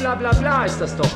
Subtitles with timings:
[0.00, 1.10] bla bla bla ist das doch.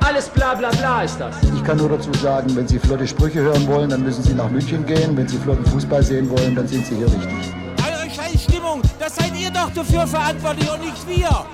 [0.00, 1.34] Alles bla bla bla ist das.
[1.54, 4.50] Ich kann nur dazu sagen, wenn Sie flotte Sprüche hören wollen, dann müssen Sie nach
[4.50, 5.16] München gehen.
[5.16, 7.52] Wenn Sie flotten Fußball sehen wollen, dann sind Sie hier richtig.
[7.78, 11.44] Eure scheiß Stimmung, das seid ihr doch dafür verantwortlich und nicht wir.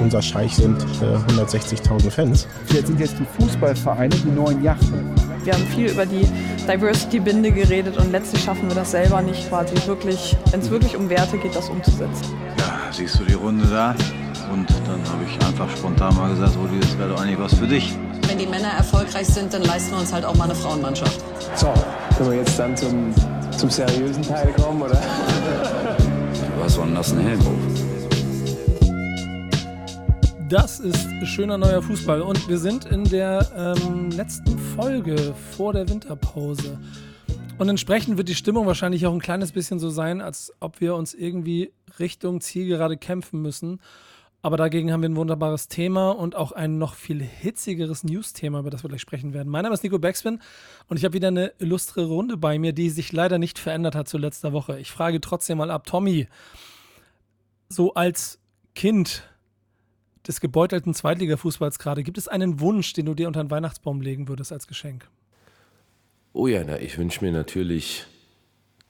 [0.00, 2.48] Unser Scheich sind äh, 160.000 Fans.
[2.72, 5.14] Jetzt sind jetzt die Fußballvereine die neuen Yachten.
[5.44, 6.26] Wir haben viel über die
[6.66, 11.08] Diversity-Binde geredet und letztlich schaffen wir das selber nicht, quasi wirklich, wenn es wirklich um
[11.10, 12.24] Werte geht, das umzusetzen.
[12.58, 13.94] Ja, siehst du die Runde da?
[14.52, 17.66] Und dann habe ich einfach spontan mal gesagt, Rudi, das wäre doch eigentlich was für
[17.66, 17.94] dich.
[18.26, 21.24] Wenn die Männer erfolgreich sind, dann leisten wir uns halt auch mal eine Frauenmannschaft.
[21.54, 21.72] So,
[22.16, 23.14] können wir jetzt dann zum,
[23.56, 25.00] zum seriösen Teil kommen, oder?
[26.60, 27.40] Was war denn das, ein Helm
[30.48, 35.88] Das ist schöner neuer Fußball und wir sind in der ähm, letzten Folge vor der
[35.88, 36.78] Winterpause.
[37.56, 40.96] Und entsprechend wird die Stimmung wahrscheinlich auch ein kleines bisschen so sein, als ob wir
[40.96, 43.80] uns irgendwie Richtung Zielgerade kämpfen müssen.
[44.44, 48.68] Aber dagegen haben wir ein wunderbares Thema und auch ein noch viel hitzigeres News-Thema, über
[48.68, 49.48] das wir gleich sprechen werden.
[49.48, 50.38] Mein Name ist Nico Backspin
[50.86, 54.06] und ich habe wieder eine illustre Runde bei mir, die sich leider nicht verändert hat
[54.06, 54.78] zu letzter Woche.
[54.78, 56.28] Ich frage trotzdem mal ab, Tommy,
[57.70, 58.38] so als
[58.74, 59.22] Kind
[60.28, 64.28] des gebeutelten Zweitligafußballs gerade, gibt es einen Wunsch, den du dir unter den Weihnachtsbaum legen
[64.28, 65.08] würdest als Geschenk?
[66.34, 68.04] Oh ja, na, ich wünsche mir natürlich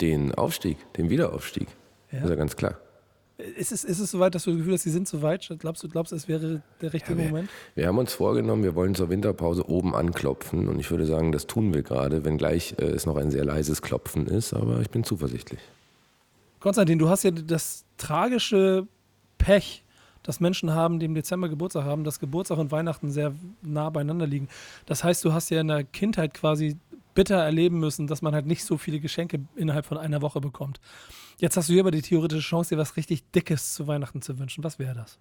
[0.01, 1.69] den Aufstieg, den Wiederaufstieg.
[2.11, 2.19] Ja.
[2.19, 2.77] Das ist ja ganz klar.
[3.37, 5.53] Ist es, ist es soweit, dass du das Gefühl hast, sie sind so weit?
[5.59, 7.51] Glaubst du, glaubst, es wäre der richtige ja, wir, Moment?
[7.75, 11.49] Wir haben uns vorgenommen, wir wollen zur Winterpause oben anklopfen und ich würde sagen, das
[11.49, 15.03] tun wir gerade, wenngleich äh, es noch ein sehr leises Klopfen ist, aber ich bin
[15.03, 15.59] zuversichtlich.
[16.61, 18.87] Konstantin, du hast ja das tragische
[19.37, 19.83] Pech,
[20.23, 24.29] dass Menschen haben, die im Dezember Geburtstag haben, dass Geburtstag und Weihnachten sehr nah beieinander
[24.29, 24.49] liegen.
[24.87, 26.77] Das heißt, du hast ja in der Kindheit quasi
[27.15, 30.81] bitter erleben müssen, dass man halt nicht so viele Geschenke innerhalb von einer Woche bekommt.
[31.39, 34.39] Jetzt hast du hier aber die theoretische Chance, dir was richtig Dickes zu Weihnachten zu
[34.39, 34.63] wünschen.
[34.65, 35.19] Was wäre das?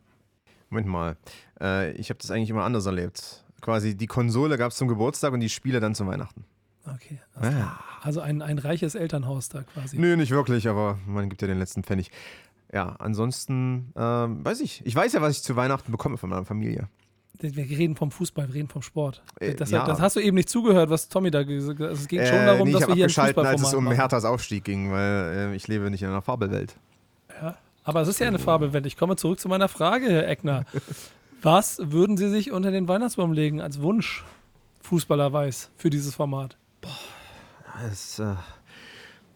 [0.70, 1.18] Moment mal.
[1.62, 3.44] Äh, ich habe das eigentlich immer anders erlebt.
[3.62, 6.46] Quasi die Konsole gab es zum Geburtstag und die Spiele dann zu Weihnachten.
[6.86, 7.20] Okay.
[7.36, 7.80] Also, ja.
[8.02, 9.98] also ein, ein reiches Elternhaus da quasi.
[9.98, 12.12] Nö, nicht wirklich, aber man gibt ja den letzten Pfennig.
[12.74, 14.86] Ja, ansonsten ähm, weiß ich.
[14.86, 16.90] Ich weiß ja, was ich zu Weihnachten bekomme von meiner Familie.
[17.40, 19.24] Wir reden vom Fußball, wir reden vom Sport.
[19.40, 19.86] Äh, das, ja.
[19.86, 21.92] das hast du eben nicht zugehört, was Tommy da gesagt hat.
[21.92, 24.24] Es ging äh, schon darum, nee, dass wir hier ein Fußballformat als es um Herthas
[24.24, 26.76] Aufstieg ging, weil äh, ich lebe nicht in einer Fabelwelt.
[27.42, 28.86] Ja, aber es ist ja eine Fabelwelt.
[28.86, 30.66] Ich komme zurück zu meiner Frage, Herr Eckner.
[31.42, 34.24] was würden Sie sich unter den Weihnachtsbaum legen als Wunsch,
[34.82, 36.58] Fußballer weiß, für dieses Format?
[36.82, 36.90] Boah,
[37.82, 38.36] das, äh,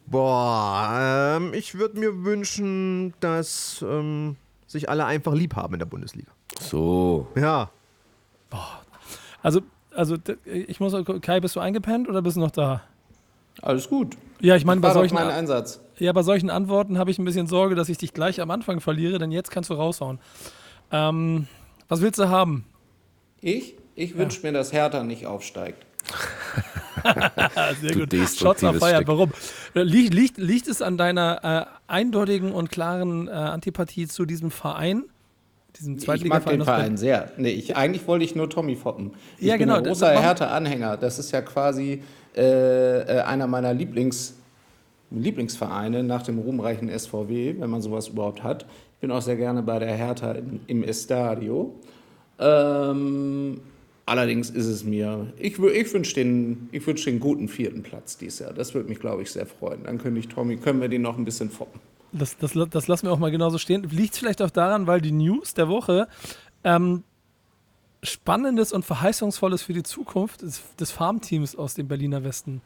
[0.06, 4.38] boah ähm, ich würde mir wünschen, dass ähm,
[4.68, 6.31] sich alle einfach lieb haben in der Bundesliga.
[6.62, 7.28] So.
[7.35, 7.72] Ja.
[8.50, 8.81] Boah.
[9.41, 9.62] Also,
[9.96, 12.81] also ich muss, Kai, bist du eingepennt oder bist du noch da?
[13.62, 14.16] Alles gut.
[14.40, 15.80] Ja, ich meine, bei solchen, Einsatz.
[15.97, 18.81] Ja, bei solchen Antworten habe ich ein bisschen Sorge, dass ich dich gleich am Anfang
[18.81, 20.19] verliere, denn jetzt kannst du raushauen.
[20.91, 21.47] Ähm,
[21.88, 22.66] was willst du haben?
[23.41, 23.75] Ich?
[23.96, 24.52] Ich wünsche ja.
[24.52, 25.85] mir, dass Hertha nicht aufsteigt.
[27.81, 28.14] Sehr gut.
[28.38, 29.02] Shots auf Feier.
[29.08, 29.31] Warum?
[29.74, 35.06] Liegt, liegt, liegt es an deiner äh, eindeutigen und klaren äh, Antipathie zu diesem Verein?
[35.77, 37.31] Diesem Ich mag den Verein sehr.
[37.38, 39.11] Nee, ich, eigentlich wollte ich nur Tommy foppen.
[39.38, 40.97] Ich ja, bin genau, ein großer Hertha-Anhänger.
[40.97, 42.01] Das ist ja quasi
[42.35, 44.35] äh, äh, einer meiner Lieblings,
[45.11, 48.66] Lieblingsvereine nach dem ruhmreichen SVW, wenn man sowas überhaupt hat.
[48.95, 51.73] Ich bin auch sehr gerne bei der Hertha im, im Estadio.
[52.39, 53.61] Ähm,
[54.05, 58.53] allerdings ist es mir, ich, ich wünsche den, wünsch den guten vierten Platz dieses Jahr.
[58.53, 59.83] Das würde mich, glaube ich, sehr freuen.
[59.83, 61.79] Dann könnte ich Tommy, können wir den noch ein bisschen foppen.
[62.17, 63.83] Das, das, das lassen wir auch mal genauso stehen.
[63.83, 66.07] Liegt vielleicht auch daran, weil die News der Woche
[66.63, 67.03] ähm,
[68.03, 72.61] Spannendes und Verheißungsvolles für die Zukunft des, des Farmteams aus dem Berliner Westen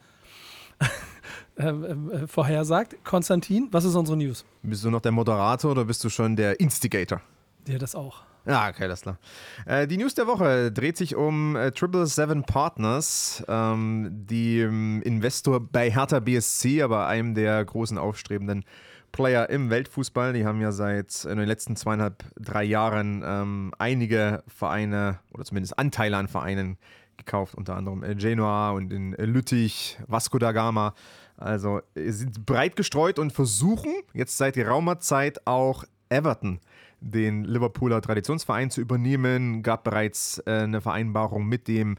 [1.56, 3.04] äh, äh, vorhersagt.
[3.04, 4.44] Konstantin, was ist unsere News?
[4.62, 7.20] Bist du noch der Moderator oder bist du schon der Instigator?
[7.66, 8.22] Ja, das auch.
[8.44, 9.18] Ja, okay, das klar.
[9.66, 15.00] Äh, die News der Woche dreht sich um äh, Triple Seven Partners, ähm, die ähm,
[15.02, 18.64] Investor bei Hertha BSC, aber einem der großen aufstrebenden
[19.12, 20.32] Player im Weltfußball.
[20.32, 25.78] Die haben ja seit in den letzten zweieinhalb, drei Jahren ähm, einige Vereine oder zumindest
[25.78, 26.78] Anteile an Vereinen
[27.16, 30.94] gekauft, unter anderem äh, Genoa und in äh, Lüttich, Vasco da Gama.
[31.36, 36.60] Also äh, sind breit gestreut und versuchen jetzt seit geraumer Zeit auch Everton
[37.00, 39.62] den Liverpooler Traditionsverein zu übernehmen.
[39.62, 41.96] Gab bereits äh, eine Vereinbarung mit dem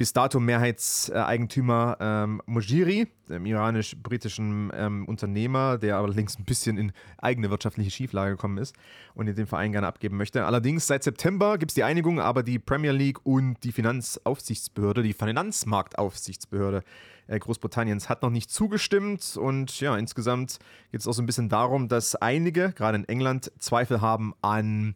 [0.00, 7.50] bis dato Mehrheitseigentümer ähm, Mojiri, dem iranisch-britischen ähm, Unternehmer, der allerdings ein bisschen in eigene
[7.50, 8.74] wirtschaftliche Schieflage gekommen ist
[9.12, 10.46] und den Verein gerne abgeben möchte.
[10.46, 15.12] Allerdings seit September gibt es die Einigung, aber die Premier League und die Finanzaufsichtsbehörde, die
[15.12, 16.82] Finanzmarktaufsichtsbehörde
[17.26, 20.60] äh, Großbritanniens hat noch nicht zugestimmt und ja, insgesamt
[20.92, 24.94] geht es auch so ein bisschen darum, dass einige, gerade in England, Zweifel haben an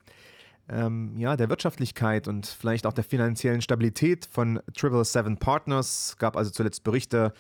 [0.69, 6.17] ähm, ja, der Wirtschaftlichkeit und vielleicht auch der finanziellen Stabilität von Triple Seven Partners.
[6.19, 7.33] Gab also zuletzt Berichte,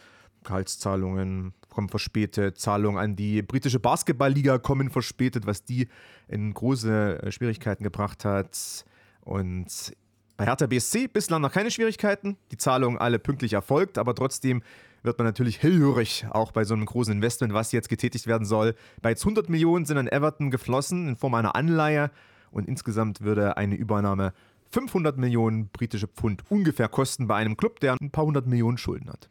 [0.44, 5.88] Gehaltszahlungen kommen verspätet, Zahlungen an die britische Basketballliga kommen verspätet, was die
[6.28, 8.84] in große äh, Schwierigkeiten gebracht hat.
[9.22, 9.94] Und
[10.36, 12.36] bei Hertha BSC bislang noch keine Schwierigkeiten.
[12.50, 14.62] Die Zahlungen alle pünktlich erfolgt, aber trotzdem
[15.02, 18.74] wird man natürlich hellhörig, auch bei so einem großen Investment, was jetzt getätigt werden soll.
[19.02, 22.10] Bereits 100 Millionen sind an Everton geflossen in Form einer Anleihe
[22.54, 24.32] und insgesamt würde eine Übernahme
[24.70, 29.08] 500 Millionen britische Pfund ungefähr kosten bei einem Club, der ein paar hundert Millionen Schulden
[29.08, 29.28] hat.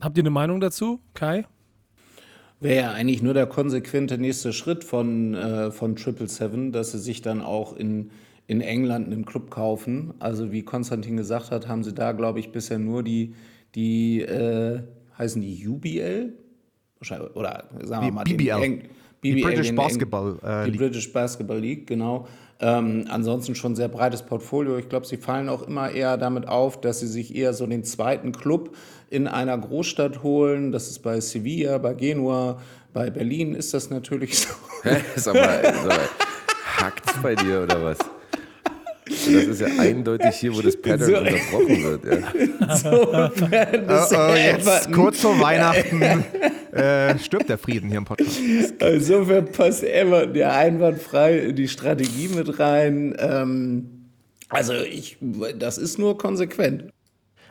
[0.00, 1.44] Habt ihr eine Meinung dazu, Kai?
[2.60, 6.98] Wäre ja eigentlich nur der konsequente nächste Schritt von, äh, von Triple Seven, dass sie
[6.98, 8.10] sich dann auch in,
[8.46, 10.14] in England einen Club kaufen.
[10.18, 13.34] Also wie Konstantin gesagt hat, haben sie da, glaube ich, bisher nur die,
[13.74, 14.80] die äh,
[15.18, 16.32] heißen die UBL?
[17.34, 18.60] Oder sagen wir mal BBL.
[18.60, 18.78] Den
[19.20, 20.80] BBL, die British Basketball äh, Die League.
[20.80, 22.26] British Basketball League, genau.
[22.58, 24.78] Ähm, ansonsten schon sehr breites Portfolio.
[24.78, 27.84] Ich glaube, sie fallen auch immer eher damit auf, dass sie sich eher so den
[27.84, 28.74] zweiten Club
[29.10, 30.72] in einer Großstadt holen.
[30.72, 32.58] Das ist bei Sevilla, bei Genua,
[32.94, 34.48] bei Berlin ist das natürlich so.
[35.16, 35.98] Sag mal, sag mal
[36.78, 37.98] hackt's bei dir oder was?
[39.08, 41.16] Das ist ja eindeutig hier, wo das Pattern So.
[41.18, 42.04] unterbrochen wird.
[42.04, 42.66] Ja.
[42.74, 46.00] Ist Oh, oh, jetzt kurz vor Weihnachten
[46.76, 48.40] äh, stirbt der Frieden hier im Podcast.
[48.80, 53.14] Insofern passt Everton ja einwandfrei in die Strategie mit rein.
[53.18, 54.10] Ähm,
[54.48, 55.18] also ich,
[55.58, 56.90] das ist nur konsequent.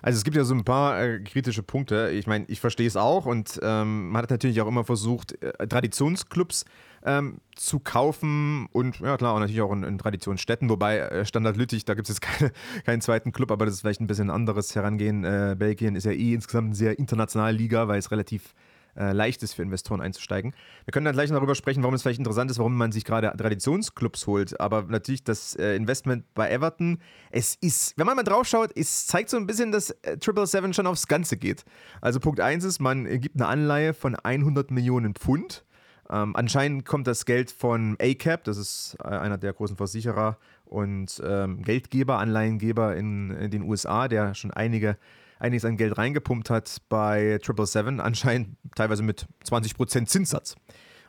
[0.05, 2.11] Also es gibt ja so ein paar äh, kritische Punkte.
[2.11, 5.67] Ich meine, ich verstehe es auch und ähm, man hat natürlich auch immer versucht, äh,
[5.67, 6.65] Traditionsclubs
[7.03, 11.57] ähm, zu kaufen und ja klar, auch natürlich auch in, in Traditionsstädten, wobei äh, Standard
[11.57, 12.51] Lüttich, da gibt es jetzt keine,
[12.85, 15.23] keinen zweiten Club, aber das ist vielleicht ein bisschen anderes Herangehen.
[15.23, 18.53] Äh, Belgien ist ja eh insgesamt eine sehr internationale Liga, weil es relativ
[18.95, 20.53] äh, leicht ist für Investoren einzusteigen.
[20.85, 23.05] Wir können dann gleich noch darüber sprechen, warum es vielleicht interessant ist, warum man sich
[23.05, 24.59] gerade Traditionsclubs holt.
[24.59, 26.99] Aber natürlich das äh, Investment bei Everton,
[27.31, 30.47] es ist, wenn man mal drauf schaut, es zeigt so ein bisschen, dass äh, Triple
[30.47, 31.65] Seven schon aufs Ganze geht.
[32.01, 35.65] Also Punkt 1 ist, man gibt eine Anleihe von 100 Millionen Pfund.
[36.09, 41.21] Ähm, anscheinend kommt das Geld von ACAP, das ist äh, einer der großen Versicherer und
[41.25, 44.97] ähm, Geldgeber, Anleihengeber in, in den USA, der schon einige
[45.39, 50.55] einiges an Geld reingepumpt hat bei 777, anscheinend teilweise mit 20% Zinssatz.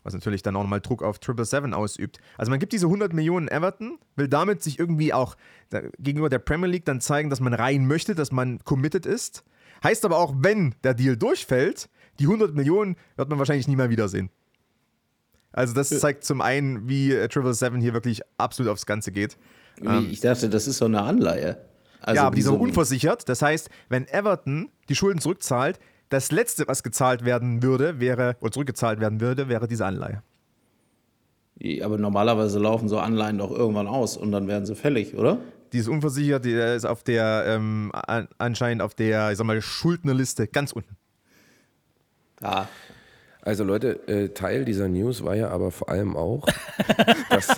[0.02, 2.18] Was natürlich dann auch nochmal Druck auf 777 ausübt.
[2.38, 5.36] Also man gibt diese 100 Millionen Everton, will damit sich irgendwie auch
[5.98, 9.42] gegenüber der Premier League dann zeigen, dass man rein möchte, dass man committed ist.
[9.82, 11.88] Heißt aber auch, wenn der Deal durchfällt,
[12.20, 14.30] die 100 Millionen wird man wahrscheinlich nie mehr wiedersehen.
[15.52, 19.36] Also das zeigt zum einen, wie äh, 777 hier wirklich absolut aufs Ganze geht.
[19.80, 21.56] Wie, ich dachte, das ist so eine Anleihe.
[22.00, 23.28] Also ja, aber die so- unversichert.
[23.28, 25.78] Das heißt, wenn Everton die Schulden zurückzahlt,
[26.08, 30.22] das letzte, was gezahlt werden würde, wäre, oder zurückgezahlt werden würde, wäre diese Anleihe.
[31.82, 35.38] Aber normalerweise laufen so Anleihen doch irgendwann aus und dann werden sie fällig, oder?
[35.72, 39.60] Die ist unversichert, die ist auf der, ähm, an, anscheinend auf der, ich sag mal,
[39.60, 40.96] Schuldnerliste ganz unten.
[42.42, 42.68] Ja.
[43.40, 46.46] Also Leute, äh, Teil dieser News war ja aber vor allem auch,
[47.30, 47.48] dass,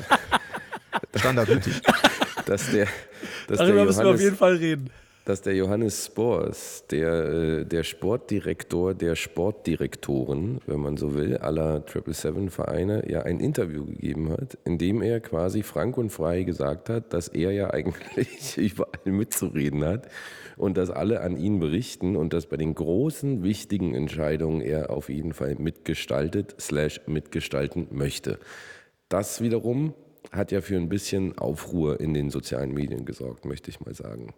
[1.16, 1.82] Standard Lüttich.
[2.48, 2.86] Dass der,
[3.46, 4.90] dass der Darüber müssen wir auf Johannes- jeden Fall reden.
[5.24, 11.80] dass der Johannes Spors, der, äh, der Sportdirektor der Sportdirektoren, wenn man so will, aller
[11.86, 17.12] 777-Vereine, ja ein Interview gegeben hat, in dem er quasi frank und frei gesagt hat,
[17.12, 20.08] dass er ja eigentlich überall mitzureden hat
[20.56, 25.10] und dass alle an ihn berichten und dass bei den großen, wichtigen Entscheidungen er auf
[25.10, 28.38] jeden Fall mitgestaltet, slash mitgestalten möchte.
[29.10, 29.92] Das wiederum
[30.32, 34.34] hat ja für ein bisschen Aufruhr in den sozialen Medien gesorgt, möchte ich mal sagen.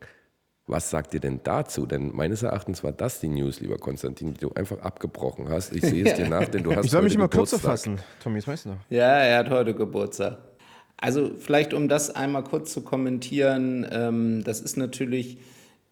[0.66, 1.84] Was sagt ihr denn dazu?
[1.84, 5.74] Denn meines Erachtens war das die News, lieber Konstantin, die du einfach abgebrochen hast.
[5.74, 7.60] Ich sehe es dir nach, denn du hast Ich soll mich kürzer Geburtstag.
[7.60, 7.98] fassen.
[8.22, 8.78] Tommy, das weißt du noch.
[8.88, 10.38] Ja, er hat heute Geburtstag.
[10.96, 15.38] Also vielleicht, um das einmal kurz zu kommentieren, ähm, das ist natürlich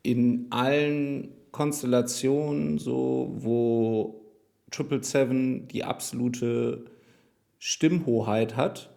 [0.03, 4.21] in allen Konstellationen so, wo
[4.73, 6.85] 777 die absolute
[7.59, 8.91] Stimmhoheit hat,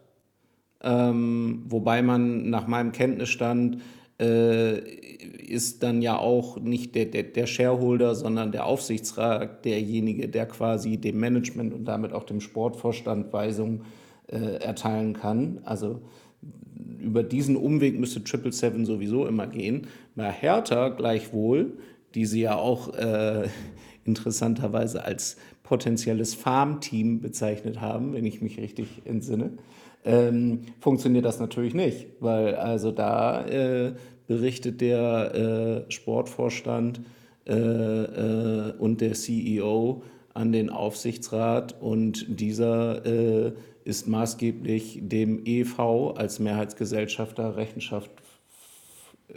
[0.83, 3.81] ähm, wobei man nach meinem Kenntnisstand
[4.19, 10.45] äh, ist dann ja auch nicht der, der, der Shareholder, sondern der Aufsichtsrat derjenige, der
[10.45, 13.81] quasi dem Management und damit auch dem Sportvorstand Weisungen
[14.27, 15.59] äh, erteilen kann.
[15.63, 16.01] Also
[16.99, 19.87] über diesen Umweg müsste 777 sowieso immer gehen.
[20.15, 21.73] Bei Hertha gleichwohl,
[22.15, 23.47] die sie ja auch äh,
[24.05, 29.51] interessanterweise als potenzielles Farmteam bezeichnet haben, wenn ich mich richtig entsinne,
[30.05, 33.93] ähm, funktioniert das natürlich nicht, weil also da äh,
[34.27, 37.01] berichtet der äh, Sportvorstand
[37.47, 40.03] äh, äh, und der CEO
[40.33, 43.51] an den Aufsichtsrat und dieser äh,
[43.83, 48.11] ist maßgeblich dem EV als Mehrheitsgesellschafter Rechenschaft
[49.29, 49.33] äh,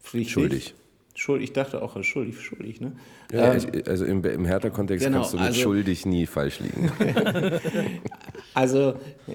[0.00, 0.32] pflichtig.
[0.32, 0.74] Schuldig.
[1.14, 2.92] Schuldig, ich dachte auch schuldig, schuldig, ne?
[3.32, 6.92] Ja, Ähm, also im, im Hertha-Kontext genau, kannst du mit also- schuldig nie falsch liegen.
[8.56, 8.94] Also,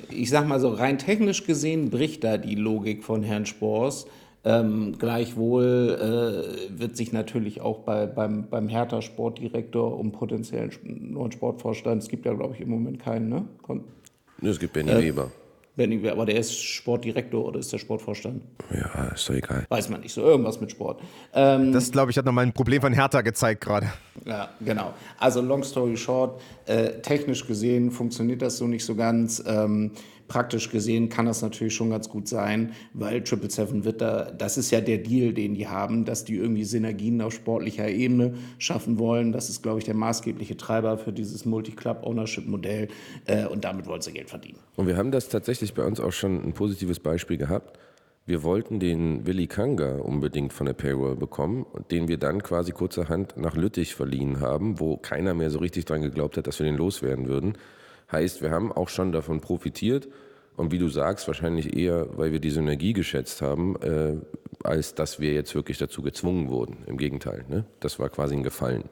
[0.10, 4.08] ich sag mal so, rein technisch gesehen bricht da die Logik von Herrn Spors.
[4.44, 11.32] Ähm, gleichwohl äh, wird sich natürlich auch bei, beim, beim Hertha Sportdirektor um potenziellen neuen
[11.32, 13.46] Sportvorstand, es gibt ja, glaube ich, im Moment keinen, ne?
[13.62, 13.84] Kon
[14.42, 15.30] Es gibt Benny Äh, Weber.
[15.78, 18.44] Aber der ist Sportdirektor oder ist der Sportvorstand?
[18.72, 19.66] Ja, ist doch egal.
[19.70, 21.01] Weiß man nicht, so irgendwas mit Sport.
[21.34, 23.88] Ähm, Das, glaube ich, hat nochmal ein Problem von Hertha gezeigt gerade.
[24.25, 24.94] Ja, genau.
[25.18, 29.42] Also long story short, äh, technisch gesehen funktioniert das so nicht so ganz.
[29.48, 29.92] Ähm,
[30.32, 34.58] praktisch gesehen kann das natürlich schon ganz gut sein, weil Triple Seven wird da, das
[34.58, 38.98] ist ja der Deal, den die haben, dass die irgendwie Synergien auf sportlicher Ebene schaffen
[38.98, 39.34] wollen.
[39.34, 42.88] Das ist, glaube ich, der maßgebliche Treiber für dieses Multi-Club-Ownership-Modell
[43.26, 44.58] äh, und damit wollen sie Geld verdienen.
[44.78, 47.78] Und wir haben das tatsächlich bei uns auch schon ein positives Beispiel gehabt.
[48.26, 53.36] Wir wollten den Willi Kanga unbedingt von der Payroll bekommen, den wir dann quasi kurzerhand
[53.36, 56.78] nach Lüttich verliehen haben, wo keiner mehr so richtig dran geglaubt hat, dass wir den
[56.78, 57.58] loswerden würden.
[58.12, 60.08] Heißt, wir haben auch schon davon profitiert
[60.58, 64.15] und wie du sagst, wahrscheinlich eher, weil wir die Synergie geschätzt haben, äh,
[64.63, 66.84] als dass wir jetzt wirklich dazu gezwungen wurden.
[66.88, 67.65] Im Gegenteil, ne?
[67.80, 68.84] das war quasi ein Gefallen.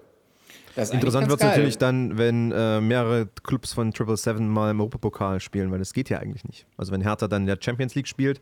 [0.76, 5.42] Interessant wird es natürlich dann, wenn äh, mehrere Clubs von Triple Seven mal im Europapokal
[5.42, 6.66] spielen, weil das geht ja eigentlich nicht.
[6.78, 8.40] Also wenn Hertha dann in der Champions League spielt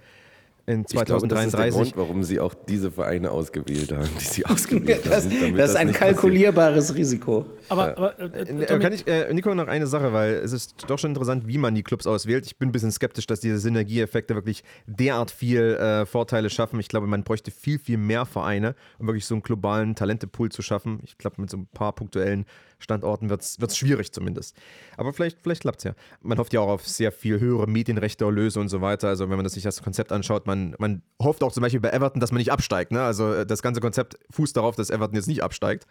[0.67, 1.73] in Ich glaube, das ist der 2033.
[1.93, 5.33] Grund, warum sie auch diese Vereine ausgewählt haben, die sie ausgewählt Das, haben.
[5.41, 6.15] damit das ist ein nicht passiert.
[6.17, 7.45] kalkulierbares Risiko.
[7.69, 10.75] Aber, aber äh, Äh, Dominik, kann ich, äh, Nico, noch eine Sache, weil es ist
[10.87, 12.45] doch schon interessant, wie man die Clubs auswählt.
[12.45, 16.79] Ich bin ein bisschen skeptisch, dass diese Synergieeffekte wirklich derart viel äh, Vorteile schaffen.
[16.81, 20.61] Ich glaube, man bräuchte viel, viel mehr Vereine, um wirklich so einen globalen Talentepool zu
[20.61, 20.99] schaffen.
[21.03, 22.45] Ich glaube, mit so ein paar punktuellen
[22.79, 24.55] Standorten wird es schwierig zumindest.
[24.97, 25.93] Aber vielleicht, vielleicht klappt es ja.
[26.21, 29.07] Man hofft ja auch auf sehr viel höhere Medienrechte-Erlöse und so weiter.
[29.07, 31.89] Also wenn man das sich das Konzept anschaut, man, man hofft auch zum Beispiel bei
[31.89, 32.91] Everton, dass man nicht absteigt.
[32.91, 33.01] Ne?
[33.01, 35.85] Also äh, das ganze Konzept fußt darauf, dass Everton jetzt nicht absteigt.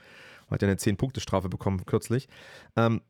[0.50, 2.28] Hat ja eine 10-Punkte-Strafe bekommen kürzlich.
[2.76, 3.00] Ähm,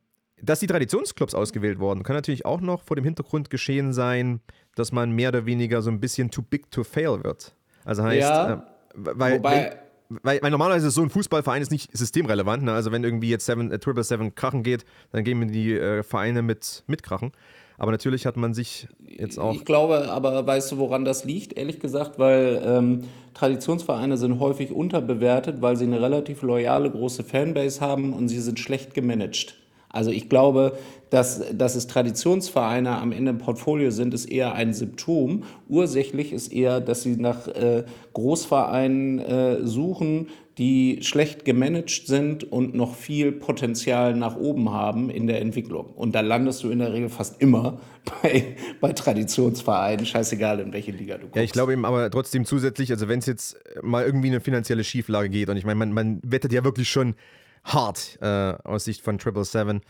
[0.41, 4.39] dass die Traditionsclubs ausgewählt wurden, kann natürlich auch noch vor dem Hintergrund geschehen sein,
[4.75, 7.55] dass man mehr oder weniger so ein bisschen too big to fail wird.
[7.85, 8.57] Also heißt, Ja, äh,
[8.93, 12.63] weil, wobei- weil, weil normalerweise ist so ein Fußballverein ist nicht systemrelevant.
[12.63, 12.73] Ne?
[12.73, 16.41] Also wenn irgendwie jetzt Seven, äh, Triple Seven krachen geht, dann gehen die äh, Vereine
[16.41, 17.31] mit, mit krachen.
[17.77, 19.53] Aber natürlich hat man sich jetzt auch.
[19.53, 22.17] Ich glaube, aber weißt du, woran das liegt, ehrlich gesagt?
[22.17, 23.03] Weil ähm,
[23.35, 28.59] Traditionsvereine sind häufig unterbewertet, weil sie eine relativ loyale große Fanbase haben und sie sind
[28.59, 29.55] schlecht gemanagt.
[29.89, 30.77] Also ich glaube,
[31.09, 35.43] dass, dass es Traditionsvereine am Ende im Portfolio sind, ist eher ein Symptom.
[35.69, 40.27] Ursächlich ist eher, dass sie nach äh, Großvereinen äh, suchen,
[40.57, 45.93] die schlecht gemanagt sind und noch viel Potenzial nach oben haben in der Entwicklung.
[45.95, 47.79] Und da landest du in der Regel fast immer
[48.21, 51.35] bei, bei Traditionsvereinen, scheißegal in welche Liga du kommst.
[51.35, 54.83] Ja, ich glaube eben aber trotzdem zusätzlich, also wenn es jetzt mal irgendwie eine finanzielle
[54.83, 57.15] Schieflage geht, und ich meine, man, man wettet ja wirklich schon
[57.67, 59.81] hart äh, aus Sicht von Triple Seven.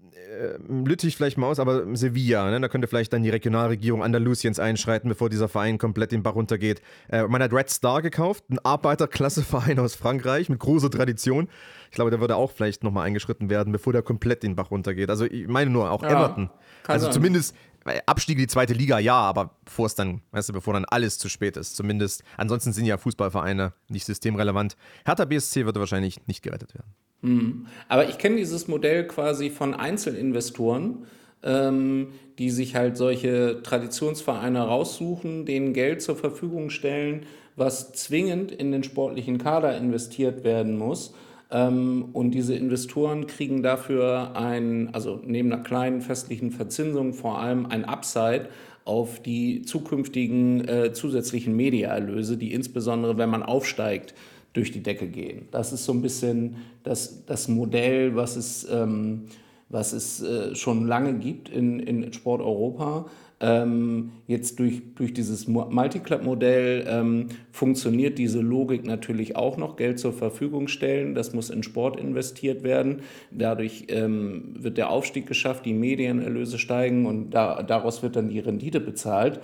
[0.00, 2.60] Äh, Lüttich vielleicht mal aus, aber Sevilla, ne?
[2.60, 6.80] da könnte vielleicht dann die Regionalregierung Andalusiens einschreiten, bevor dieser Verein komplett den Bach runtergeht.
[7.08, 11.48] Äh, man hat Red Star gekauft, ein Arbeiterklasseverein aus Frankreich mit großer Tradition.
[11.90, 15.10] Ich glaube, der würde auch vielleicht nochmal eingeschritten werden, bevor der komplett den Bach runtergeht.
[15.10, 16.50] Also ich meine nur, auch Ja, Everton.
[16.86, 17.12] Also sein.
[17.12, 17.54] zumindest
[17.86, 20.84] weil Abstieg in die zweite Liga, ja, aber bevor es dann, weißt du, bevor dann
[20.86, 21.76] alles zu spät ist.
[21.76, 24.76] Zumindest, ansonsten sind ja Fußballvereine nicht systemrelevant.
[25.04, 26.92] Hertha BSC würde wahrscheinlich nicht gerettet werden.
[27.22, 27.66] Mhm.
[27.88, 31.06] Aber ich kenne dieses Modell quasi von Einzelinvestoren,
[31.42, 32.08] ähm,
[32.38, 38.84] die sich halt solche Traditionsvereine raussuchen, denen Geld zur Verfügung stellen, was zwingend in den
[38.84, 41.14] sportlichen Kader investiert werden muss.
[41.50, 47.66] Ähm, und diese Investoren kriegen dafür ein, also neben einer kleinen festlichen Verzinsung vor allem
[47.66, 48.48] ein Upside
[48.84, 54.14] auf die zukünftigen äh, zusätzlichen Mediaerlöse, die insbesondere, wenn man aufsteigt,
[54.56, 55.48] durch die Decke gehen.
[55.50, 59.24] Das ist so ein bisschen das, das Modell, was es, ähm,
[59.68, 63.06] was es äh, schon lange gibt in, in Sport Europa.
[63.38, 69.98] Ähm, jetzt durch, durch dieses Mu- Multiclub-Modell ähm, funktioniert diese Logik natürlich auch noch, Geld
[69.98, 71.14] zur Verfügung stellen.
[71.14, 73.00] Das muss in Sport investiert werden.
[73.30, 78.38] Dadurch ähm, wird der Aufstieg geschafft, die Medienerlöse steigen und da, daraus wird dann die
[78.38, 79.40] Rendite bezahlt.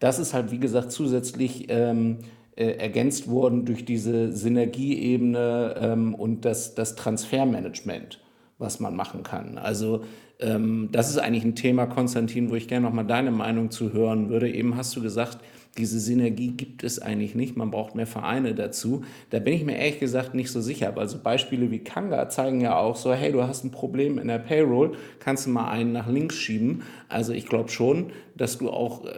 [0.00, 6.44] Das ist halt, wie gesagt, zusätzlich ähm, äh, ergänzt worden durch diese Synergieebene ähm, und
[6.44, 8.20] das, das Transfermanagement
[8.58, 9.58] was man machen kann.
[9.58, 10.04] Also
[10.40, 13.92] ähm, das ist eigentlich ein Thema, Konstantin, wo ich gerne noch mal deine Meinung zu
[13.92, 14.50] hören würde.
[14.50, 15.38] Eben hast du gesagt,
[15.76, 17.56] diese Synergie gibt es eigentlich nicht.
[17.56, 19.02] Man braucht mehr Vereine dazu.
[19.30, 20.96] Da bin ich mir ehrlich gesagt nicht so sicher.
[20.96, 24.38] Also Beispiele wie Kanga zeigen ja auch so, hey, du hast ein Problem in der
[24.38, 26.82] Payroll, kannst du mal einen nach links schieben.
[27.08, 29.10] Also ich glaube schon, dass du auch äh,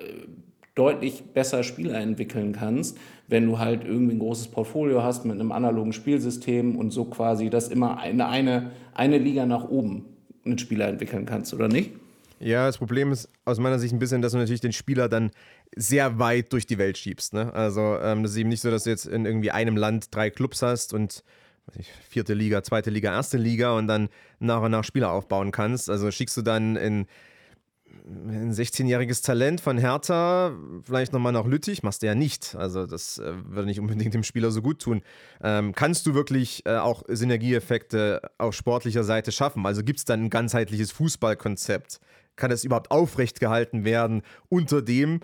[0.75, 5.53] deutlich besser Spieler entwickeln kannst, wenn du halt irgendwie ein großes Portfolio hast mit einem
[5.53, 10.05] analogen Spielsystem und so quasi das immer eine, eine, eine Liga nach oben
[10.45, 11.91] einen Spieler entwickeln kannst, oder nicht?
[12.39, 15.31] Ja, das Problem ist aus meiner Sicht ein bisschen, dass du natürlich den Spieler dann
[15.75, 17.33] sehr weit durch die Welt schiebst.
[17.33, 17.53] Ne?
[17.55, 20.31] Also ähm, das ist eben nicht so, dass du jetzt in irgendwie einem Land drei
[20.31, 21.25] Clubs hast und
[21.75, 25.91] ich, vierte Liga, zweite Liga, erste Liga und dann nach und nach Spieler aufbauen kannst.
[25.91, 27.07] Also schickst du dann in
[28.07, 32.55] ein 16-jähriges Talent von Hertha, vielleicht nochmal nach Lüttich, machst du ja nicht.
[32.55, 35.03] Also das äh, würde nicht unbedingt dem Spieler so gut tun.
[35.43, 39.67] Ähm, kannst du wirklich äh, auch Synergieeffekte auf sportlicher Seite schaffen?
[39.67, 42.01] Also gibt es dann ein ganzheitliches Fußballkonzept?
[42.37, 45.21] Kann es überhaupt aufrecht gehalten werden unter dem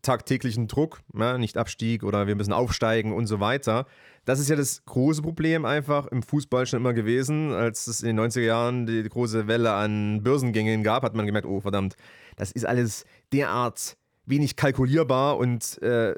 [0.00, 3.86] tagtäglichen Druck, ja, nicht Abstieg oder wir müssen aufsteigen und so weiter?
[4.24, 7.52] Das ist ja das große Problem einfach im Fußball schon immer gewesen.
[7.52, 11.46] Als es in den 90er Jahren die große Welle an Börsengängen gab, hat man gemerkt,
[11.46, 11.96] oh verdammt,
[12.36, 16.14] das ist alles derart wenig kalkulierbar und äh,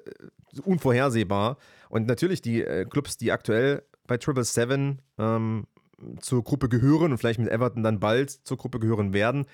[0.62, 1.58] unvorhersehbar.
[1.88, 5.66] Und natürlich die äh, Clubs, die aktuell bei Triple Seven ähm,
[6.20, 9.46] zur Gruppe gehören und vielleicht mit Everton dann bald zur Gruppe gehören werden,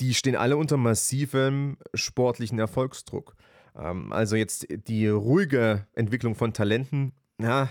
[0.00, 3.36] die stehen alle unter massivem sportlichen Erfolgsdruck.
[3.76, 7.68] Ähm, also jetzt die ruhige Entwicklung von Talenten ja.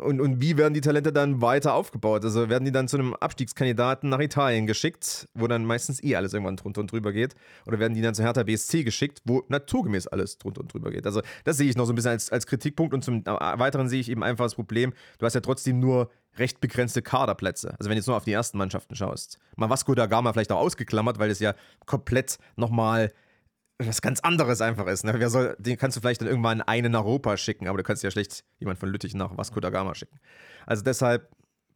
[0.00, 2.24] Und, und wie werden die Talente dann weiter aufgebaut?
[2.24, 6.32] Also werden die dann zu einem Abstiegskandidaten nach Italien geschickt, wo dann meistens eh alles
[6.32, 7.34] irgendwann drunter und drüber geht?
[7.66, 11.06] Oder werden die dann zu Hertha BSC geschickt, wo naturgemäß alles drunter und drüber geht?
[11.06, 14.00] Also das sehe ich noch so ein bisschen als, als Kritikpunkt und zum Weiteren sehe
[14.00, 17.74] ich eben einfach das Problem, du hast ja trotzdem nur recht begrenzte Kaderplätze.
[17.78, 19.38] Also wenn du jetzt nur auf die ersten Mannschaften schaust.
[19.56, 21.54] Mal Vasco da Gama vielleicht auch ausgeklammert, weil es ja
[21.86, 23.12] komplett nochmal
[23.78, 25.04] was ganz anderes einfach ist.
[25.04, 25.14] Ne?
[25.16, 28.02] Wer soll, den kannst du vielleicht dann irgendwann einen nach Europa schicken, aber du kannst
[28.02, 30.18] ja schlecht jemand von Lüttich nach Vasco da Gama schicken.
[30.66, 31.30] Also deshalb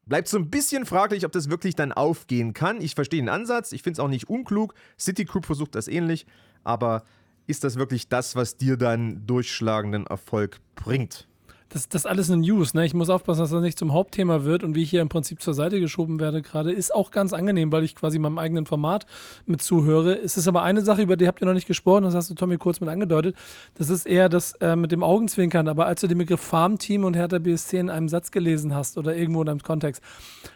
[0.06, 2.80] bleibt so ein bisschen fraglich, ob das wirklich dann aufgehen kann.
[2.80, 4.75] Ich verstehe den Ansatz, ich finde es auch nicht unklug.
[4.99, 6.26] City Group versucht das ähnlich,
[6.64, 7.04] aber
[7.47, 11.28] ist das wirklich das, was dir dann durchschlagenden Erfolg bringt?
[11.72, 12.74] Das, das alles eine News.
[12.74, 12.85] Ne?
[12.85, 15.40] Ich muss aufpassen, dass das nicht zum Hauptthema wird und wie ich hier im Prinzip
[15.40, 19.06] zur Seite geschoben werde gerade, ist auch ganz angenehm, weil ich quasi meinem eigenen Format
[19.46, 20.18] mit zuhöre.
[20.18, 22.35] Es ist aber eine Sache, über die habt ihr noch nicht gesprochen, das hast du
[22.35, 23.37] Tommy kurz mit angedeutet.
[23.74, 25.66] Das ist eher das äh, mit dem Augenzwinkern.
[25.66, 29.16] Aber als du den Begriff Farmteam und Hertha BSC in einem Satz gelesen hast oder
[29.16, 30.02] irgendwo in einem Kontext,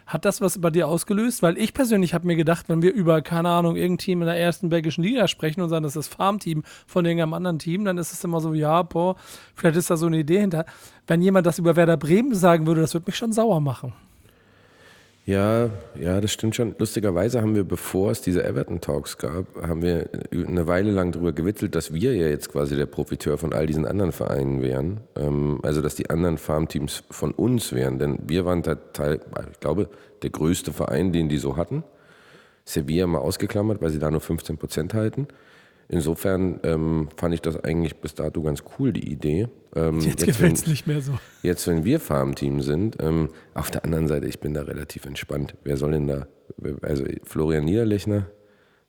[0.05, 1.41] hat das was bei dir ausgelöst?
[1.41, 4.37] Weil ich persönlich habe mir gedacht, wenn wir über, keine Ahnung, irgendein Team in der
[4.37, 8.13] ersten belgischen Liga sprechen und sagen, das ist Farmteam von irgendeinem anderen Team, dann ist
[8.13, 9.15] es immer so, ja, boah,
[9.55, 10.65] vielleicht ist da so eine Idee hinter
[11.07, 13.93] wenn jemand das über Werder Bremen sagen würde, das würde mich schon sauer machen.
[15.27, 16.73] Ja, ja, das stimmt schon.
[16.79, 21.33] Lustigerweise haben wir, bevor es diese Everton Talks gab, haben wir eine Weile lang darüber
[21.33, 25.01] gewitzelt, dass wir ja jetzt quasi der Profiteur von all diesen anderen Vereinen wären.
[25.17, 27.99] Ähm, also, dass die anderen Farmteams von uns wären.
[27.99, 29.19] Denn wir waren Teil,
[29.51, 29.89] ich glaube,
[30.21, 31.83] der größte Verein, den die so hatten.
[32.63, 35.27] Sevilla mal ausgeklammert, weil sie da nur 15 Prozent halten.
[35.89, 39.47] Insofern ähm, fand ich das eigentlich bis dato ganz cool, die Idee.
[39.73, 41.13] Ähm, jetzt jetzt gefällt es nicht mehr so.
[41.43, 45.55] Jetzt, wenn wir Farmteam sind, ähm, auf der anderen Seite, ich bin da relativ entspannt.
[45.63, 46.27] Wer soll denn da,
[46.81, 48.27] also Florian Niederlechner,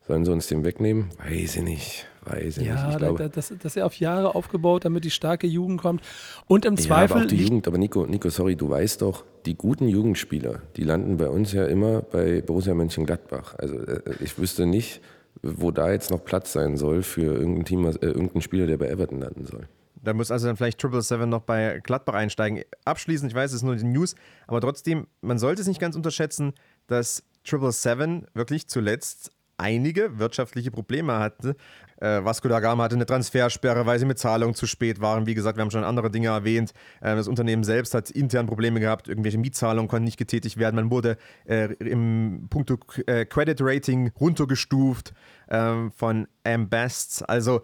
[0.09, 1.11] sollen sie uns den wegnehmen?
[1.19, 2.07] Weiß ich nicht.
[2.25, 2.93] Weiß ich ja, nicht.
[2.95, 6.03] Ich glaube, das, das ist ja auf Jahre aufgebaut, damit die starke Jugend kommt.
[6.47, 7.11] Und im Zweifel.
[7.11, 10.63] Ja, aber auch die Jugend, aber Nico, Nico, sorry, du weißt doch, die guten Jugendspieler,
[10.77, 13.55] die landen bei uns ja immer bei Borussia Mönchengladbach.
[13.57, 15.01] Also äh, ich wüsste nicht,
[15.43, 18.89] wo da jetzt noch Platz sein soll für irgendein Team, äh, irgendeinen Spieler, der bei
[18.89, 19.69] Everton landen soll.
[20.03, 22.63] Da muss also dann vielleicht Triple Seven noch bei Gladbach einsteigen.
[22.85, 24.15] Abschließend, ich weiß, es ist nur die News,
[24.47, 26.53] aber trotzdem, man sollte es nicht ganz unterschätzen,
[26.87, 31.57] dass Triple Seven wirklich zuletzt einige wirtschaftliche Probleme hatte.
[32.01, 35.27] Äh, Vasco da Gama hatte eine Transfersperre, weil sie mit Zahlungen zu spät waren.
[35.27, 36.73] Wie gesagt, wir haben schon andere Dinge erwähnt.
[37.01, 39.09] Äh, das Unternehmen selbst hat intern Probleme gehabt.
[39.09, 40.77] Irgendwelche Mietzahlungen konnten nicht getätigt werden.
[40.77, 45.13] Man wurde äh, im Punkto äh, Credit Rating runtergestuft
[45.49, 47.29] ähm, von Ambest.
[47.29, 47.63] Also,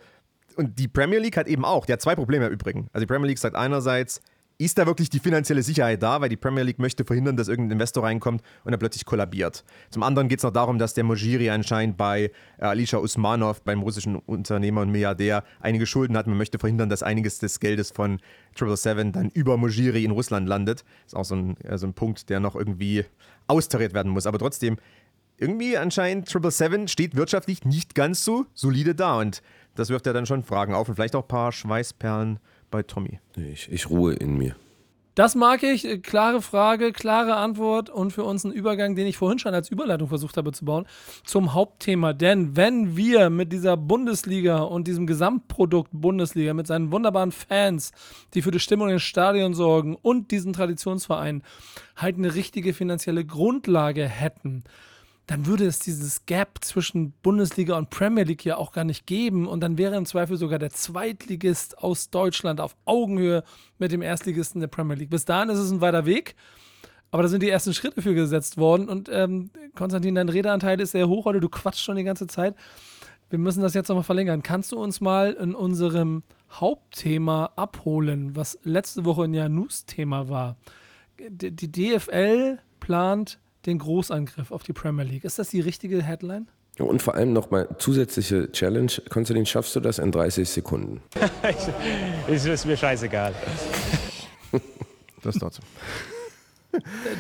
[0.57, 2.89] und die Premier League hat eben auch, die hat zwei Probleme im Übrigen.
[2.93, 4.21] Also die Premier League sagt einerseits,
[4.59, 7.73] ist da wirklich die finanzielle Sicherheit da, weil die Premier League möchte verhindern, dass irgendein
[7.73, 9.65] Investor reinkommt und er plötzlich kollabiert.
[9.91, 13.83] Zum anderen geht es noch darum, dass der Mojiri anscheinend bei äh, Alisha Usmanov, beim
[13.83, 16.27] russischen Unternehmer und Milliardär, einige Schulden hat.
[16.27, 18.21] Man möchte verhindern, dass einiges des Geldes von
[18.57, 20.85] 777 dann über Mojiri in Russland landet.
[21.07, 23.05] Ist auch so ein, äh, so ein Punkt, der noch irgendwie
[23.49, 24.27] austariert werden muss.
[24.27, 24.77] Aber trotzdem,
[25.37, 29.43] irgendwie anscheinend 777 steht wirtschaftlich nicht ganz so solide da und
[29.75, 32.39] das wirft ja dann schon Fragen auf und vielleicht auch ein paar Schweißperlen
[32.75, 33.21] bei Tommy.
[33.37, 34.57] Ich, ich ruhe in mir.
[35.15, 35.85] Das mag ich.
[35.85, 39.71] Äh, klare Frage, klare Antwort und für uns ein Übergang, den ich vorhin schon als
[39.71, 40.85] Überleitung versucht habe zu bauen,
[41.25, 42.13] zum Hauptthema.
[42.15, 47.93] Denn wenn wir mit dieser Bundesliga und diesem Gesamtprodukt Bundesliga, mit seinen wunderbaren Fans,
[48.35, 51.45] die für die Stimmung in den Stadien sorgen und diesen Traditionsverein
[51.95, 54.65] halt eine richtige finanzielle Grundlage hätten,
[55.27, 59.47] dann würde es dieses Gap zwischen Bundesliga und Premier League ja auch gar nicht geben.
[59.47, 63.43] Und dann wäre im Zweifel sogar der Zweitligist aus Deutschland auf Augenhöhe
[63.79, 65.11] mit dem Erstligisten der Premier League.
[65.11, 66.35] Bis dahin ist es ein weiter Weg.
[67.11, 68.89] Aber da sind die ersten Schritte für gesetzt worden.
[68.89, 72.55] Und ähm, Konstantin, dein Redeanteil ist sehr hoch, oder du quatschst schon die ganze Zeit.
[73.31, 74.43] Wir müssen das jetzt nochmal verlängern.
[74.43, 80.57] Kannst du uns mal in unserem Hauptthema abholen, was letzte Woche ein Janus-Thema war?
[81.19, 85.25] Die DFL plant den Großangriff auf die Premier League.
[85.25, 86.47] Ist das die richtige Headline?
[86.79, 88.91] Und vor allem nochmal zusätzliche Challenge.
[89.09, 91.01] Konstantin, schaffst du das in 30 Sekunden?
[92.29, 93.35] ist, ist mir scheißegal.
[95.23, 95.63] Das dazu.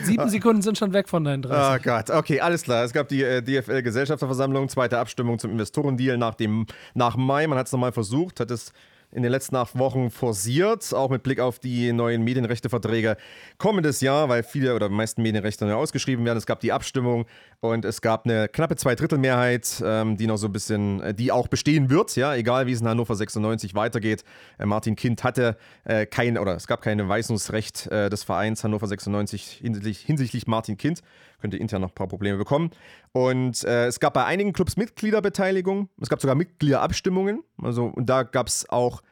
[0.02, 1.80] Sieben Sekunden sind schon weg von deinen 30.
[1.80, 2.84] Oh Gott, okay, alles klar.
[2.84, 7.46] Es gab die äh, DFL-Gesellschafterversammlung, zweite Abstimmung zum Investorendeal nach, dem, nach Mai.
[7.46, 8.74] Man hat es nochmal versucht, hat es
[9.14, 13.16] in den letzten acht Wochen forciert, auch mit Blick auf die neuen Medienrechteverträge
[13.58, 16.36] kommendes Jahr, weil viele oder die meisten Medienrechte neu ausgeschrieben werden.
[16.36, 17.26] Es gab die Abstimmung
[17.60, 21.46] und es gab eine knappe Zweidrittelmehrheit, ähm, die noch so ein bisschen, äh, die auch
[21.46, 24.24] bestehen wird, ja, egal wie es in Hannover 96 weitergeht.
[24.58, 29.58] Äh, Martin Kind hatte äh, kein, oder es gab kein Weisungsrecht des Vereins Hannover 96
[29.62, 31.02] hinsichtlich, hinsichtlich Martin Kind
[31.44, 32.70] könnte intern noch ein paar Probleme bekommen.
[33.12, 35.90] Und äh, es gab bei einigen Clubs Mitgliederbeteiligung.
[36.00, 37.42] Es gab sogar Mitgliederabstimmungen.
[37.62, 39.02] Also, und da gab es auch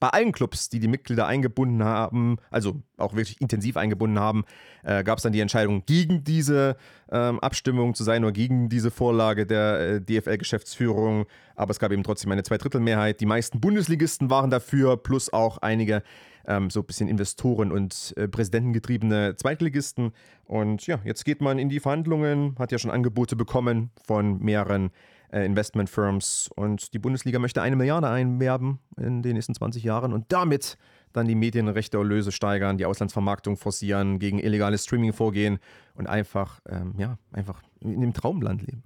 [0.00, 4.44] bei allen Clubs, die die Mitglieder eingebunden haben, also auch wirklich intensiv eingebunden haben,
[4.84, 6.76] äh, gab es dann die Entscheidung, gegen diese
[7.10, 11.26] ähm, Abstimmung zu sein oder gegen diese Vorlage der äh, DFL-Geschäftsführung.
[11.56, 13.20] Aber es gab eben trotzdem eine Zweidrittelmehrheit.
[13.20, 16.02] Die meisten Bundesligisten waren dafür, plus auch einige
[16.46, 20.12] ähm, so ein bisschen Investoren und äh, Präsidentengetriebene Zweitligisten.
[20.44, 24.90] Und ja, jetzt geht man in die Verhandlungen, hat ja schon Angebote bekommen von mehreren
[25.32, 30.30] äh, Investmentfirms und die Bundesliga möchte eine Milliarde einwerben in den nächsten 20 Jahren und
[30.30, 30.76] damit
[31.12, 35.58] dann die Medienrechte-Erlöse steigern, die Auslandsvermarktung forcieren, gegen illegales Streaming vorgehen
[35.94, 38.82] und einfach, ähm, ja, einfach in dem Traumland leben.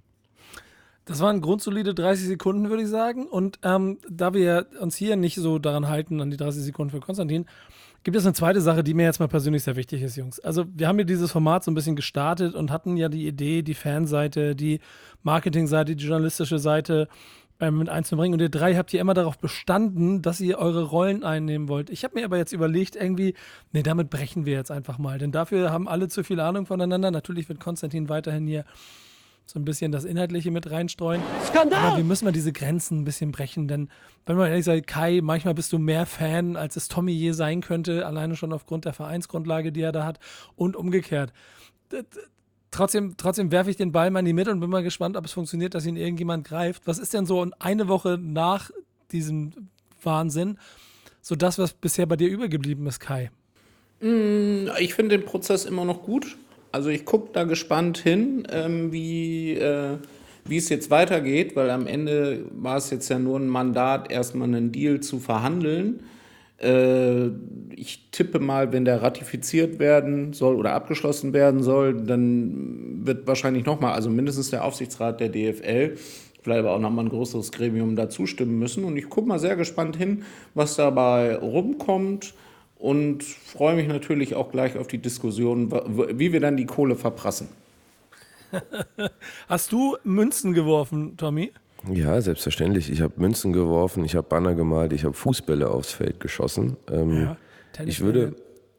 [1.07, 3.27] Das waren grundsolide 30 Sekunden, würde ich sagen.
[3.27, 6.99] Und ähm, da wir uns hier nicht so daran halten, an die 30 Sekunden für
[6.99, 7.45] Konstantin,
[8.03, 10.39] gibt es eine zweite Sache, die mir jetzt mal persönlich sehr wichtig ist, Jungs.
[10.41, 13.61] Also, wir haben hier dieses Format so ein bisschen gestartet und hatten ja die Idee,
[13.61, 14.81] die Fanseite, die
[15.23, 17.07] Marketingseite, die journalistische Seite
[17.61, 18.33] ähm, mit einzubringen.
[18.33, 21.89] Und ihr drei habt hier immer darauf bestanden, dass ihr eure Rollen einnehmen wollt.
[21.89, 23.33] Ich habe mir aber jetzt überlegt, irgendwie,
[23.71, 25.19] nee, damit brechen wir jetzt einfach mal.
[25.19, 27.11] Denn dafür haben alle zu viel Ahnung voneinander.
[27.11, 28.65] Natürlich wird Konstantin weiterhin hier
[29.47, 31.21] so ein bisschen das Inhaltliche mit reinstreuen.
[31.47, 31.79] Skandal!
[31.79, 33.89] Aber wir müssen mal diese Grenzen ein bisschen brechen, denn
[34.25, 37.61] wenn man ehrlich sagt, Kai, manchmal bist du mehr Fan, als es Tommy je sein
[37.61, 40.19] könnte, alleine schon aufgrund der Vereinsgrundlage, die er da hat
[40.57, 41.31] und umgekehrt.
[42.71, 45.23] Trotzdem, trotzdem werfe ich den Ball mal in die Mitte und bin mal gespannt, ob
[45.23, 46.85] es funktioniert, dass ihn irgendjemand greift.
[46.85, 48.69] Was ist denn so eine Woche nach
[49.13, 49.69] diesem
[50.03, 50.57] Wahnsinn
[51.21, 53.31] so das, was bisher bei dir übergeblieben ist, Kai?
[54.01, 56.37] Mm, ich finde den Prozess immer noch gut.
[56.71, 59.97] Also ich gucke da gespannt hin, ähm, wie, äh,
[60.45, 64.47] wie es jetzt weitergeht, weil am Ende war es jetzt ja nur ein Mandat, erstmal
[64.47, 66.01] einen Deal zu verhandeln.
[66.59, 67.27] Äh,
[67.75, 73.65] ich tippe mal, wenn der ratifiziert werden soll oder abgeschlossen werden soll, dann wird wahrscheinlich
[73.65, 75.95] nochmal, also mindestens der Aufsichtsrat der DFL,
[76.41, 78.83] vielleicht aber auch nochmal ein größeres Gremium da zustimmen müssen.
[78.83, 82.33] Und ich gucke mal sehr gespannt hin, was dabei rumkommt
[82.79, 85.71] und freue mich natürlich auch gleich auf die Diskussion,
[86.17, 87.49] wie wir dann die Kohle verprassen.
[89.49, 91.51] Hast du Münzen geworfen, Tommy?
[91.91, 92.91] Ja, selbstverständlich.
[92.91, 96.77] Ich habe Münzen geworfen, ich habe Banner gemalt, ich habe Fußbälle aufs Feld geschossen.
[96.91, 97.37] Ähm, ja,
[97.85, 98.35] ich würde,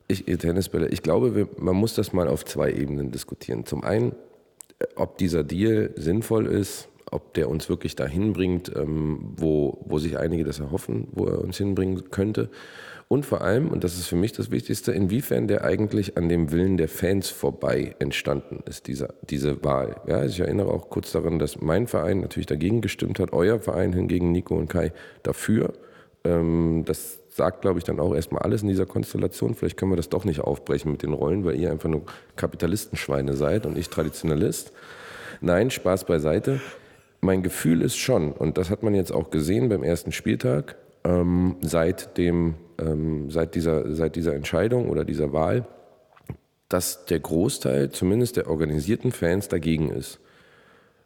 [0.09, 3.67] ich, Tennisbälle, ich glaube, wir, man muss das mal auf zwei Ebenen diskutieren.
[3.67, 4.13] Zum einen,
[4.79, 9.99] äh, ob dieser Deal sinnvoll ist, ob der uns wirklich dahin bringt, ähm, wo, wo
[9.99, 12.51] sich einige das erhoffen, wo er uns hinbringen könnte.
[13.09, 16.53] Und vor allem, und das ist für mich das Wichtigste, inwiefern der eigentlich an dem
[16.53, 19.97] Willen der Fans vorbei entstanden ist, dieser, diese Wahl.
[20.07, 23.95] Ja, ich erinnere auch kurz daran, dass mein Verein natürlich dagegen gestimmt hat, euer Verein
[23.95, 24.93] hingegen, Nico und Kai,
[25.23, 25.73] dafür.
[26.25, 29.55] Ähm, das sagt, glaube ich, dann auch erstmal alles in dieser Konstellation.
[29.55, 32.03] Vielleicht können wir das doch nicht aufbrechen mit den Rollen, weil ihr einfach nur
[32.37, 34.73] Kapitalistenschweine seid und ich Traditionalist.
[35.41, 36.61] Nein, Spaß beiseite.
[37.23, 41.57] Mein Gefühl ist schon, und das hat man jetzt auch gesehen beim ersten Spieltag, ähm,
[41.63, 45.67] seit dem ähm, seit, dieser, seit dieser Entscheidung oder dieser Wahl,
[46.69, 50.21] dass der Großteil, zumindest der organisierten Fans, dagegen ist.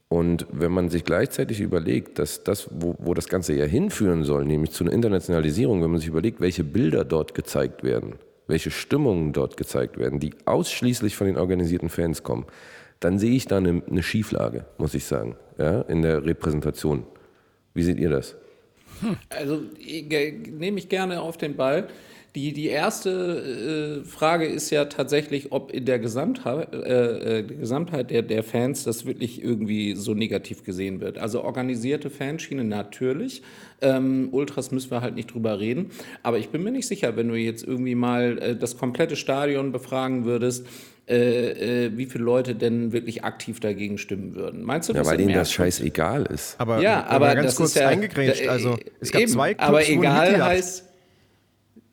[0.09, 4.45] Und wenn man sich gleichzeitig überlegt, dass das, wo, wo das Ganze ja hinführen soll,
[4.45, 9.33] nämlich zu einer Internationalisierung, wenn man sich überlegt, welche Bilder dort gezeigt werden, welche Stimmungen
[9.33, 12.45] dort gezeigt werden, die ausschließlich von den organisierten Fans kommen,
[13.01, 17.05] dann sehe ich da eine, eine Schieflage, muss ich sagen, ja, in der Repräsentation.
[17.73, 18.37] Wie seht ihr das?
[19.31, 21.89] Also nehme ich gerne auf den Ball.
[22.35, 28.11] Die, die erste äh, Frage ist ja tatsächlich, ob in der Gesamtheit, äh, äh, Gesamtheit
[28.11, 31.19] der, der Fans das wirklich irgendwie so negativ gesehen wird.
[31.19, 33.43] Also organisierte Fanschiene natürlich.
[33.83, 35.91] Ähm, Ultras müssen wir halt nicht drüber reden.
[36.23, 39.71] Aber ich bin mir nicht sicher, wenn du jetzt irgendwie mal äh, das komplette Stadion
[39.71, 40.67] befragen würdest,
[41.13, 44.63] äh, äh, wie viele Leute denn wirklich aktiv dagegen stimmen würden.
[44.63, 46.57] Meinst du, Ja, das weil denen das scheißegal ist.
[46.59, 48.47] Aber, ja, aber aber ganz das kurz ist ja, eingegrätscht.
[48.47, 50.89] da- Also, es gab eben, zwei Clubs, aber wo eine egal Mitglieder- heißt.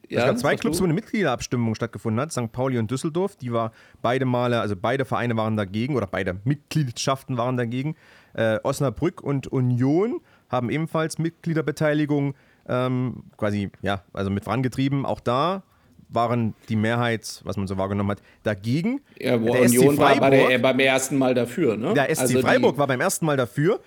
[0.09, 0.81] es gab zwei Clubs, du?
[0.81, 2.51] wo eine Mitgliederabstimmung stattgefunden hat, St.
[2.51, 3.35] Pauli und Düsseldorf.
[3.35, 7.95] Die war beide Male, also beide Vereine waren dagegen oder beide Mitgliedschaften waren dagegen.
[8.33, 12.35] Äh, Osnabrück und Union haben ebenfalls Mitgliederbeteiligung
[12.67, 15.05] ähm, quasi, ja, also mit vorangetrieben.
[15.05, 15.63] Auch da
[16.09, 19.01] waren die Mehrheit, was man so wahrgenommen hat, dagegen.
[19.19, 21.77] Ja, wo Der SC Union war bei der, Freiburg- beim ersten Mal dafür.
[21.77, 21.93] Ne?
[21.93, 23.79] der SC Also Freiburg war beim ersten Mal dafür,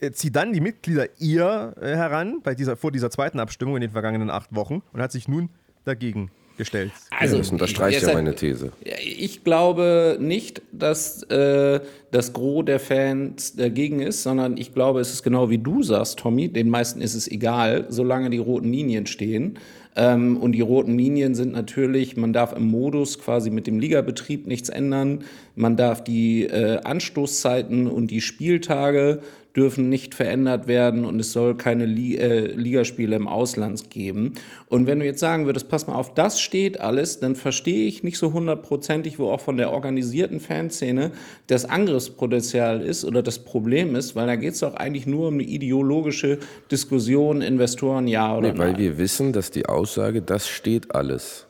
[0.00, 3.80] äh, zieht dann die Mitglieder ihr äh, heran bei dieser, vor dieser zweiten Abstimmung in
[3.82, 5.48] den vergangenen acht Wochen und hat sich nun
[5.84, 6.92] dagegen gestellt.
[7.18, 8.70] Also, das unterstreicht ja meine These.
[9.00, 11.80] Ich glaube nicht, dass äh,
[12.12, 16.18] das Gros der Fans dagegen ist, sondern ich glaube, es ist genau wie du sagst,
[16.20, 16.48] Tommy.
[16.48, 19.58] Den meisten ist es egal, solange die roten Linien stehen.
[19.96, 24.46] Ähm, und die roten Linien sind natürlich, man darf im Modus quasi mit dem Ligabetrieb
[24.46, 25.24] nichts ändern.
[25.54, 29.20] Man darf die äh, Anstoßzeiten und die Spieltage
[29.56, 34.34] dürfen nicht verändert werden und es soll keine Li äh, Ligaspiele im Ausland geben.
[34.68, 38.02] Und wenn du jetzt sagen würdest, pass mal auf, das steht alles, dann verstehe ich
[38.02, 41.12] nicht so hundertprozentig, wo auch von der organisierten Fanszene
[41.46, 45.34] das Angriffspotenzial ist oder das Problem ist, weil da geht es doch eigentlich nur um
[45.34, 46.38] eine ideologische
[46.70, 48.80] Diskussion, Investoren ja oder Nee, weil nein.
[48.80, 51.46] wir wissen, dass die Aussage, das steht alles,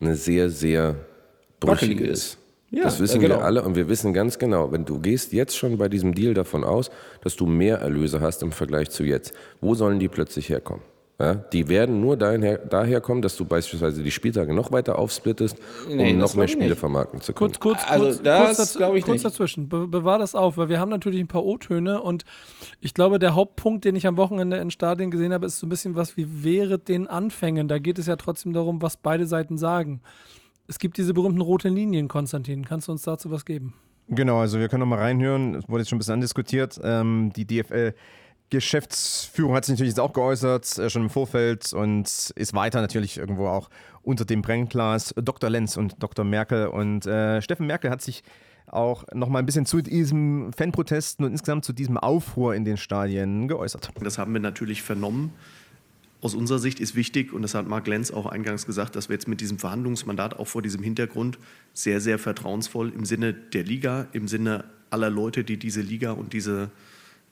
[0.00, 0.96] eine sehr, sehr
[1.60, 2.38] brüchige ist.
[2.70, 3.36] Ja, das wissen äh, genau.
[3.36, 6.34] wir alle und wir wissen ganz genau, wenn du gehst jetzt schon bei diesem Deal
[6.34, 6.90] davon aus,
[7.22, 9.32] dass du mehr Erlöse hast im Vergleich zu jetzt.
[9.60, 10.82] Wo sollen die plötzlich herkommen?
[11.20, 15.56] Ja, die werden nur daher, daher kommen, dass du beispielsweise die Spieltage noch weiter aufsplittest,
[15.90, 16.78] um Nee, noch mehr Spiele nicht.
[16.78, 17.50] vermarkten zu können.
[17.58, 19.24] Kurz, kurz, Also kurz, das kurz, daz ich kurz nicht.
[19.24, 19.68] dazwischen.
[19.68, 22.24] Be bewahr das auf, weil wir haben natürlich ein paar O-Töne und
[22.80, 25.70] ich glaube, der Hauptpunkt, den ich am Wochenende in Stadien gesehen habe, ist so ein
[25.70, 27.66] bisschen was wie wäre den Anfängen.
[27.66, 30.02] Da geht es ja trotzdem darum, was beide Seiten sagen.
[30.68, 32.64] Es gibt diese berühmten roten Linien, Konstantin.
[32.64, 33.72] Kannst du uns dazu was geben?
[34.08, 35.54] Genau, also wir können noch mal reinhören.
[35.54, 36.78] Es wurde jetzt schon ein bisschen andiskutiert.
[36.82, 37.94] Ähm, die DFL
[38.50, 43.18] Geschäftsführung hat sich natürlich jetzt auch geäußert, äh, schon im Vorfeld und ist weiter natürlich
[43.18, 43.68] irgendwo auch
[44.02, 45.14] unter dem Brennglas.
[45.16, 45.50] Dr.
[45.50, 46.24] Lenz und Dr.
[46.24, 48.22] Merkel und äh, Steffen Merkel hat sich
[48.66, 52.76] auch noch mal ein bisschen zu diesem Fanprotesten und insgesamt zu diesem Aufruhr in den
[52.76, 53.90] Stadien geäußert.
[54.00, 55.32] Das haben wir natürlich vernommen.
[56.20, 59.14] Aus unserer Sicht ist wichtig, und das hat Mark Lenz auch eingangs gesagt, dass wir
[59.14, 61.38] jetzt mit diesem Verhandlungsmandat auch vor diesem Hintergrund
[61.74, 66.32] sehr, sehr vertrauensvoll im Sinne der Liga, im Sinne aller Leute, die diese Liga und
[66.32, 66.70] diese,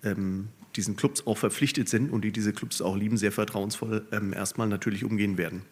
[0.05, 4.33] ähm, diesen Clubs auch verpflichtet sind und die diese Clubs auch lieben, sehr vertrauensvoll ähm,
[4.33, 5.63] erstmal natürlich umgehen werden.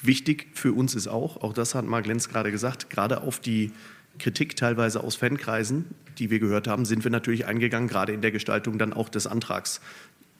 [0.00, 3.72] Wichtig für uns ist auch, auch das hat Mark Lenz gerade gesagt, gerade auf die
[4.18, 5.84] Kritik teilweise aus Fankreisen,
[6.18, 9.26] die wir gehört haben, sind wir natürlich eingegangen, gerade in der Gestaltung dann auch des
[9.26, 9.80] Antrags,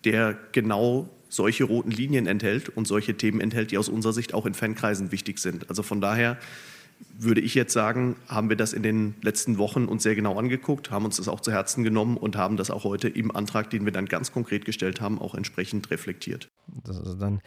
[0.05, 4.47] der genau solche roten Linien enthält und solche Themen enthält, die aus unserer Sicht auch
[4.47, 5.69] in Fankreisen wichtig sind.
[5.71, 6.37] Also von daher
[7.19, 10.91] würde ich jetzt sagen, haben wir das in den letzten Wochen uns sehr genau angeguckt,
[10.91, 13.85] haben uns das auch zu Herzen genommen und haben das auch heute im Antrag, den
[13.85, 16.49] wir dann ganz konkret gestellt haben, auch entsprechend reflektiert.
[16.85, 17.41] Das ist dann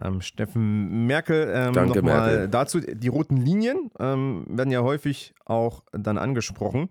[0.00, 1.50] ähm, Steffen Merkel.
[1.52, 2.48] Ähm, nochmal.
[2.48, 6.88] Dazu, die roten Linien ähm, werden ja häufig auch dann angesprochen.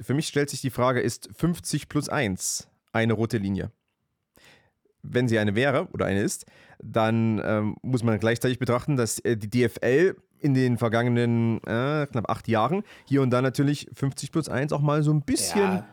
[0.00, 3.70] Für mich stellt sich die Frage, ist 50 plus 1 eine rote Linie?
[5.02, 6.46] Wenn sie eine wäre oder eine ist,
[6.82, 12.28] dann ähm, muss man gleichzeitig betrachten, dass äh, die DFL in den vergangenen äh, knapp
[12.28, 15.86] acht Jahren hier und da natürlich 50 plus 1 auch mal so ein bisschen, Ja,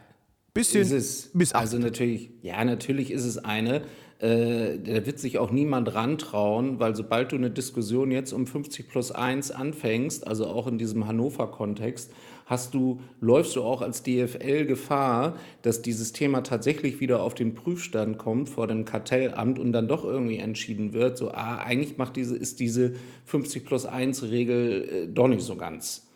[0.54, 1.62] bisschen ist es, bis acht.
[1.62, 3.84] Also natürlich, ja, natürlich ist es eine.
[4.20, 8.90] Äh, da wird sich auch niemand rantrauen, weil sobald du eine Diskussion jetzt um 50
[8.90, 12.12] plus 1 anfängst, also auch in diesem Hannover-Kontext,
[12.50, 17.54] hast du, läufst du auch als DFL Gefahr, dass dieses Thema tatsächlich wieder auf den
[17.54, 22.16] Prüfstand kommt vor dem Kartellamt und dann doch irgendwie entschieden wird, so, ah, eigentlich macht
[22.16, 26.08] diese, ist diese 50 plus 1 Regel äh, doch nicht so ganz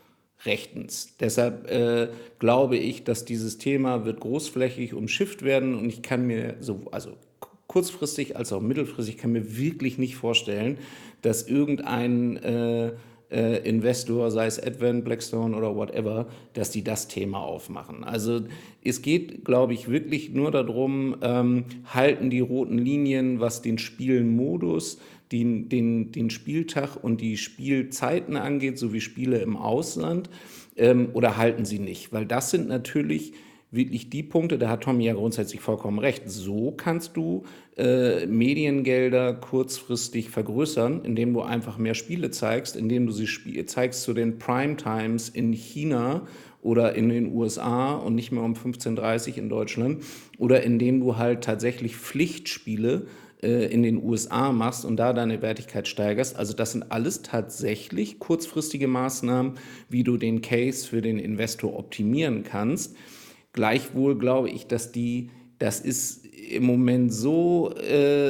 [0.43, 1.15] rechtens.
[1.19, 6.55] Deshalb äh, glaube ich, dass dieses Thema wird großflächig umschifft werden und ich kann mir
[6.59, 7.11] so, also
[7.67, 10.79] kurzfristig als auch mittelfristig, kann mir wirklich nicht vorstellen,
[11.21, 12.93] dass irgendein äh,
[13.33, 18.03] äh, Investor, sei es Advent, Blackstone oder whatever, dass die das Thema aufmachen.
[18.03, 18.41] Also
[18.83, 24.99] es geht, glaube ich, wirklich nur darum, ähm, halten die roten Linien, was den Spielmodus,
[25.31, 30.29] den, den, den Spieltag und die Spielzeiten angeht, sowie Spiele im Ausland,
[30.77, 32.13] ähm, oder halten sie nicht?
[32.13, 33.33] Weil das sind natürlich
[33.73, 36.23] wirklich die Punkte, da hat Tommy ja grundsätzlich vollkommen recht.
[36.29, 37.43] So kannst du
[37.75, 44.03] äh, Mediengelder kurzfristig vergrößern, indem du einfach mehr Spiele zeigst, indem du sie spie zeigst
[44.03, 46.27] zu den Primetimes in China
[46.61, 50.03] oder in den USA und nicht mehr um 15.30 Uhr in Deutschland
[50.37, 53.07] oder indem du halt tatsächlich Pflichtspiele
[53.41, 56.37] äh, in den USA machst und da deine Wertigkeit steigerst.
[56.37, 59.53] Also das sind alles tatsächlich kurzfristige Maßnahmen,
[59.89, 62.95] wie du den Case für den Investor optimieren kannst.
[63.53, 68.29] Gleichwohl glaube ich, dass die, das ist im Moment so äh,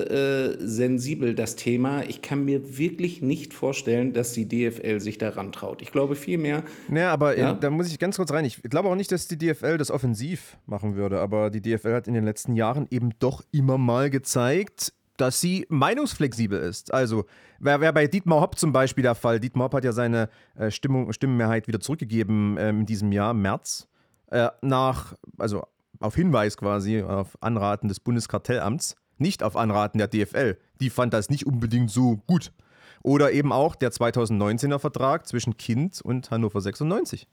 [0.52, 2.04] äh, sensibel, das Thema.
[2.04, 5.82] Ich kann mir wirklich nicht vorstellen, dass die DFL sich daran traut.
[5.82, 6.64] Ich glaube vielmehr.
[6.90, 7.54] Naja, aber Ja?
[7.54, 8.46] da muss ich ganz kurz rein.
[8.46, 12.08] Ich glaube auch nicht, dass die DFL das offensiv machen würde, aber die DFL hat
[12.08, 16.94] in den letzten Jahren eben doch immer mal gezeigt, dass sie meinungsflexibel ist.
[16.94, 17.26] Also,
[17.60, 19.40] wäre wär bei Dietmar Hopp zum Beispiel der Fall.
[19.40, 23.88] Dietmar Hopp hat ja seine äh, Stimmung, Stimmenmehrheit wieder zurückgegeben ähm, in diesem Jahr, März,
[24.34, 25.63] äh, nach, also
[26.00, 30.58] auf Hinweis quasi, auf Anraten des Bundeskartellamts, nicht auf Anraten der DFL.
[30.82, 32.52] Die fand das nicht unbedingt so gut.
[33.04, 37.28] Oder eben auch der 2019er Vertrag zwischen Kind und Hannover 96.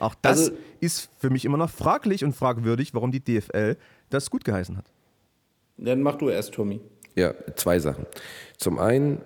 [0.00, 3.76] Auch das Also- ist für mich immer noch fraglich und fragwürdig, warum die DFL
[4.10, 4.90] das gut geheißen hat.
[5.76, 6.80] Dann mach du erst, Tommy.
[7.16, 8.06] Ja, zwei Sachen.
[8.56, 9.20] Zum einen,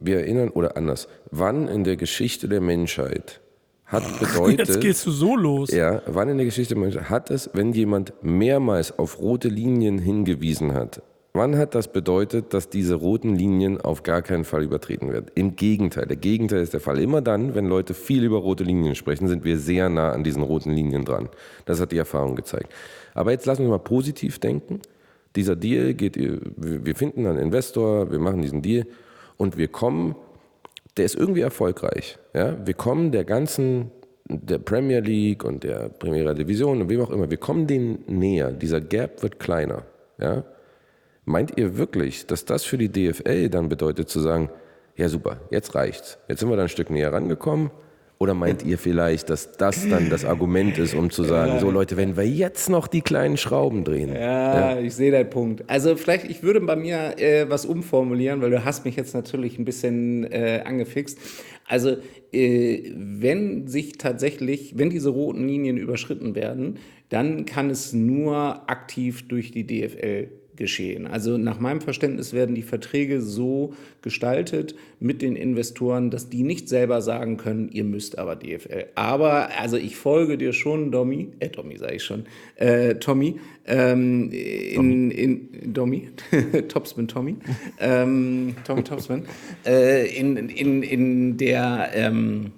[0.00, 3.40] wir erinnern, oder anders, wann in der Geschichte der Menschheit
[3.86, 4.68] hat bedeutet.
[4.68, 5.70] Jetzt gehst du so los.
[5.70, 6.76] Ja, wann in der Geschichte
[7.08, 12.70] hat es, wenn jemand mehrmals auf rote Linien hingewiesen hat, wann hat das bedeutet, dass
[12.70, 15.26] diese roten Linien auf gar keinen Fall übertreten werden?
[15.34, 16.06] Im Gegenteil.
[16.06, 16.98] Der Gegenteil ist der Fall.
[16.98, 20.42] Immer dann, wenn Leute viel über rote Linien sprechen, sind wir sehr nah an diesen
[20.42, 21.28] roten Linien dran.
[21.66, 22.72] Das hat die Erfahrung gezeigt.
[23.14, 24.80] Aber jetzt lassen wir mal positiv denken.
[25.36, 28.86] Dieser Deal geht, wir finden einen Investor, wir machen diesen Deal
[29.36, 30.14] und wir kommen,
[30.96, 32.18] der ist irgendwie erfolgreich.
[32.34, 32.56] Ja?
[32.64, 33.90] Wir kommen der ganzen,
[34.28, 38.52] der Premier League und der Primera Division und wem auch immer, wir kommen denen näher.
[38.52, 39.84] Dieser Gap wird kleiner.
[40.18, 40.44] Ja?
[41.24, 44.50] Meint ihr wirklich, dass das für die DFL dann bedeutet zu sagen,
[44.96, 46.18] ja super, jetzt reicht's.
[46.28, 47.70] Jetzt sind wir da ein Stück näher rangekommen.
[48.18, 51.96] Oder meint ihr vielleicht, dass das dann das Argument ist, um zu sagen, so Leute,
[51.96, 54.14] wenn wir jetzt noch die kleinen Schrauben drehen.
[54.14, 55.64] Ja, ich sehe deinen Punkt.
[55.66, 59.58] Also vielleicht, ich würde bei mir äh, was umformulieren, weil du hast mich jetzt natürlich
[59.58, 61.18] ein bisschen äh, angefixt.
[61.66, 61.96] Also
[62.32, 69.26] äh, wenn sich tatsächlich, wenn diese roten Linien überschritten werden, dann kann es nur aktiv
[69.28, 71.06] durch die DFL geschehen.
[71.06, 76.68] Also nach meinem Verständnis werden die Verträge so gestaltet mit den Investoren, dass die nicht
[76.68, 78.86] selber sagen können, ihr müsst aber DFL.
[78.94, 82.24] Aber also ich folge dir schon, Domi, äh Domi sage ich schon,
[82.56, 86.08] äh, Tommy, ähm, in, in Domi,
[86.68, 87.36] Topsman Tommy,
[87.80, 89.24] ähm, Tommy Topsman,
[89.66, 92.52] äh, in, in, in der ähm,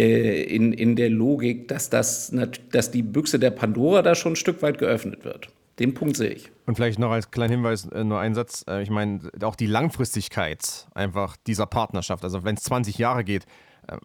[0.00, 2.34] äh, in, in der Logik, dass, das,
[2.72, 5.48] dass die Büchse der Pandora da schon ein Stück weit geöffnet wird.
[5.80, 6.52] Den Punkt sehe ich.
[6.66, 8.64] Und vielleicht noch als kleinen Hinweis, äh, nur ein Satz.
[8.68, 13.46] Äh, ich meine, auch die Langfristigkeit einfach dieser Partnerschaft, also wenn es 20 Jahre geht,
[13.88, 13.96] äh,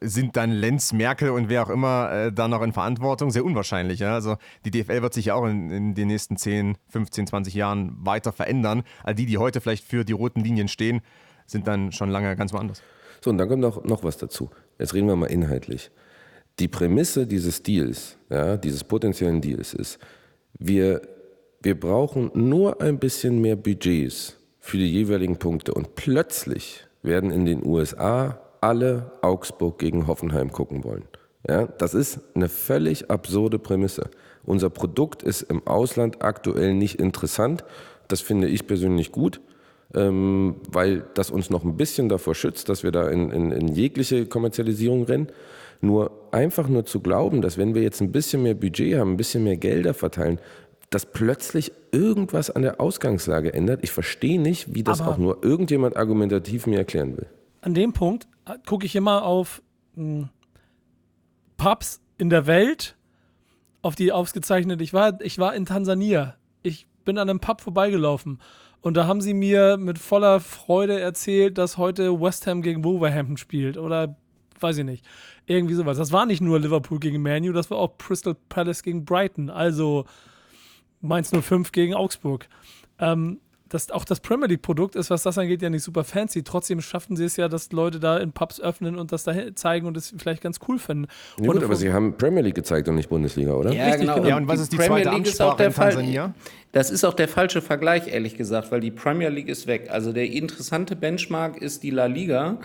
[0.00, 3.30] sind dann Lenz, Merkel und wer auch immer äh, da noch in Verantwortung?
[3.30, 4.00] Sehr unwahrscheinlich.
[4.00, 4.14] Ja?
[4.14, 7.96] Also die DFL wird sich ja auch in, in den nächsten 10, 15, 20 Jahren
[7.98, 8.84] weiter verändern.
[9.02, 11.00] All die, die heute vielleicht für die roten Linien stehen,
[11.46, 12.82] sind dann schon lange ganz woanders.
[13.20, 14.50] So, und dann kommt noch, noch was dazu.
[14.78, 15.90] Jetzt reden wir mal inhaltlich.
[16.58, 19.98] Die Prämisse dieses Deals, ja, dieses potenziellen Deals ist,
[20.58, 21.02] wir,
[21.64, 27.46] wir brauchen nur ein bisschen mehr Budgets für die jeweiligen Punkte und plötzlich werden in
[27.46, 31.04] den USA alle Augsburg gegen Hoffenheim gucken wollen.
[31.46, 34.10] Ja, das ist eine völlig absurde Prämisse.
[34.44, 37.64] Unser Produkt ist im Ausland aktuell nicht interessant.
[38.08, 39.40] Das finde ich persönlich gut
[39.94, 43.68] ähm, weil das uns noch ein bisschen davor schützt, dass wir da in, in, in
[43.68, 45.28] jegliche Kommerzialisierung rennen.
[45.80, 49.16] Nur einfach nur zu glauben, dass wenn wir jetzt ein bisschen mehr Budget haben, ein
[49.16, 50.38] bisschen mehr Gelder verteilen,
[50.94, 53.80] dass plötzlich irgendwas an der Ausgangslage ändert.
[53.82, 57.26] Ich verstehe nicht, wie das Aber- auch nur irgendjemand argumentativ mir erklären will.
[57.60, 59.62] An dem Punkt äh, gucke ich immer auf
[59.96, 60.28] mh,
[61.56, 62.96] Pubs in der Welt,
[63.82, 64.80] auf die ausgezeichnet.
[64.80, 66.36] Ich war, ich war in Tansania.
[66.62, 68.40] Ich bin an einem Pub vorbeigelaufen.
[68.80, 73.36] Und da haben sie mir mit voller Freude erzählt, dass heute West Ham gegen Wolverhampton
[73.38, 73.78] spielt.
[73.78, 74.16] Oder
[74.60, 75.04] weiß ich nicht.
[75.46, 75.96] Irgendwie sowas.
[75.98, 79.50] Das war nicht nur Liverpool gegen Manu, das war auch Crystal Palace gegen Brighton.
[79.50, 80.04] Also
[81.04, 82.48] Mainz 05 gegen Augsburg.
[82.98, 83.38] Ähm,
[83.74, 86.44] dass auch das Premier League-Produkt ist, was das angeht, ja nicht super fancy.
[86.44, 89.86] Trotzdem schaffen sie es ja, dass Leute da in Pubs öffnen und das da zeigen
[89.86, 91.08] und es vielleicht ganz cool finden.
[91.40, 93.72] Ja, gut, aber sie haben Premier League gezeigt und nicht Bundesliga, oder?
[93.72, 94.24] Ja, Richtig, genau.
[94.24, 96.34] Ja, und was ist die Premier zweite League Amtssprache in Tansania?
[96.70, 99.88] Das ist auch der falsche Vergleich, ehrlich gesagt, weil die Premier League ist weg.
[99.90, 102.58] Also der interessante Benchmark ist die La Liga.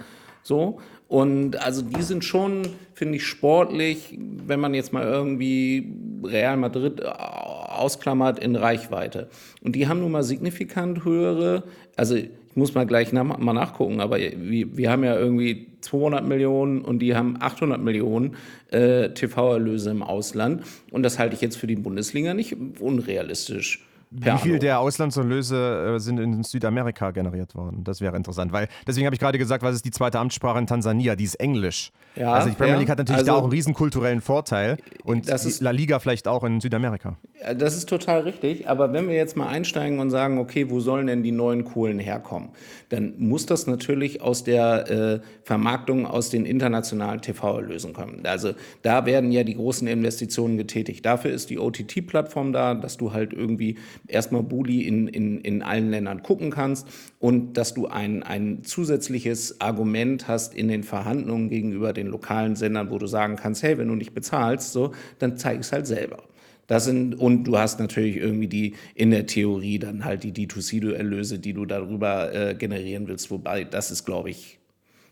[0.43, 0.79] So.
[1.07, 5.91] Und also die sind schon, finde ich, sportlich, wenn man jetzt mal irgendwie
[6.23, 7.01] Real Madrid
[7.79, 9.29] ausklammert, in Reichweite.
[9.61, 11.63] Und die haben nun mal signifikant höhere,
[11.95, 16.25] also ich muss mal gleich nach, mal nachgucken, aber wir, wir haben ja irgendwie 200
[16.25, 18.35] Millionen und die haben 800 Millionen
[18.71, 20.63] äh, TV-Erlöse im Ausland.
[20.91, 23.85] Und das halte ich jetzt für die Bundesliga nicht unrealistisch.
[24.11, 27.83] Wie viel der Auslandserlöse äh, sind in Südamerika generiert worden?
[27.83, 30.65] Das wäre interessant, weil deswegen habe ich gerade gesagt, was ist die zweite Amtssprache in
[30.65, 31.15] Tansania?
[31.15, 31.91] Die ist Englisch.
[32.15, 35.29] Ja, also die Premier League hat natürlich also, da auch einen riesen kulturellen Vorteil und
[35.29, 37.17] das ist, La Liga vielleicht auch in Südamerika.
[37.55, 41.05] Das ist total richtig, aber wenn wir jetzt mal einsteigen und sagen, okay, wo sollen
[41.05, 42.49] denn die neuen Kohlen herkommen?
[42.89, 48.25] Dann muss das natürlich aus der äh, Vermarktung aus den internationalen TV-Erlösen kommen.
[48.25, 51.05] Also da werden ja die großen Investitionen getätigt.
[51.05, 53.77] Dafür ist die OTT-Plattform da, dass du halt irgendwie
[54.07, 56.87] erstmal Bully in, in, in allen Ländern gucken kannst
[57.19, 62.89] und dass du ein, ein zusätzliches Argument hast in den Verhandlungen gegenüber den lokalen Sendern,
[62.91, 66.23] wo du sagen kannst, hey, wenn du nicht bezahlst, so, dann zeig es halt selber.
[66.67, 71.39] Das sind, und du hast natürlich irgendwie die, in der Theorie dann halt die D2C-Erlöse,
[71.39, 74.59] die du darüber äh, generieren willst, wobei das ist, glaube ich,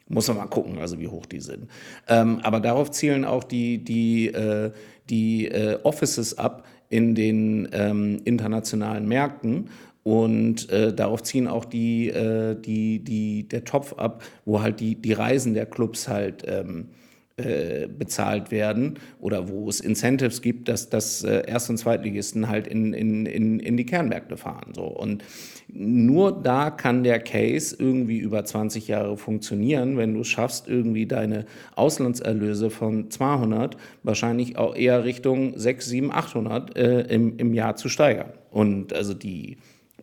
[0.07, 1.67] muss man mal gucken, also wie hoch die sind.
[2.07, 4.71] Ähm, aber darauf zielen auch die, die, äh,
[5.09, 9.69] die äh, Offices ab, in den ähm, internationalen Märkten.
[10.03, 14.95] Und äh, darauf ziehen auch die, äh, die, die, der Topf ab, wo halt die,
[14.95, 16.87] die Reisen der Clubs halt ähm,
[17.35, 22.67] äh, bezahlt werden oder wo es Incentives gibt, dass, dass äh, Erst- und Zweitligisten halt
[22.67, 24.73] in, in, in, in die Kernmärkte fahren.
[24.73, 24.85] So.
[24.85, 25.23] Und
[25.69, 31.05] nur da kann der Case irgendwie über 20 Jahre funktionieren, wenn du es schaffst, irgendwie
[31.05, 31.45] deine
[31.75, 37.89] Auslandserlöse von 200 wahrscheinlich auch eher Richtung 6, 7, 800 äh, im, im Jahr zu
[37.89, 38.31] steigern.
[38.49, 39.57] Und also die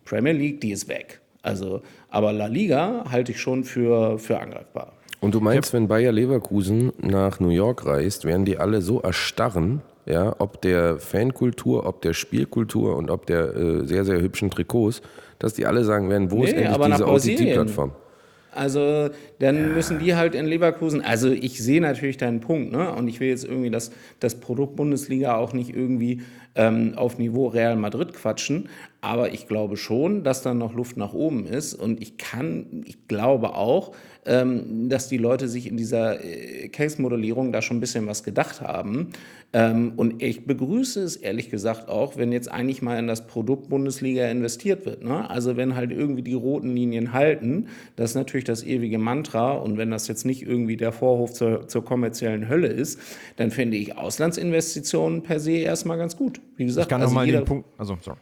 [0.05, 1.21] Premier League, die ist weg.
[1.41, 4.93] Also, aber La Liga halte ich schon für, für angreifbar.
[5.19, 9.81] Und du meinst, wenn Bayer Leverkusen nach New York reist, werden die alle so erstarren,
[10.05, 15.01] ja, ob der Fankultur, ob der Spielkultur und ob der äh, sehr, sehr hübschen Trikots,
[15.39, 17.91] dass die alle sagen werden, wo nee, ist endlich diese OTT-Plattform?
[18.55, 19.09] Also
[19.39, 19.67] dann ja.
[19.67, 22.89] müssen die halt in Leverkusen, also ich sehe natürlich deinen Punkt, ne?
[22.93, 26.21] Und ich will jetzt irgendwie das, das Produkt Bundesliga auch nicht irgendwie
[26.55, 28.69] ähm, auf Niveau Real Madrid quatschen,
[29.05, 31.75] aber ich glaube schon, dass da noch Luft nach oben ist.
[31.75, 33.91] Und ich kann, ich glaube auch,
[34.25, 38.61] ähm, dass die Leute sich in dieser äh, Case-Modellierung da schon ein bisschen was gedacht
[38.61, 39.09] haben.
[39.53, 43.69] Ähm, und ich begrüße es ehrlich gesagt auch, wenn jetzt eigentlich mal in das Produkt
[43.69, 45.03] Bundesliga investiert wird.
[45.03, 45.29] Ne?
[45.29, 49.51] Also wenn halt irgendwie die roten Linien halten, das ist natürlich das ewige Mantra.
[49.51, 52.99] Und wenn das jetzt nicht irgendwie der Vorhof zur, zur kommerziellen Hölle ist,
[53.35, 56.41] dann finde ich Auslandsinvestitionen per se erstmal ganz gut.
[56.57, 58.17] Wie gesagt, ich kann also nochmal den Punkt, also sorry.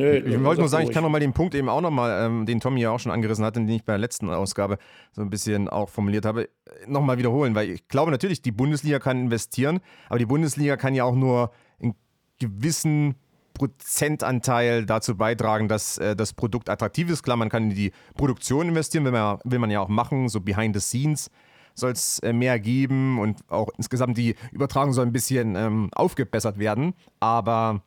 [0.00, 2.26] Nö, ich wollte nur sagen, ich kann noch mal den Punkt eben auch noch mal,
[2.26, 4.78] ähm, den Tommy ja auch schon angerissen hat, den ich bei der letzten Ausgabe
[5.12, 6.48] so ein bisschen auch formuliert habe,
[6.86, 10.94] noch mal wiederholen, weil ich glaube natürlich, die Bundesliga kann investieren, aber die Bundesliga kann
[10.94, 11.94] ja auch nur einen
[12.38, 13.16] gewissen
[13.54, 17.22] Prozentanteil dazu beitragen, dass äh, das Produkt attraktiv ist.
[17.22, 20.40] Klar, man kann in die Produktion investieren, will man, will man ja auch machen, so
[20.40, 21.30] behind the scenes
[21.74, 26.58] soll es äh, mehr geben und auch insgesamt die Übertragung soll ein bisschen ähm, aufgebessert
[26.58, 27.82] werden, aber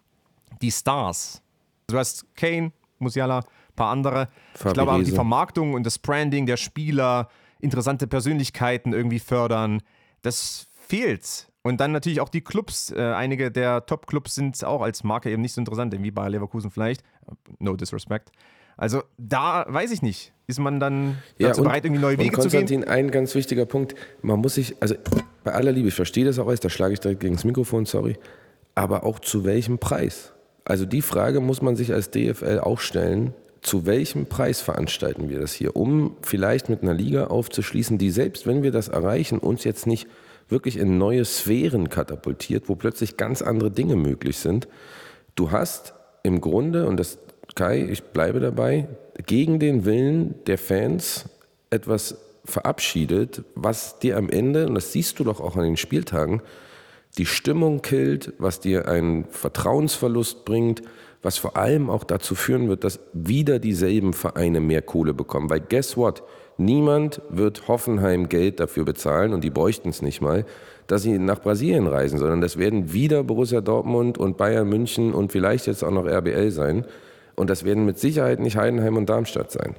[0.61, 1.42] die Stars,
[1.87, 4.27] Du hast Kane, Musiala, ein paar andere.
[4.53, 7.29] Fabi ich glaube auch die Vermarktung und das Branding der Spieler,
[7.59, 9.81] interessante Persönlichkeiten irgendwie fördern,
[10.21, 11.47] das fehlt.
[11.61, 12.91] Und dann natürlich auch die Clubs.
[12.91, 16.71] Äh, einige der Top-Clubs sind auch als Marke eben nicht so interessant, wie bei Leverkusen
[16.71, 17.03] vielleicht.
[17.59, 18.31] No disrespect.
[18.75, 20.33] Also da weiß ich nicht.
[20.45, 22.59] Ist man dann ja, dazu und, bereit, irgendwie neue Wege zu gehen?
[22.59, 23.95] Konstantin, ein ganz wichtiger Punkt.
[24.21, 24.95] Man muss sich, also
[25.43, 27.85] bei aller Liebe, ich verstehe das auch alles, da schlage ich direkt gegen das Mikrofon,
[27.85, 28.17] sorry.
[28.75, 30.33] Aber auch zu welchem Preis?
[30.65, 33.33] Also die Frage muss man sich als DFL auch stellen.
[33.61, 38.45] Zu welchem Preis veranstalten wir das hier, um vielleicht mit einer Liga aufzuschließen, die selbst
[38.45, 40.07] wenn wir das erreichen, uns jetzt nicht
[40.49, 44.67] wirklich in neue Sphären katapultiert, wo plötzlich ganz andere Dinge möglich sind.
[45.35, 45.93] Du hast
[46.23, 47.19] im Grunde, und das
[47.55, 48.87] Kai, ich bleibe dabei,
[49.25, 51.25] gegen den Willen der Fans
[51.69, 56.41] etwas verabschiedet, was dir am Ende, und das siehst du doch auch an den Spieltagen,
[57.17, 60.81] die Stimmung killt, was dir einen Vertrauensverlust bringt,
[61.21, 65.49] was vor allem auch dazu führen wird, dass wieder dieselben Vereine mehr Kohle bekommen.
[65.49, 66.23] Weil guess what?
[66.57, 70.45] Niemand wird Hoffenheim Geld dafür bezahlen und die bräuchten es nicht mal,
[70.87, 75.31] dass sie nach Brasilien reisen, sondern das werden wieder Borussia Dortmund und Bayern München und
[75.31, 76.85] vielleicht jetzt auch noch RBL sein.
[77.35, 79.75] Und das werden mit Sicherheit nicht Heidenheim und Darmstadt sein.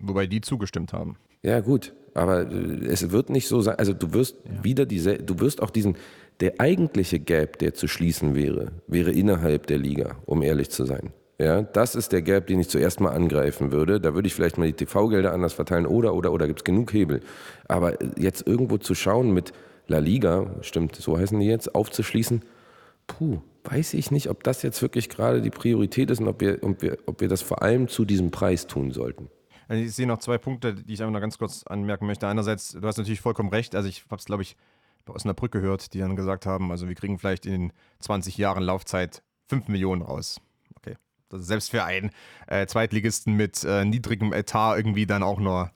[0.00, 1.16] Wobei die zugestimmt haben.
[1.42, 1.92] Ja, gut.
[2.14, 3.76] Aber äh, es wird nicht so sein.
[3.78, 5.96] Also du wirst wieder diese, du wirst auch diesen,
[6.40, 11.12] der eigentliche Gap, der zu schließen wäre, wäre innerhalb der Liga, um ehrlich zu sein.
[11.38, 14.00] Ja, das ist der Gap, den ich zuerst mal angreifen würde.
[14.00, 16.92] Da würde ich vielleicht mal die TV-Gelder anders verteilen oder, oder, oder, gibt es genug
[16.94, 17.20] Hebel.
[17.68, 19.52] Aber jetzt irgendwo zu schauen mit
[19.86, 22.42] La Liga, stimmt, so heißen die jetzt, aufzuschließen,
[23.06, 26.58] puh, weiß ich nicht, ob das jetzt wirklich gerade die Priorität ist und ob wir,
[26.62, 29.28] ob wir, ob wir das vor allem zu diesem Preis tun sollten.
[29.68, 32.26] Also ich sehe noch zwei Punkte, die ich einfach noch ganz kurz anmerken möchte.
[32.28, 33.74] Einerseits, du hast natürlich vollkommen recht.
[33.74, 34.56] Also ich habe es, glaube ich,
[35.10, 38.36] aus einer Brücke gehört, die dann gesagt haben, also wir kriegen vielleicht in den 20
[38.38, 40.40] Jahren Laufzeit 5 Millionen raus.
[40.76, 40.96] Okay.
[41.28, 42.10] Das ist selbst für einen
[42.46, 45.70] äh, Zweitligisten mit äh, niedrigem Etat irgendwie dann auch nur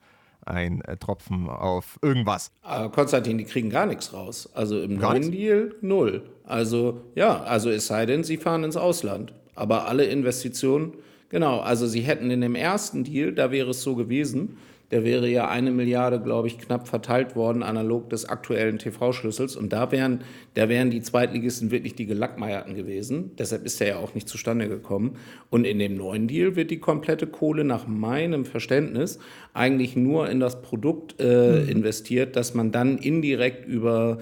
[0.45, 2.51] ein äh, Tropfen auf irgendwas.
[2.61, 4.49] Aber Konstantin, die kriegen gar nichts raus.
[4.53, 6.23] Also im neuen Deal null.
[6.43, 9.33] Also ja, also es sei denn, sie fahren ins Ausland.
[9.55, 10.93] Aber alle Investitionen,
[11.29, 14.57] genau, also sie hätten in dem ersten Deal, da wäre es so gewesen,
[14.91, 19.55] der wäre ja eine Milliarde, glaube ich, knapp verteilt worden, analog des aktuellen TV-Schlüssels.
[19.55, 20.19] Und da wären,
[20.53, 23.31] da wären die Zweitligisten wirklich die Gelackmeierten gewesen.
[23.37, 25.17] Deshalb ist der ja auch nicht zustande gekommen.
[25.49, 29.19] Und in dem neuen Deal wird die komplette Kohle nach meinem Verständnis
[29.53, 34.19] eigentlich nur in das Produkt äh, investiert, dass man dann indirekt über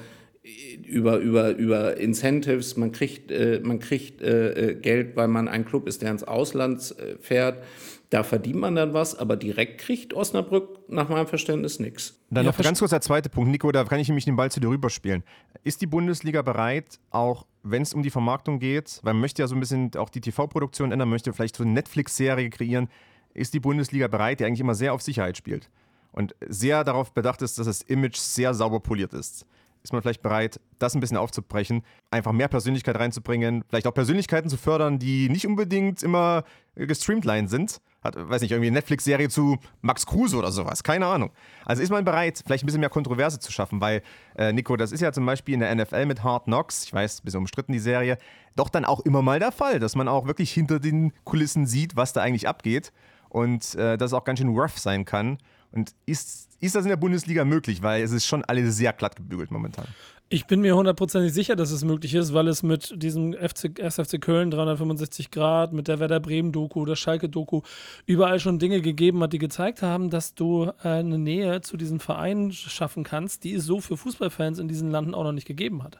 [0.88, 5.66] über, über, über Incentives, man kriegt, äh, man kriegt äh, äh, Geld, weil man ein
[5.66, 7.64] Club ist, der ins Ausland äh, fährt.
[8.10, 12.20] Da verdient man dann was, aber direkt kriegt Osnabrück nach meinem Verständnis nichts.
[12.32, 13.51] Dann noch ganz kurz der zweite Punkt.
[13.51, 15.24] Nico, da kann ich nämlich den Ball zu dir rüberspielen.
[15.64, 19.47] Ist die Bundesliga bereit, auch wenn es um die Vermarktung geht, weil man möchte ja
[19.47, 22.89] so ein bisschen auch die TV-Produktion ändern, möchte vielleicht so eine Netflix-Serie kreieren,
[23.36, 25.70] ist die Bundesliga bereit, die eigentlich immer sehr auf Sicherheit spielt
[26.12, 29.45] und sehr darauf bedacht ist, dass das Image sehr sauber poliert ist?
[29.84, 34.49] Ist man vielleicht bereit, das ein bisschen aufzubrechen, einfach mehr Persönlichkeit reinzubringen, vielleicht auch Persönlichkeiten
[34.49, 36.43] zu fördern, die nicht unbedingt immer
[36.76, 37.80] gestreamlined sind?
[38.02, 41.32] Hat, weiß nicht, irgendwie eine Netflix-Serie zu Max Kruse oder sowas, keine Ahnung.
[41.66, 44.02] Also ist man bereit, vielleicht ein bisschen mehr Kontroverse zu schaffen, weil,
[44.38, 47.20] äh, Nico, das ist ja zum Beispiel in der NFL mit Hard Knocks, ich weiß,
[47.20, 48.18] ein bisschen umstritten die Serie,
[48.56, 51.97] doch dann auch immer mal der Fall, dass man auch wirklich hinter den Kulissen sieht,
[51.97, 52.93] was da eigentlich abgeht
[53.28, 55.38] und äh, dass es auch ganz schön rough sein kann.
[55.72, 57.82] Und ist, ist das in der Bundesliga möglich?
[57.82, 59.86] Weil es ist schon alles sehr glatt gebügelt momentan.
[60.32, 64.22] Ich bin mir hundertprozentig sicher, dass es möglich ist, weil es mit diesem FC, SFC
[64.22, 67.62] Köln 365 Grad, mit der Werder Bremen Doku, der Schalke Doku
[68.06, 72.00] überall schon Dinge gegeben hat, die gezeigt haben, dass du äh, eine Nähe zu diesen
[72.00, 75.82] Vereinen schaffen kannst, die es so für Fußballfans in diesen Landen auch noch nicht gegeben
[75.82, 76.00] hat.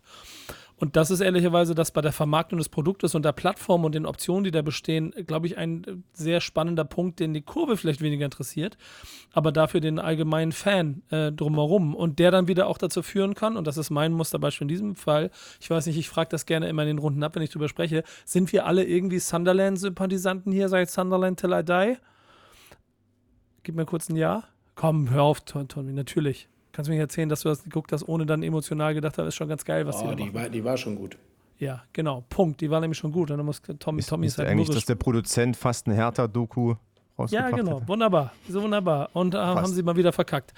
[0.80, 4.06] Und das ist ehrlicherweise das bei der Vermarktung des Produktes und der Plattform und den
[4.06, 8.24] Optionen, die da bestehen, glaube ich, ein sehr spannender Punkt, den die Kurve vielleicht weniger
[8.24, 8.78] interessiert,
[9.34, 13.58] aber dafür den allgemeinen Fan äh, drumherum und der dann wieder auch dazu führen kann,
[13.58, 16.70] und das ist mein Musterbeispiel in diesem Fall, ich weiß nicht, ich frage das gerne
[16.70, 20.70] immer in den Runden ab, wenn ich drüber spreche, sind wir alle irgendwie Sunderland-Sympathisanten hier,
[20.70, 21.98] seit Sunderland till I die?
[23.64, 24.46] Gib mir kurz ein Ja.
[24.76, 26.48] Komm, hör auf, Tommy, natürlich.
[26.72, 29.28] Kannst du mir nicht erzählen, dass du das geguckt hast, ohne dann emotional gedacht hast,
[29.28, 30.34] ist schon ganz geil, was Oh, die da die, machen.
[30.36, 31.18] war, die war schon gut.
[31.58, 32.24] Ja, genau.
[32.30, 32.62] Punkt.
[32.62, 33.32] Die war nämlich schon gut.
[33.32, 36.70] Und dann muss Tommy, Tommy ist Ist halt eigentlich, dass der Produzent fast eine Hertha-Doku
[36.70, 36.78] Ja,
[37.18, 37.78] rausgebracht genau.
[37.78, 37.88] hätte?
[37.90, 38.32] Wunderbar.
[38.48, 39.10] So wunderbar.
[39.14, 40.54] Und äh, haben sie mal wieder verkackt.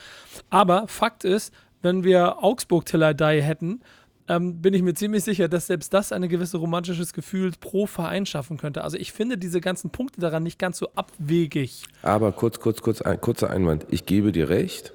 [0.52, 3.82] Aber Fakt ist, wenn wir Augsburg Till I Die hätten,
[4.28, 8.28] ähm, bin ich mir ziemlich sicher, dass selbst das ein gewisses romantisches Gefühl pro Verein
[8.28, 8.84] schaffen könnte.
[8.84, 11.86] Also ich finde diese ganzen Punkte daran nicht ganz so abwegig.
[12.04, 13.88] Aber kurz, kurz, kurz, ein kurzer Einwand.
[13.90, 14.94] Ich gebe dir recht,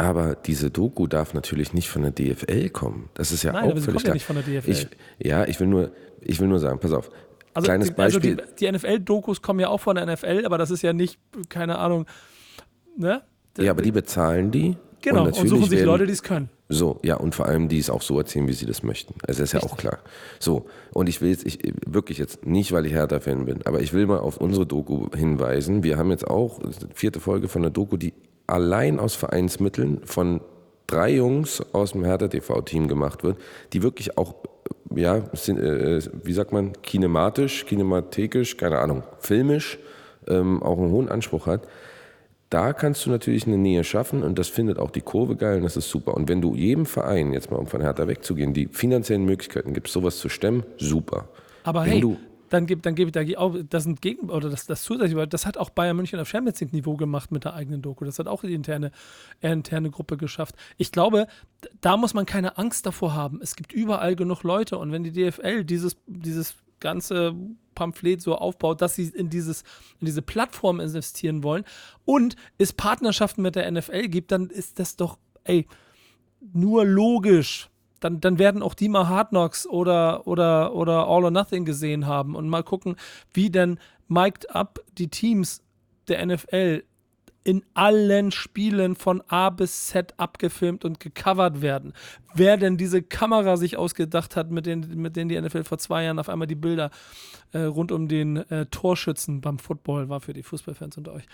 [0.00, 3.10] aber diese Doku darf natürlich nicht von der DFL kommen.
[3.14, 4.36] Das ist ja Nein, auch aber sie völlig kommt ja klar.
[4.36, 4.70] nicht von der DFL.
[4.70, 4.88] Ich,
[5.18, 5.90] ja, ich will nur,
[6.22, 7.10] ich will nur sagen, pass auf.
[7.52, 8.36] Also, Kleines die, also Beispiel.
[8.58, 11.78] die, die NFL-Dokus kommen ja auch von der NFL, aber das ist ja nicht, keine
[11.78, 12.06] Ahnung,
[12.96, 13.22] ne?
[13.58, 14.76] ja, aber die bezahlen die.
[15.02, 16.48] Genau, und, natürlich suchen sich werden- Leute, die es können.
[16.68, 19.14] So, ja, und vor allem, die es auch so erzählen, wie sie das möchten.
[19.26, 19.98] Also, das ist ja auch klar.
[20.38, 23.92] So, und ich will jetzt, ich, wirklich jetzt, nicht, weil ich Hertha-Fan bin, aber ich
[23.92, 25.82] will mal auf unsere Doku hinweisen.
[25.82, 26.60] Wir haben jetzt auch,
[26.94, 28.14] vierte Folge von der Doku, die
[28.50, 30.40] allein aus Vereinsmitteln von
[30.86, 33.38] drei Jungs aus dem Hertha-TV-Team gemacht wird,
[33.72, 34.34] die wirklich auch,
[34.94, 39.78] ja, sind, äh, wie sagt man, kinematisch, kinemathekisch, keine Ahnung, filmisch,
[40.28, 41.66] ähm, auch einen hohen Anspruch hat.
[42.50, 45.62] Da kannst du natürlich eine Nähe schaffen und das findet auch die Kurve geil und
[45.62, 46.14] das ist super.
[46.14, 49.92] Und wenn du jedem Verein, jetzt mal um von Hertha wegzugehen, die finanziellen Möglichkeiten gibst,
[49.92, 51.28] sowas zu stemmen, super.
[51.62, 52.16] Aber wenn hey, du,
[52.50, 55.56] dann gibt dann gibt da auch das sind gegen oder das das zusätzlich das hat
[55.56, 58.04] auch Bayern München auf Champions League Niveau gemacht mit der eigenen Doku.
[58.04, 58.90] Das hat auch die interne
[59.40, 60.56] äh, interne Gruppe geschafft.
[60.76, 61.26] Ich glaube,
[61.80, 63.40] da muss man keine Angst davor haben.
[63.40, 67.34] Es gibt überall genug Leute und wenn die DFL dieses dieses ganze
[67.74, 69.62] Pamphlet so aufbaut, dass sie in dieses
[70.00, 71.64] in diese Plattform investieren wollen
[72.04, 75.66] und es Partnerschaften mit der NFL gibt, dann ist das doch ey
[76.52, 77.69] nur logisch.
[78.00, 82.06] Dann, dann werden auch die mal Hard Knocks oder, oder, oder All or Nothing gesehen
[82.06, 82.96] haben und mal gucken,
[83.32, 83.78] wie denn
[84.08, 85.62] mic'd up die Teams
[86.08, 86.82] der NFL
[87.42, 91.94] in allen Spielen von A bis Z abgefilmt und gecovert werden.
[92.34, 96.04] Wer denn diese Kamera sich ausgedacht hat, mit denen, mit denen die NFL vor zwei
[96.04, 96.90] Jahren auf einmal die Bilder
[97.52, 101.24] äh, rund um den äh, Torschützen beim Football war für die Fußballfans unter euch,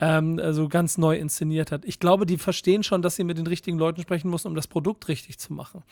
[0.00, 1.84] ähm, also ganz neu inszeniert hat.
[1.84, 4.66] Ich glaube, die verstehen schon, dass sie mit den richtigen Leuten sprechen müssen, um das
[4.66, 5.82] Produkt richtig zu machen.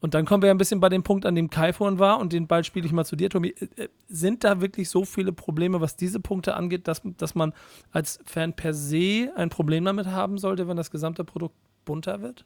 [0.00, 2.32] Und dann kommen wir ein bisschen bei dem Punkt, an dem Kai vorhin war, und
[2.32, 3.54] den Ball spiele ich mal zu dir, Tobi.
[3.58, 7.52] Äh, äh, sind da wirklich so viele Probleme, was diese Punkte angeht, dass, dass man
[7.90, 12.44] als Fan per se ein Problem damit haben sollte, wenn das gesamte Produkt bunter wird?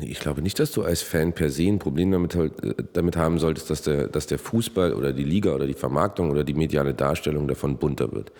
[0.00, 2.50] Ich glaube nicht, dass du als Fan per se ein Problem damit, äh,
[2.92, 6.44] damit haben solltest, dass der, dass der Fußball oder die Liga oder die Vermarktung oder
[6.44, 8.32] die mediale Darstellung davon bunter wird.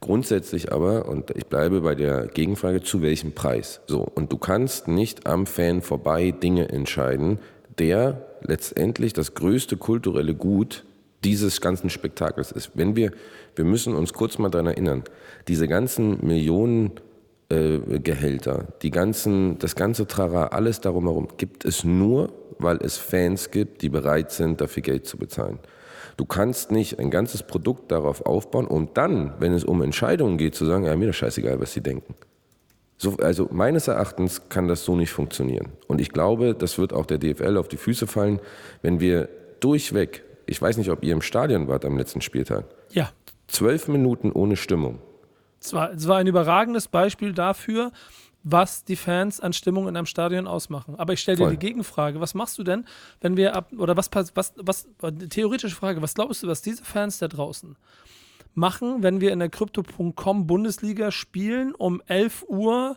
[0.00, 3.80] Grundsätzlich aber, und ich bleibe bei der Gegenfrage, zu welchem Preis?
[3.86, 7.38] So, und du kannst nicht am Fan vorbei Dinge entscheiden,
[7.78, 10.84] der letztendlich das größte kulturelle Gut
[11.24, 12.72] dieses ganzen Spektakels ist.
[12.74, 13.12] Wenn wir,
[13.54, 15.04] wir müssen uns kurz mal daran erinnern,
[15.46, 16.92] diese ganzen Millionen
[17.52, 22.96] äh, Gehälter, die ganzen, das ganze Trara, alles darum herum, gibt es nur, weil es
[22.96, 25.58] Fans gibt, die bereit sind, dafür Geld zu bezahlen.
[26.16, 30.54] Du kannst nicht ein ganzes Produkt darauf aufbauen, um dann, wenn es um Entscheidungen geht,
[30.54, 32.14] zu sagen, ja, mir ist scheißegal, was sie denken.
[32.96, 35.72] So, also meines Erachtens kann das so nicht funktionieren.
[35.88, 38.40] Und ich glaube, das wird auch der DFL auf die Füße fallen,
[38.80, 39.28] wenn wir
[39.60, 42.64] durchweg, ich weiß nicht, ob ihr im Stadion wart am letzten Spieltag.
[42.90, 43.10] Ja.
[43.48, 45.00] Zwölf Minuten ohne Stimmung.
[45.62, 47.92] Es war, es war ein überragendes Beispiel dafür,
[48.44, 50.96] was die Fans an Stimmung in einem Stadion ausmachen.
[50.96, 52.84] Aber ich stelle dir die Gegenfrage, was machst du denn,
[53.20, 54.88] wenn wir ab, oder was, was, was,
[55.30, 57.76] theoretische Frage, was glaubst du, was diese Fans da draußen
[58.54, 62.96] machen, wenn wir in der Crypto.com Bundesliga spielen um 11 Uhr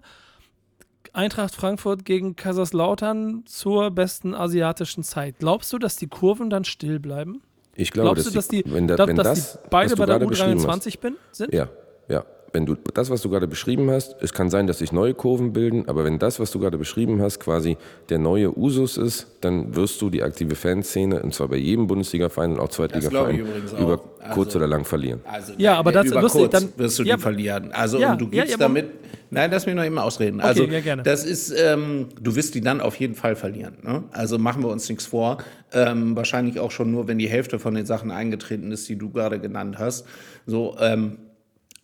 [1.14, 5.36] Eintracht Frankfurt gegen Kaiserslautern zur besten asiatischen Zeit.
[5.40, 7.42] Glaubst du, dass die Kurven dann still bleiben?
[7.74, 9.70] Ich glaube, Glaubst dass du, dass die, die, wenn, da, dass, wenn dass das, die
[9.70, 11.54] beide bei der U23 U23 bin, sind?
[11.54, 11.70] Ja,
[12.10, 15.14] ja wenn du das, was du gerade beschrieben hast, es kann sein, dass sich neue
[15.14, 17.78] Kurven bilden, aber wenn das, was du gerade beschrieben hast, quasi
[18.10, 22.54] der neue Usus ist, dann wirst du die aktive Fanszene, und zwar bei jedem Bundesliga-Verein
[22.54, 23.40] und auch Zweitliga-Verein,
[23.80, 25.22] über also, kurz oder lang verlieren.
[25.26, 27.72] Also, ja, aber das über lustig, kurz dann wirst du ja, die verlieren.
[27.74, 28.86] Also ja, und du gibst ja, damit.
[29.32, 30.40] Nein, lass mich noch eben ausreden.
[30.40, 31.04] Okay, also ja, gerne.
[31.04, 33.76] das ist, ähm, du wirst die dann auf jeden Fall verlieren.
[33.84, 34.04] Ne?
[34.12, 35.40] Also machen wir uns nichts vor.
[35.74, 39.10] Ähm, wahrscheinlich auch schon nur, wenn die Hälfte von den Sachen eingetreten ist, die du
[39.10, 40.06] gerade genannt hast.
[40.46, 41.18] So, ähm,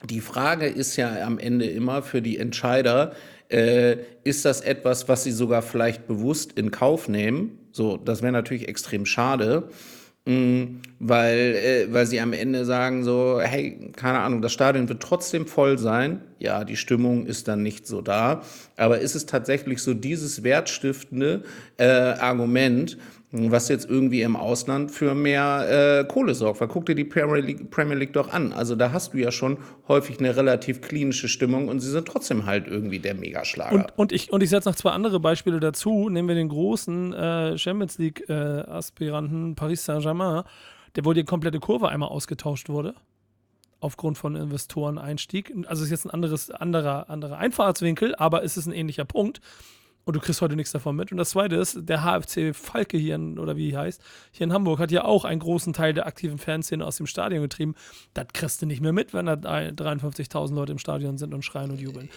[0.04, 3.14] die Frage ist ja am Ende immer für die Entscheider,
[3.50, 7.58] äh, ist das etwas, was sie sogar vielleicht bewusst in Kauf nehmen?
[7.72, 9.70] So, das wäre natürlich extrem schade.
[10.26, 10.68] Mh,
[11.00, 15.48] weil, äh, weil sie am Ende sagen so, hey, keine Ahnung, das Stadion wird trotzdem
[15.48, 16.22] voll sein.
[16.38, 18.44] Ja, die Stimmung ist dann nicht so da.
[18.78, 21.44] Aber ist es tatsächlich so dieses wertstiftende
[21.78, 22.98] äh, Argument,
[23.32, 26.60] was jetzt irgendwie im Ausland für mehr äh, Kohle sorgt.
[26.60, 28.52] Weil guck dir die Premier League, Premier League doch an.
[28.52, 29.58] Also da hast du ja schon
[29.88, 33.74] häufig eine relativ klinische Stimmung und sie sind trotzdem halt irgendwie der Megaschlager.
[33.74, 36.10] Und, und ich, und ich setze noch zwei andere Beispiele dazu.
[36.10, 40.44] Nehmen wir den großen äh, Champions League-Aspiranten äh, Paris Saint-Germain,
[40.96, 42.96] der wo die komplette Kurve einmal ausgetauscht wurde
[43.80, 45.54] aufgrund von Investoreneinstieg.
[45.66, 49.42] Also ist jetzt ein anderes, anderer, anderer Einfahrtswinkel, aber es ist ein ähnlicher Punkt
[50.06, 51.12] und du kriegst heute nichts davon mit.
[51.12, 54.54] Und das zweite ist, der HFC Falke hier, in, oder wie er heißt, hier in
[54.54, 57.76] Hamburg hat ja auch einen großen Teil der aktiven Fanszene aus dem Stadion getrieben.
[58.14, 61.72] Das kriegst du nicht mehr mit, wenn da 53.000 Leute im Stadion sind und schreien
[61.72, 62.10] und jubeln.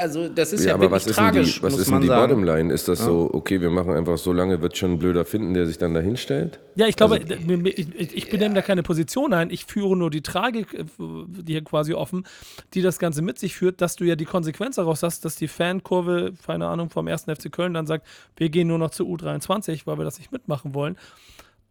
[0.00, 1.86] Also das ist ja, ja aber wirklich was ist tragisch, denn die, was muss ist
[1.86, 2.28] denn man die sagen.
[2.42, 2.72] Bottomline?
[2.72, 3.04] Ist das Ja.
[3.06, 5.94] so, okay, wir machen einfach so lange, wird schon ein Blöder finden, der sich dann
[5.94, 6.60] da hinstellt?
[6.76, 9.50] Ja, ich glaube, Also- ich, ich, ich benenne da keine Position ein.
[9.50, 12.26] Ich führe nur die Tragik äh, die hier quasi offen,
[12.74, 15.48] die das Ganze mit sich führt, dass du ja die Konsequenz daraus hast, dass die
[15.48, 17.38] Fankurve, keine Ahnung, vom 1.
[17.38, 18.06] FC Köln dann sagt,
[18.36, 20.96] wir gehen nur noch zu U23, weil wir das nicht mitmachen wollen.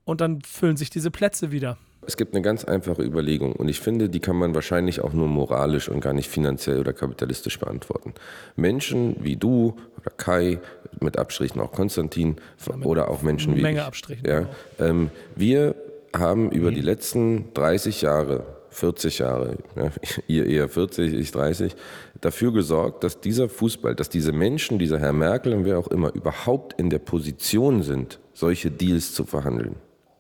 [0.03, 1.77] Und dann füllen sich diese Plätze wieder.
[2.07, 5.27] Es gibt eine ganz einfache Überlegung und ich finde, die kann man wahrscheinlich auch nur
[5.27, 8.13] moralisch und gar nicht finanziell oder kapitalistisch beantworten.
[8.55, 10.59] Menschen wie du oder Kai,
[10.99, 12.35] mit Abstrichen auch Konstantin
[12.83, 13.85] oder auch Menschen wie Menge ich.
[13.85, 14.47] Abstrichen, Ja,
[14.79, 15.75] ähm, wir
[16.15, 18.45] haben über die letzten 30 Jahre,
[18.75, 19.91] 40 Jahre, ja,
[20.27, 21.75] ihr eher 40, ich 30,
[22.21, 26.13] dafür gesorgt, dass dieser Fußball, dass diese Menschen, dieser Herr Merkel und wer auch immer,
[26.13, 29.75] überhaupt in der Position sind, solche Deals zu verhandeln.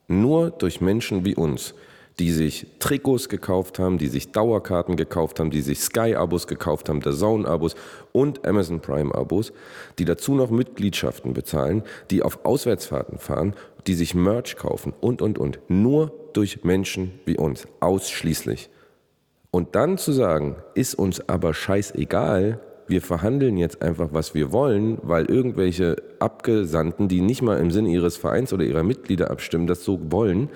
[0.07, 1.73] Nur durch Menschen wie uns,
[2.19, 7.01] die sich Trikots gekauft haben, die sich Dauerkarten gekauft haben, die sich Sky-Abos gekauft haben,
[7.01, 7.75] der Zone-Abos
[8.13, 9.51] und Amazon Prime-Abos,
[9.99, 13.53] die dazu noch Mitgliedschaften bezahlen, die auf Auswärtsfahrten fahren,
[13.87, 15.59] die sich Merch kaufen und, und, und.
[15.67, 18.69] Nur durch Menschen wie uns, ausschließlich.
[19.51, 24.99] Und dann zu sagen, ist uns aber scheißegal, wir verhandeln jetzt einfach, was wir wollen,
[25.01, 29.83] weil irgendwelche Abgesandten, die nicht mal im Sinne ihres Vereins oder ihrer Mitglieder abstimmen, das
[29.83, 30.49] so wollen.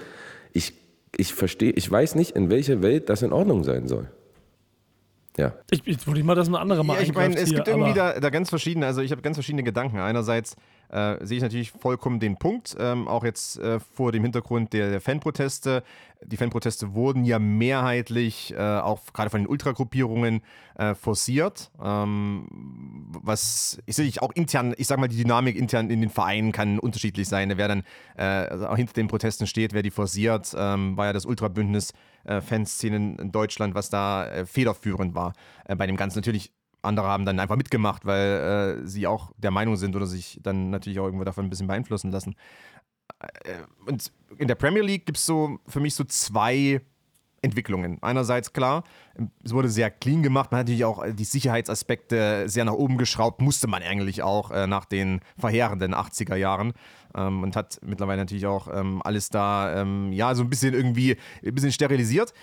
[0.54, 0.79] Ich
[1.18, 4.10] ich verstehe, ich weiß nicht, in welcher Welt das in Ordnung sein soll.
[5.38, 5.54] Ja.
[5.72, 7.94] Ich, ich würde mal, dass ein anderer mal Ja, ich meine, es hier, gibt irgendwie
[7.94, 9.98] da, da ganz verschiedene, also ich habe ganz verschiedene Gedanken.
[10.00, 10.56] Einerseits
[10.90, 14.90] äh, sehe ich natürlich vollkommen den Punkt, ähm, auch jetzt äh, vor dem Hintergrund der,
[14.90, 15.84] der Fanproteste.
[16.26, 20.42] Die Fanproteste wurden ja mehrheitlich äh, auch gerade von den Ultragruppierungen
[20.76, 21.72] äh, forciert.
[21.82, 22.48] Ähm,
[23.22, 26.80] was ich sehe auch intern, ich sage mal, die Dynamik intern in den Vereinen kann
[26.80, 27.54] unterschiedlich sein.
[27.56, 27.84] Wer dann
[28.18, 31.94] äh, also auch hinter den Protesten steht, wer die forciert, ähm, war ja das Ultrabündnis
[32.26, 35.34] äh, Fanszenen in Deutschland, was da federführend war
[35.78, 36.20] bei dem Ganzen.
[36.20, 36.52] Natürlich
[36.82, 40.70] andere haben dann einfach mitgemacht, weil äh, sie auch der Meinung sind oder sich dann
[40.70, 42.36] natürlich auch irgendwo davon ein bisschen beeinflussen lassen.
[43.20, 43.56] Äh,
[43.86, 46.82] und in der Premier League gibt es so für mich so zwei
[47.42, 47.98] Entwicklungen.
[48.02, 48.84] Einerseits klar,
[49.44, 53.42] es wurde sehr clean gemacht, man hat natürlich auch die Sicherheitsaspekte sehr nach oben geschraubt,
[53.42, 56.74] musste man eigentlich auch äh, nach den verheerenden 80er Jahren
[57.16, 61.18] ähm, und hat mittlerweile natürlich auch ähm, alles da ähm, ja so ein bisschen irgendwie
[61.46, 62.34] ein bisschen sterilisiert.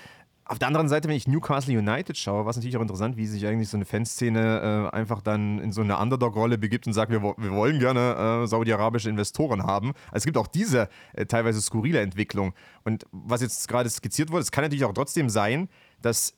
[0.48, 3.26] Auf der anderen Seite, wenn ich Newcastle United schaue, war es natürlich auch interessant, wie
[3.26, 7.10] sich eigentlich so eine Fanszene äh, einfach dann in so eine Underdog-Rolle begibt und sagt,
[7.10, 9.88] wir, wir wollen gerne äh, saudi-arabische Investoren haben.
[10.06, 12.54] Also es gibt auch diese äh, teilweise skurrile Entwicklung.
[12.84, 15.68] Und was jetzt gerade skizziert wurde, es kann natürlich auch trotzdem sein,
[16.00, 16.32] dass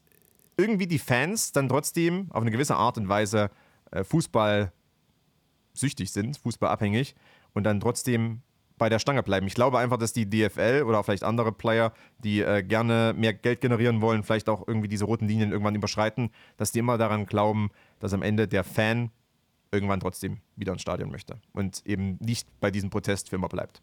[0.57, 3.51] irgendwie die Fans dann trotzdem auf eine gewisse Art und Weise
[3.91, 4.73] äh, Fußball
[5.75, 7.15] süchtig sind, fußballabhängig
[7.53, 8.41] und dann trotzdem
[8.79, 9.47] bei der Stange bleiben.
[9.47, 13.61] Ich glaube einfach, dass die DFL oder vielleicht andere Player, die äh, gerne mehr Geld
[13.61, 17.70] generieren wollen, vielleicht auch irgendwie diese roten Linien irgendwann überschreiten, dass die immer daran glauben,
[18.01, 19.11] dass am Ende der Fan
[19.70, 23.83] irgendwann trotzdem wieder ins Stadion möchte und eben nicht bei diesem Protest für immer bleibt.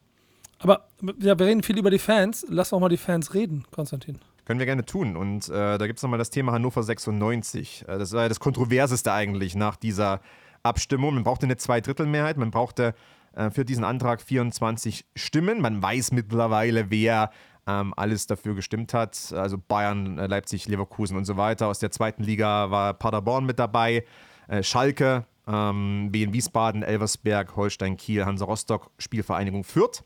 [0.60, 0.88] Aber
[1.20, 2.46] ja, wir reden viel über die Fans.
[2.50, 4.20] Lass doch mal die Fans reden, Konstantin.
[4.46, 5.16] Können wir gerne tun.
[5.18, 7.86] Und äh, da gibt es nochmal das Thema Hannover 96.
[7.88, 10.22] Äh, das war ja das Kontroverseste eigentlich nach dieser
[10.64, 11.16] Abstimmung.
[11.16, 12.96] Man brauchte eine Zweidrittelmehrheit, man brauchte
[13.36, 15.62] äh, für diesen Antrag 24 Stimmen.
[15.62, 17.32] Man weiß mittlerweile, wer
[17.68, 19.34] ähm, alles dafür gestimmt hat.
[19.34, 21.68] Also Bayern, äh, Leipzig, Leverkusen und so weiter.
[21.68, 24.06] Aus der zweiten Liga war Paderborn mit dabei,
[24.48, 30.04] äh, Schalke, ähm, BN Wiesbaden, Elversberg, Holstein, Kiel, Hansa Rostock, Spielvereinigung Fürth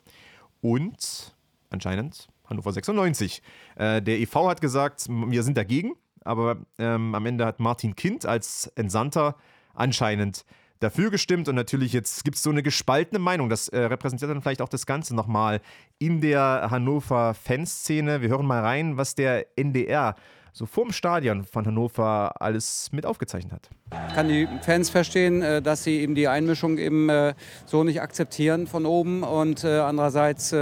[0.62, 1.36] und
[1.70, 3.42] anscheinend Hannover 96.
[3.76, 8.26] Äh, der EV hat gesagt, wir sind dagegen, aber ähm, am Ende hat Martin Kind
[8.26, 9.36] als Entsandter
[9.74, 10.46] anscheinend
[10.80, 13.50] dafür gestimmt und natürlich jetzt gibt es so eine gespaltene Meinung.
[13.50, 15.62] Das äh, repräsentiert dann vielleicht auch das Ganze nochmal
[15.98, 18.22] in der Hannover Fanszene.
[18.22, 20.16] Wir hören mal rein, was der NDR
[20.52, 23.70] so vorm Stadion von Hannover alles mit aufgezeichnet hat.
[24.16, 27.34] kann die Fans verstehen, äh, dass sie eben die Einmischung eben äh,
[27.66, 29.24] so nicht akzeptieren von oben.
[29.24, 30.54] Und äh, andererseits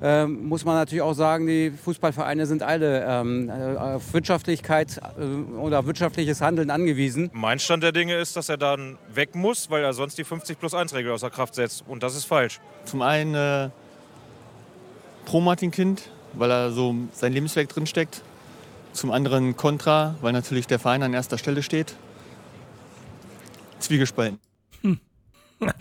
[0.00, 5.00] äh, äh, muss man natürlich auch sagen, die Fußballvereine sind alle ähm, äh, auf Wirtschaftlichkeit
[5.18, 5.24] äh,
[5.58, 7.30] oder wirtschaftliches Handeln angewiesen.
[7.32, 10.58] Mein Stand der Dinge ist, dass er dann weg muss, weil er sonst die 50
[10.58, 11.84] plus 1 Regel außer Kraft setzt.
[11.86, 12.60] Und das ist falsch.
[12.84, 13.70] Zum einen äh,
[15.24, 18.22] pro Martin Kind, weil er so sein Lebenswerk drinsteckt.
[18.92, 21.94] Zum anderen kontra, weil natürlich der Verein an erster Stelle steht.
[23.78, 24.40] Zwiegespalten.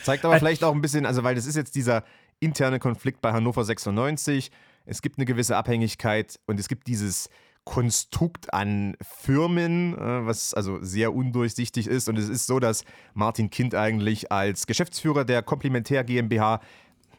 [0.04, 2.04] Zeigt aber vielleicht auch ein bisschen, also weil das ist jetzt dieser
[2.40, 4.52] interne Konflikt bei Hannover 96.
[4.86, 7.30] Es gibt eine gewisse Abhängigkeit und es gibt dieses
[7.66, 12.08] Konstrukt an Firmen, äh, was also sehr undurchsichtig ist.
[12.08, 16.62] Und es ist so, dass Martin Kind eigentlich als Geschäftsführer der Komplementär GmbH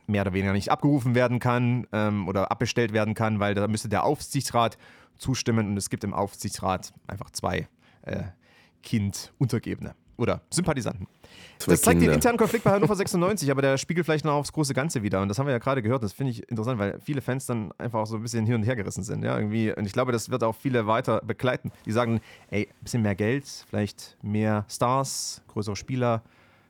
[0.06, 3.90] mehr oder weniger nicht abgerufen werden kann ähm, oder abbestellt werden kann, weil da müsste
[3.90, 4.78] der Aufsichtsrat
[5.18, 7.68] zustimmen und es gibt im Aufsichtsrat einfach zwei
[8.02, 8.22] äh,
[8.82, 11.06] Kind-Untergebene oder Sympathisanten.
[11.58, 12.14] Zwei das zeigt den Kinder.
[12.14, 15.20] internen Konflikt bei Hannover 96, aber der spiegelt vielleicht noch aufs große Ganze wieder.
[15.20, 16.02] Und das haben wir ja gerade gehört.
[16.02, 18.62] Das finde ich interessant, weil viele Fans dann einfach auch so ein bisschen hin und
[18.62, 19.24] her gerissen sind.
[19.24, 19.72] Ja, irgendwie.
[19.74, 21.72] Und ich glaube, das wird auch viele weiter begleiten.
[21.84, 22.20] Die sagen,
[22.50, 26.22] ey, ein bisschen mehr Geld, vielleicht mehr Stars, größere Spieler,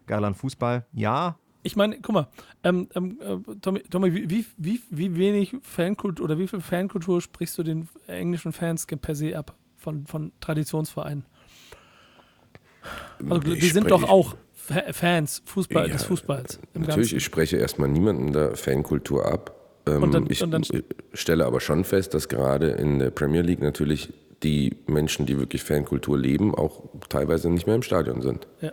[0.06, 0.86] geiler an Fußball.
[0.92, 2.28] Ja, Ich meine, guck mal,
[2.64, 7.58] ähm, ähm, äh, Tommy, Tommy wie, wie, wie, wenig Fankultur oder wie viel Fankultur sprichst
[7.58, 11.26] du den englischen Fans per se ab von, von Traditionsvereinen?
[13.28, 14.36] Also, die Ich sind doch auch
[14.92, 16.58] Fans Fußball, Ja, des Fußballs.
[16.74, 17.16] Im Natürlich, Ganzen.
[17.16, 19.54] ich spreche erstmal niemanden der Fankultur ab.
[19.86, 20.64] Ähm, Und dann- ich und dann-
[21.12, 24.12] stelle aber schon fest, dass gerade in der Premier League natürlich
[24.42, 28.46] die Menschen, die wirklich Fankultur leben, auch teilweise nicht mehr im Stadion sind.
[28.60, 28.72] Ja.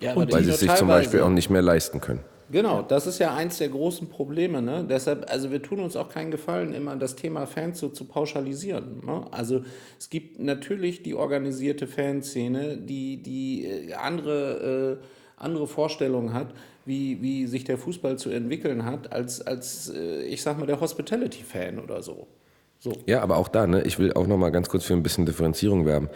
[0.00, 0.88] Ja, aber Weil sie es sich zum.
[0.88, 2.20] Beispiel auch nicht mehr leisten können.
[2.50, 4.62] Genau, das ist ja eins der großen Probleme.
[4.62, 4.84] Ne?
[4.88, 9.00] Deshalb, also wir tun uns auch keinen Gefallen, immer das Thema Fans so zu pauschalisieren.
[9.04, 9.26] Ne?
[9.32, 9.62] Also
[9.98, 15.04] es gibt natürlich die organisierte Fanszene, die, die äh, andere, äh,
[15.36, 16.48] andere Vorstellungen hat,
[16.84, 20.80] wie, wie sich der Fußball zu entwickeln hat, als, als äh, ich sag mal, der
[20.80, 22.26] Hospitality-Fan oder so.
[22.78, 22.92] So.
[23.06, 25.26] Ja, aber auch da, ne, ich will auch noch mal ganz kurz für ein bisschen
[25.26, 26.08] Differenzierung werben.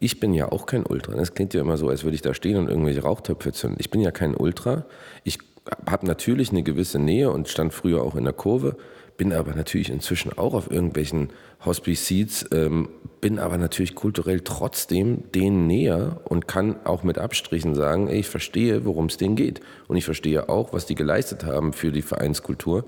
[0.00, 1.14] Ich bin ja auch kein Ultra.
[1.14, 3.78] Es klingt ja immer so, als würde ich da stehen und irgendwelche Rauchtöpfe zünden.
[3.80, 4.86] Ich bin ja kein Ultra.
[5.22, 5.38] Ich
[5.86, 8.76] habe natürlich eine gewisse Nähe und stand früher auch in der Kurve,
[9.16, 11.30] bin aber natürlich inzwischen auch auf irgendwelchen
[11.64, 12.88] Hospice-Seats, ähm,
[13.20, 18.28] bin aber natürlich kulturell trotzdem denen näher und kann auch mit Abstrichen sagen, ey, ich
[18.28, 19.60] verstehe, worum es denen geht.
[19.88, 22.84] Und ich verstehe auch, was die geleistet haben für die Vereinskultur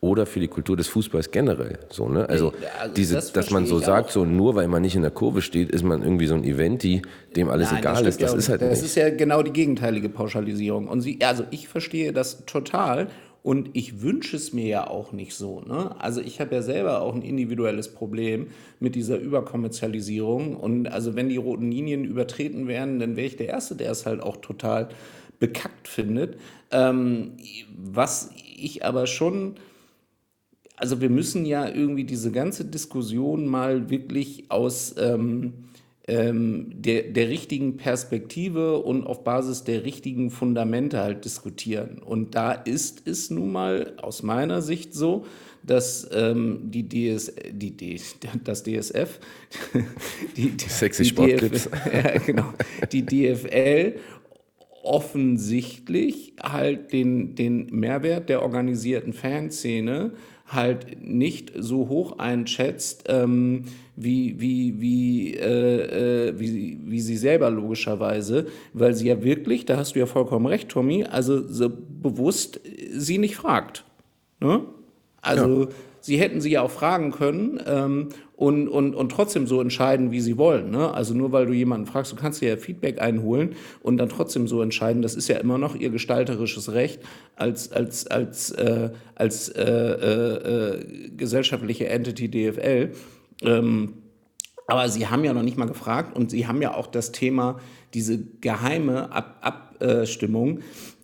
[0.00, 1.78] oder für die Kultur des Fußballs generell.
[1.88, 2.28] So, ne?
[2.28, 5.10] Also, also diese, das dass man so sagt, so nur weil man nicht in der
[5.10, 7.02] Kurve steht, ist man irgendwie so ein Eventi,
[7.34, 8.22] dem alles Nein, egal stimmt ist.
[8.22, 8.72] Das ja ist halt nicht.
[8.72, 8.88] Das nicht.
[8.88, 10.88] ist ja genau die gegenteilige Pauschalisierung.
[10.88, 13.08] Und sie, also ich verstehe das total
[13.46, 15.60] und ich wünsche es mir ja auch nicht so.
[15.60, 15.94] Ne?
[16.00, 18.48] Also ich habe ja selber auch ein individuelles Problem
[18.80, 20.56] mit dieser Überkommerzialisierung.
[20.56, 24.04] Und also wenn die roten Linien übertreten werden, dann wäre ich der Erste, der es
[24.04, 24.88] halt auch total
[25.38, 26.40] bekackt findet.
[26.72, 27.34] Ähm,
[27.76, 29.54] was ich aber schon
[30.74, 35.52] also wir müssen ja irgendwie diese ganze Diskussion mal wirklich aus ähm,
[36.08, 41.98] ähm, der, der richtigen Perspektive und auf Basis der richtigen Fundamente halt diskutieren.
[41.98, 45.26] Und da ist es nun mal aus meiner Sicht so,
[45.64, 47.98] dass ähm, die DS, die, D-
[48.44, 49.18] das DSF,
[50.36, 51.68] die, die Sexy die Sportclips.
[51.92, 52.52] Ja, genau,
[52.92, 53.94] die DFL
[54.84, 60.12] offensichtlich halt den, den Mehrwert der organisierten Fanszene
[60.46, 63.64] halt nicht so hoch einschätzt, ähm,
[63.96, 69.78] wie, wie, wie, äh, äh, wie, wie sie selber logischerweise, weil sie ja wirklich, da
[69.78, 72.60] hast du ja vollkommen recht, Tommy, also so bewusst
[72.92, 73.84] sie nicht fragt.
[74.40, 74.62] Ne?
[75.22, 75.68] Also
[76.00, 80.20] sie hätten sie ja auch fragen können ähm, und, und, und trotzdem so entscheiden, wie
[80.20, 80.70] sie wollen.
[80.70, 80.92] Ne?
[80.92, 84.46] Also nur weil du jemanden fragst, du kannst dir ja Feedback einholen und dann trotzdem
[84.46, 85.02] so entscheiden.
[85.02, 87.00] Das ist ja immer noch ihr gestalterisches Recht
[87.34, 92.92] als, als, als, äh, als äh, äh, äh, gesellschaftliche Entity DFL.
[93.42, 93.94] Ähm,
[94.66, 97.60] aber Sie haben ja noch nicht mal gefragt und Sie haben ja auch das Thema,
[97.94, 100.60] diese geheime Ab Abstimmung,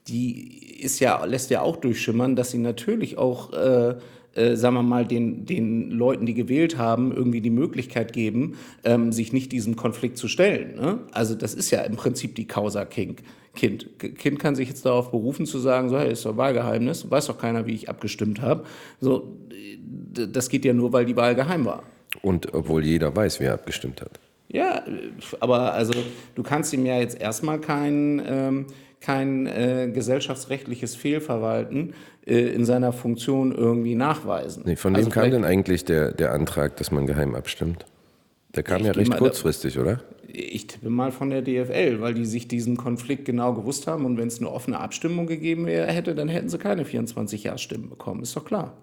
[0.09, 3.97] die ist ja, lässt ja auch durchschimmern, dass Sie natürlich auch, äh,
[4.35, 9.13] äh, sagen wir mal, den, den Leuten, die gewählt haben, irgendwie die Möglichkeit geben, ähm,
[9.13, 10.77] sich nicht diesem Konflikt zu stellen.
[10.77, 11.01] Ne?
[11.13, 13.17] Also das ist ja im Prinzip die Causa King.
[13.55, 13.99] Kind.
[13.99, 17.37] Kind kann sich jetzt darauf berufen zu sagen, so, hey, ist doch Wahlgeheimnis, weiß doch
[17.37, 18.65] keiner, wie ich abgestimmt habe.
[18.99, 19.37] So,
[20.13, 21.83] das geht ja nur, weil die Wahl geheim war.
[22.23, 24.21] Und obwohl jeder weiß, wer abgestimmt hat.
[24.49, 24.83] Ja,
[25.41, 25.93] aber also
[26.35, 28.67] du kannst ihm ja jetzt erstmal kein, ähm,
[29.01, 31.95] kein äh, gesellschaftsrechtliches Fehlverwalten
[32.27, 34.63] äh, in seiner Funktion irgendwie nachweisen.
[34.67, 37.87] Nee, von Also wem kam vielleicht- denn eigentlich der, der Antrag, dass man geheim abstimmt?
[38.55, 40.01] Der kam Ich ja recht mal kurzfristig, oder?
[40.29, 44.19] Ich tippe mal von der DFL, weil die sich diesen Konflikt genau gewusst haben und
[44.19, 48.23] wenn es eine offene Abstimmung gegeben wäre, hätte, dann hätten sie keine 24 Ja-Stimmen bekommen,
[48.23, 48.75] ist doch klar.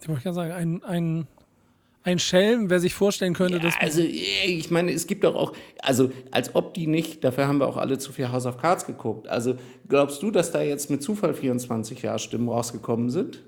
[0.00, 1.26] Ich wollte gerade sagen, ein, ein,
[2.04, 3.74] ein Schelm, wer sich vorstellen könnte, dass.
[3.80, 7.66] Also ich meine, es gibt doch auch, also als ob die nicht, dafür haben wir
[7.66, 9.26] auch alle zu viel House of Cards geguckt.
[9.26, 9.56] Also
[9.88, 13.42] glaubst du, dass da jetzt mit Zufall 24 Ja-Stimmen rausgekommen sind?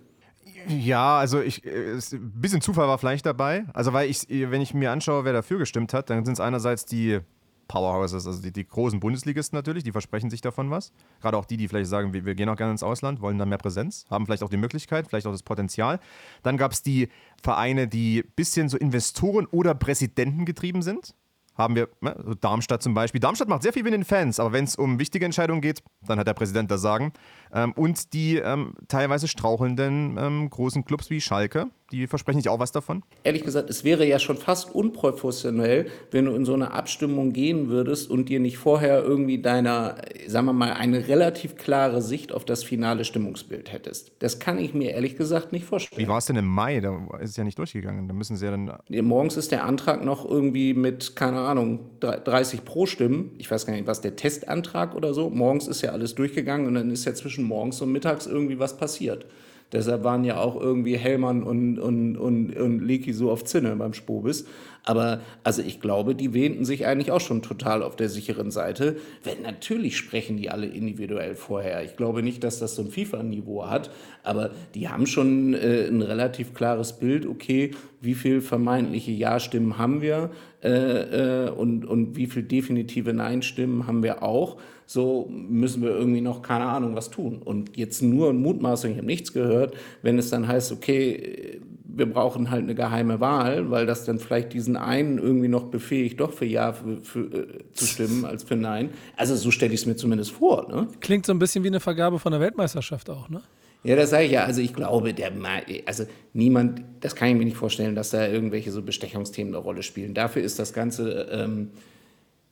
[0.69, 3.67] Ja, also ich, äh, ein bisschen Zufall war vielleicht dabei.
[3.73, 6.87] Also weil ich, wenn ich mir anschaue, wer dafür gestimmt hat, dann sind es einerseits
[6.87, 7.21] die
[7.69, 10.93] Powerhouses, also die, die großen Bundesligisten natürlich, die versprechen sich davon was.
[11.21, 13.47] Gerade auch die, die vielleicht sagen, wir, wir gehen auch gerne ins Ausland, wollen da
[13.47, 15.99] mehr Präsenz, haben vielleicht auch die Möglichkeit, vielleicht auch das Potenzial.
[16.43, 17.09] Dann gab es die
[17.43, 21.15] Vereine, die ein bisschen so Investoren oder Präsidenten getrieben sind.
[21.57, 23.19] Haben wir, ne, so Darmstadt zum Beispiel.
[23.19, 26.19] Darmstadt macht sehr viel mit den Fans, aber wenn es um wichtige Entscheidungen geht, dann
[26.19, 27.13] hat der Präsident das Sagen.
[27.53, 32.59] Ähm, und die ähm, teilweise strauchelnden ähm, großen Clubs wie Schalke, die versprechen sich auch
[32.59, 33.03] was davon.
[33.23, 37.69] Ehrlich gesagt, es wäre ja schon fast unprofessionell, wenn du in so eine Abstimmung gehen
[37.69, 42.45] würdest und dir nicht vorher irgendwie deiner, sagen wir mal, eine relativ klare Sicht auf
[42.45, 44.13] das finale Stimmungsbild hättest.
[44.19, 46.01] Das kann ich mir ehrlich gesagt nicht vorstellen.
[46.01, 46.81] Wie war es denn im Mai?
[46.81, 48.09] Da ist es ja nicht durchgegangen.
[48.09, 48.73] Da müssen sie ja dann.
[48.89, 53.33] Morgens ist der Antrag noch irgendwie mit, keine Ahnung, 30 pro Stimmen.
[53.39, 55.31] Ich weiß gar nicht, was der Testantrag oder so.
[55.31, 58.77] Morgens ist ja alles durchgegangen und dann ist ja zwischen morgens und mittags irgendwie was
[58.77, 59.27] passiert.
[59.73, 63.95] Deshalb waren ja auch irgendwie Hellmann und, und, und, und Leki so auf Zinne beim
[63.95, 64.47] Spobis.
[64.87, 68.97] Aber also ich glaube, die wähnten sich eigentlich auch schon total auf der sicheren Seite.
[69.25, 71.85] Wenn natürlich sprechen die alle individuell vorher.
[71.85, 73.91] Ich glaube nicht, dass das so ein FIFA-Niveau hat,
[74.23, 80.03] aber die haben schon äh, ein relativ klares Bild, okay, wie viel vermeintliche Ja-Stimmen haben
[80.03, 80.31] wir
[80.63, 84.57] äh, äh, und, und wie viel definitive Nein-Stimmen haben wir auch.
[84.87, 87.43] So müssen wir irgendwie noch keine Ahnung was tun.
[87.45, 91.61] Und jetzt nur Mutmaßung, ich habe nichts gehört, wenn es dann heißt, okay,
[91.97, 96.21] wir brauchen halt eine geheime Wahl, weil das dann vielleicht diesen einen irgendwie noch befähigt,
[96.21, 98.91] doch für Ja für, für, äh, zu stimmen als für Nein.
[99.17, 100.69] Also so stelle ich es mir zumindest vor.
[100.69, 100.89] Ne?
[101.01, 103.41] Klingt so ein bisschen wie eine Vergabe von der Weltmeisterschaft auch, ne?
[103.85, 104.45] Ja, das sage ich ja.
[104.45, 108.27] Also ich glaube, der, Ma- also niemand, das kann ich mir nicht vorstellen, dass da
[108.27, 110.13] irgendwelche so Bestechungsthemen eine Rolle spielen.
[110.13, 111.71] Dafür ist das Ganze ähm,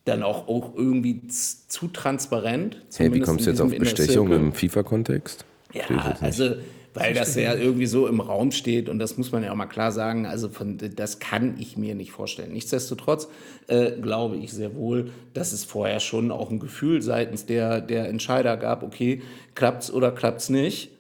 [0.05, 2.83] dann auch, auch irgendwie zu transparent.
[2.97, 5.45] Hey, wie kommst du in jetzt auf Bestechung im FIFA-Kontext?
[5.73, 6.55] Ja, also
[6.95, 9.67] weil das ja irgendwie so im Raum steht und das muss man ja auch mal
[9.67, 10.27] klar sagen.
[10.27, 12.53] Also von, das kann ich mir nicht vorstellen.
[12.53, 13.29] Nichtsdestotrotz
[13.67, 18.09] äh, glaube ich sehr wohl, dass es vorher schon auch ein Gefühl seitens der, der
[18.09, 19.23] Entscheider gab, okay,
[19.55, 20.91] klappt's oder klappt's nicht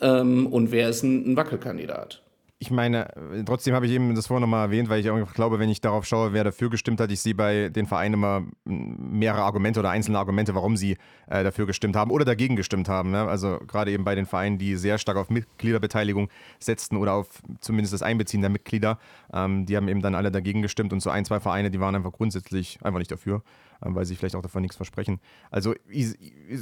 [0.00, 2.22] ähm, und wer ist ein, ein Wackelkandidat.
[2.62, 3.08] Ich meine,
[3.46, 6.04] trotzdem habe ich eben das vorhin nochmal erwähnt, weil ich auch glaube, wenn ich darauf
[6.04, 10.18] schaue, wer dafür gestimmt hat, ich sehe bei den Vereinen immer mehrere Argumente oder einzelne
[10.18, 13.12] Argumente, warum sie äh, dafür gestimmt haben oder dagegen gestimmt haben.
[13.12, 13.26] Ne?
[13.26, 17.28] Also gerade eben bei den Vereinen, die sehr stark auf Mitgliederbeteiligung setzten oder auf
[17.60, 18.98] zumindest das Einbeziehen der Mitglieder,
[19.32, 21.94] ähm, die haben eben dann alle dagegen gestimmt und so ein, zwei Vereine, die waren
[21.94, 23.42] einfach grundsätzlich einfach nicht dafür,
[23.82, 25.18] ähm, weil sie vielleicht auch davon nichts versprechen.
[25.50, 25.74] Also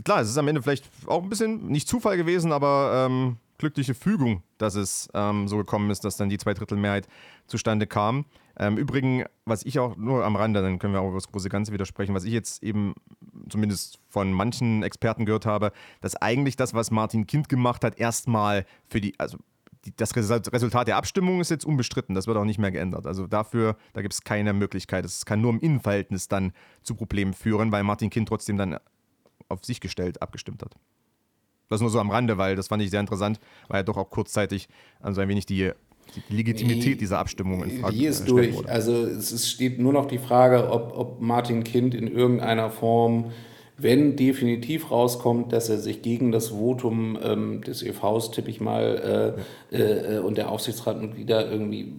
[0.05, 3.95] klar, es ist am Ende vielleicht auch ein bisschen nicht Zufall gewesen, aber ähm, glückliche
[3.95, 7.09] Fügung, dass es ähm, so gekommen ist, dass dann die Zweidrittelmehrheit
[7.47, 8.25] zustande kam.
[8.59, 11.49] Ähm, Übrigens, was ich auch nur am Rande, dann können wir auch über das große
[11.49, 12.95] Ganze widersprechen, was ich jetzt eben
[13.49, 18.65] zumindest von manchen Experten gehört habe, dass eigentlich das, was Martin Kind gemacht hat, erstmal
[18.89, 19.39] für die, also
[19.85, 23.07] die, das Resultat der Abstimmung ist jetzt unbestritten, das wird auch nicht mehr geändert.
[23.07, 25.05] Also dafür, da gibt es keine Möglichkeit.
[25.05, 26.53] Es kann nur im Innenverhältnis dann
[26.83, 28.79] zu Problemen führen, weil Martin Kind trotzdem dann
[29.49, 30.75] auf sich gestellt abgestimmt hat.
[31.69, 33.39] Das nur so am Rande, weil das fand ich sehr interessant,
[33.69, 34.69] weil ja doch auch kurzzeitig
[35.01, 35.71] also ein wenig die,
[36.31, 38.55] die Legitimität dieser Abstimmung in Frage Die ist durch.
[38.55, 38.69] Wurde.
[38.69, 43.33] Also es steht nur noch die Frage, ob, ob Martin Kind in irgendeiner Form,
[43.77, 49.37] wenn definitiv rauskommt, dass er sich gegen das Votum ähm, des EVs, tippe ich mal,
[49.71, 51.93] äh, äh, und der Aufsichtsratmitglieder irgendwie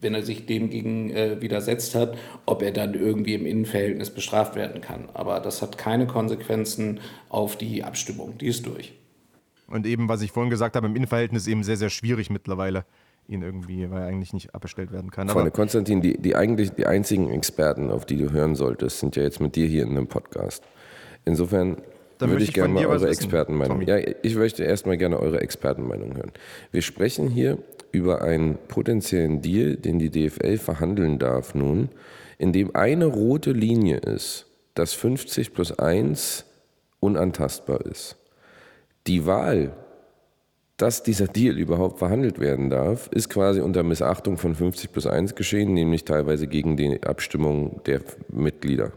[0.00, 4.54] wenn er sich dem gegen äh, widersetzt hat, ob er dann irgendwie im Innenverhältnis bestraft
[4.54, 5.08] werden kann.
[5.14, 7.00] Aber das hat keine Konsequenzen
[7.30, 8.36] auf die Abstimmung.
[8.38, 8.92] Die ist durch.
[9.68, 12.84] Und eben, was ich vorhin gesagt habe, im Innenverhältnis eben sehr, sehr schwierig mittlerweile,
[13.28, 15.28] ihn irgendwie, weil er eigentlich nicht abbestellt werden kann.
[15.28, 19.22] Freunde, Konstantin, die, die eigentlich die einzigen Experten, auf die du hören solltest, sind ja
[19.22, 20.62] jetzt mit dir hier in einem Podcast.
[21.24, 21.78] Insofern
[22.18, 23.82] Dann würde ich, ich gerne mal eure Expertenmeinung.
[23.82, 26.32] Ja, ich möchte erstmal gerne eure Expertenmeinung hören.
[26.70, 27.58] Wir sprechen hier
[27.90, 31.88] über einen potenziellen Deal, den die DFL verhandeln darf nun,
[32.38, 36.44] in dem eine rote Linie ist, dass 50 plus 1
[37.00, 38.16] unantastbar ist.
[39.06, 39.76] Die Wahl,
[40.76, 45.34] dass dieser Deal überhaupt verhandelt werden darf, ist quasi unter Missachtung von 50 plus 1
[45.34, 48.92] geschehen, nämlich teilweise gegen die Abstimmung der Mitglieder.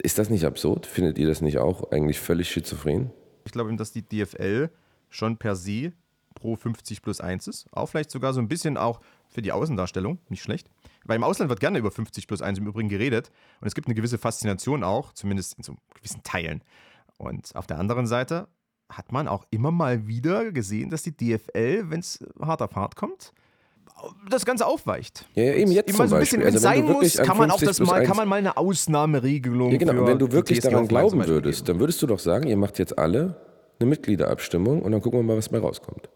[0.00, 0.86] Ist das nicht absurd?
[0.86, 3.10] Findet ihr das nicht auch eigentlich völlig schizophren?
[3.44, 4.70] Ich glaube, dass die DFL
[5.10, 5.92] schon per se
[6.34, 7.66] pro 50 plus 1 ist.
[7.72, 10.70] Auch vielleicht sogar so ein bisschen auch für die Außendarstellung, nicht schlecht.
[11.04, 13.32] Weil im Ausland wird gerne über 50 plus 1 im Übrigen geredet.
[13.60, 16.62] Und es gibt eine gewisse Faszination auch, zumindest in so gewissen Teilen.
[17.16, 18.46] Und auf der anderen Seite
[18.88, 22.96] hat man auch immer mal wieder gesehen, dass die DFL, wenn es hart auf hart
[22.96, 23.32] kommt,
[24.30, 25.26] das Ganze aufweicht.
[25.34, 27.36] Ja, ja eben jetzt immer zum so ein bisschen, wenn es also, sein muss, kann
[27.36, 29.72] man auch das mal, kann man mal eine Ausnahmeregelung.
[29.72, 30.00] Ja, genau.
[30.00, 32.98] Und wenn du wirklich daran glauben würdest, dann würdest du doch sagen, ihr macht jetzt
[32.98, 33.36] alle
[33.80, 36.08] eine Mitgliederabstimmung und dann gucken wir mal, was bei rauskommt.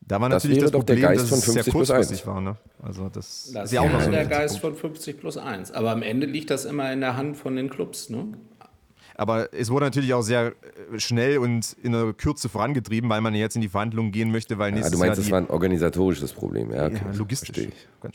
[0.00, 2.40] Da war natürlich das, das Problem, der Geist von 50 plus 1 war.
[2.40, 2.56] Ne?
[2.82, 5.72] Also das, das ist ja auch noch so der Geist von 50 plus 1.
[5.72, 8.08] Aber am Ende liegt das immer in der Hand von den Clubs.
[8.08, 8.28] Ne?
[9.18, 10.54] Aber es wurde natürlich auch sehr
[10.92, 14.58] äh, schnell und in der Kürze vorangetrieben, weil man jetzt in die Verhandlungen gehen möchte,
[14.58, 17.68] weil nächstes ja, du meinst, Jahr das war ein organisatorisches Problem, ja, okay, ja logistisch.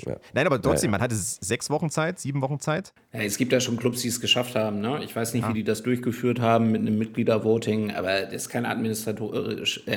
[0.05, 0.15] Ja.
[0.33, 2.93] Nein, aber trotzdem, man hatte sechs Wochen Zeit, sieben Wochen Zeit.
[3.11, 4.79] Ja, es gibt ja schon Clubs, die es geschafft haben.
[4.79, 5.03] Ne?
[5.03, 8.63] Ich weiß nicht, wie die das durchgeführt haben mit einem Mitgliedervoting, aber das ist kein
[8.63, 8.69] äh,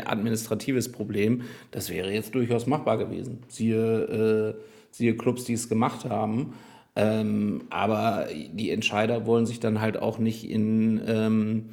[0.07, 1.43] administratives Problem.
[1.71, 3.45] Das wäre jetzt durchaus machbar gewesen.
[3.47, 6.55] Siehe, äh, siehe Clubs, die es gemacht haben.
[6.97, 11.65] Ähm, aber die Entscheider wollen sich dann halt auch nicht in, ähm,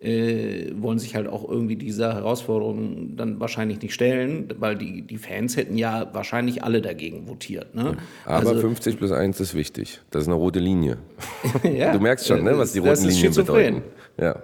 [0.00, 5.18] äh, wollen sich halt auch irgendwie dieser Herausforderung dann wahrscheinlich nicht stellen, weil die, die
[5.18, 7.74] Fans hätten ja wahrscheinlich alle dagegen votiert.
[7.74, 7.98] Ne?
[8.24, 10.00] Aber also, 50 plus 1 ist wichtig.
[10.10, 10.96] Das ist eine rote Linie.
[11.62, 13.82] ja, du merkst schon, ne, was die roten Linien bedeuten.
[14.18, 14.42] Ja.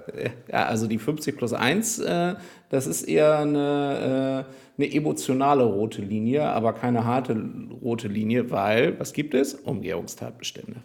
[0.53, 2.35] ja, also die 50 plus 1, äh,
[2.69, 4.45] das ist eher eine.
[4.47, 7.37] Äh, eine emotionale rote Linie, aber keine harte
[7.83, 9.55] rote Linie, weil, was gibt es?
[9.55, 10.83] Umgehungstatbestände.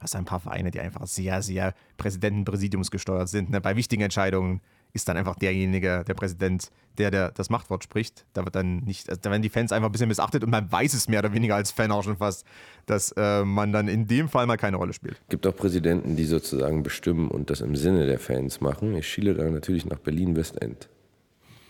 [0.00, 3.50] Was ein paar Vereine, die einfach sehr, sehr Präsidenten-Präsidiums gesteuert sind.
[3.50, 3.60] Ne?
[3.60, 4.60] Bei wichtigen Entscheidungen
[4.92, 8.24] ist dann einfach derjenige, der Präsident, der, der das Machtwort spricht.
[8.32, 10.70] Da wird dann nicht, also da werden die Fans einfach ein bisschen missachtet und man
[10.70, 12.46] weiß es mehr oder weniger als Fan auch schon fast,
[12.86, 15.20] dass äh, man dann in dem Fall mal keine Rolle spielt.
[15.22, 18.94] Es gibt auch Präsidenten, die sozusagen bestimmen und das im Sinne der Fans machen.
[18.96, 20.88] Ich schiele da natürlich nach Berlin-Westend.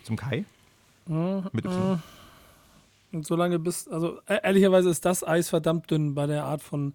[0.03, 0.45] Zum Kai?
[1.09, 2.01] Mit Y.
[3.11, 6.93] Und solange bis, also e-, ehrlicherweise ist das Eis verdammt dünn bei der Art von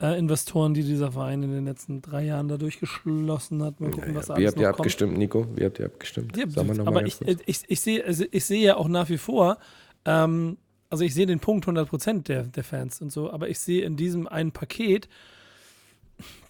[0.00, 3.80] äh, Investoren, die dieser Verein in den letzten drei Jahren da durchgeschlossen hat.
[3.80, 4.36] Mal gucken, ja, was ja.
[4.36, 5.18] Wie habt ihr abgestimmt, kommt.
[5.18, 5.46] Nico?
[5.54, 6.36] Wie habt ihr abgestimmt?
[6.36, 6.44] Ja,
[6.84, 9.58] aber ich, ich, ich, sehe, also ich sehe ja auch nach wie vor,
[10.04, 10.56] ähm,
[10.90, 13.96] also ich sehe den Punkt 100% der, der Fans und so, aber ich sehe in
[13.96, 15.08] diesem einen Paket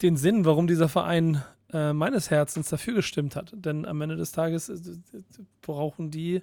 [0.01, 3.53] den Sinn, warum dieser Verein äh, meines Herzens dafür gestimmt hat.
[3.55, 4.78] Denn am Ende des Tages äh,
[5.61, 6.43] brauchen die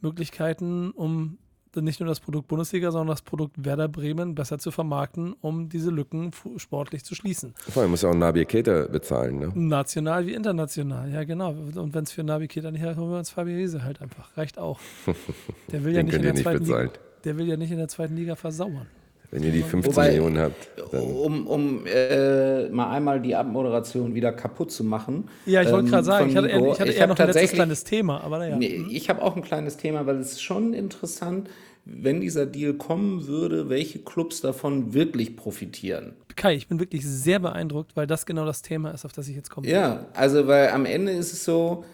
[0.00, 1.38] Möglichkeiten, um
[1.76, 5.90] nicht nur das Produkt Bundesliga, sondern das Produkt Werder Bremen besser zu vermarkten, um diese
[5.90, 7.54] Lücken sportlich zu schließen.
[7.56, 9.52] Vor allem muss ja auch Nabi Keita bezahlen, ne?
[9.54, 11.50] National wie international, ja genau.
[11.50, 14.36] Und wenn es für Nabi Keita nicht heißt, holen wir uns Fabi Riese halt einfach.
[14.36, 14.80] Reicht auch.
[15.72, 16.90] Der will ja nicht in der zweiten Liga.
[17.24, 18.86] Der will ja nicht in der zweiten Liga versauern.
[19.30, 20.68] Wenn ihr die 15 Wobei, Millionen habt.
[20.92, 25.28] Um, um äh, mal einmal die Abmoderation wieder kaputt zu machen.
[25.44, 27.52] Ja, ich wollte ähm, gerade sagen, ich hatte, ich hatte ich eher noch ein letztes
[27.52, 28.22] kleines Thema.
[28.22, 28.56] Aber naja.
[28.56, 31.50] Nee, ich habe auch ein kleines Thema, weil es ist schon interessant,
[31.84, 36.14] wenn dieser Deal kommen würde, welche Clubs davon wirklich profitieren.
[36.36, 39.36] Kai, ich bin wirklich sehr beeindruckt, weil das genau das Thema ist, auf das ich
[39.36, 39.68] jetzt komme.
[39.68, 41.84] Ja, also weil am Ende ist es so,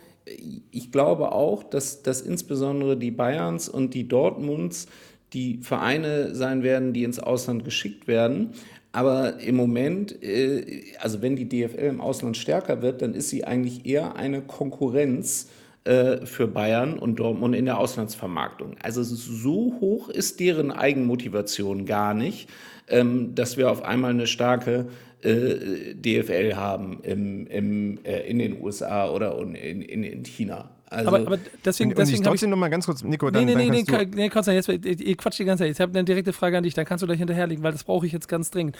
[0.71, 4.87] ich glaube auch, dass, dass insbesondere die Bayerns und die Dortmunds
[5.35, 8.51] die Vereine sein werden, die ins Ausland geschickt werden.
[8.93, 13.45] Aber im Moment, äh, also wenn die DFL im Ausland stärker wird, dann ist sie
[13.45, 15.51] eigentlich eher eine Konkurrenz
[15.83, 18.77] äh, für Bayern und Dortmund in der Auslandsvermarktung.
[18.83, 22.49] Also so hoch ist deren Eigenmotivation gar nicht,
[22.89, 24.87] ähm, dass wir auf einmal eine starke
[25.23, 30.71] äh, DFL haben in den USA oder in China.
[30.95, 33.45] Also, aber, aber deswegen, und, deswegen und ich trotzdem noch mal ganz kurz, Nico, dann,
[33.45, 35.73] nee, nee, nee, nee, nee, Konstantin, jetzt, ihr quatscht die ganze Zeit.
[35.73, 38.07] Ich habe eine direkte Frage an dich, dann kannst du gleich hinterherlegen, weil das brauche
[38.07, 38.77] ich jetzt ganz dringend.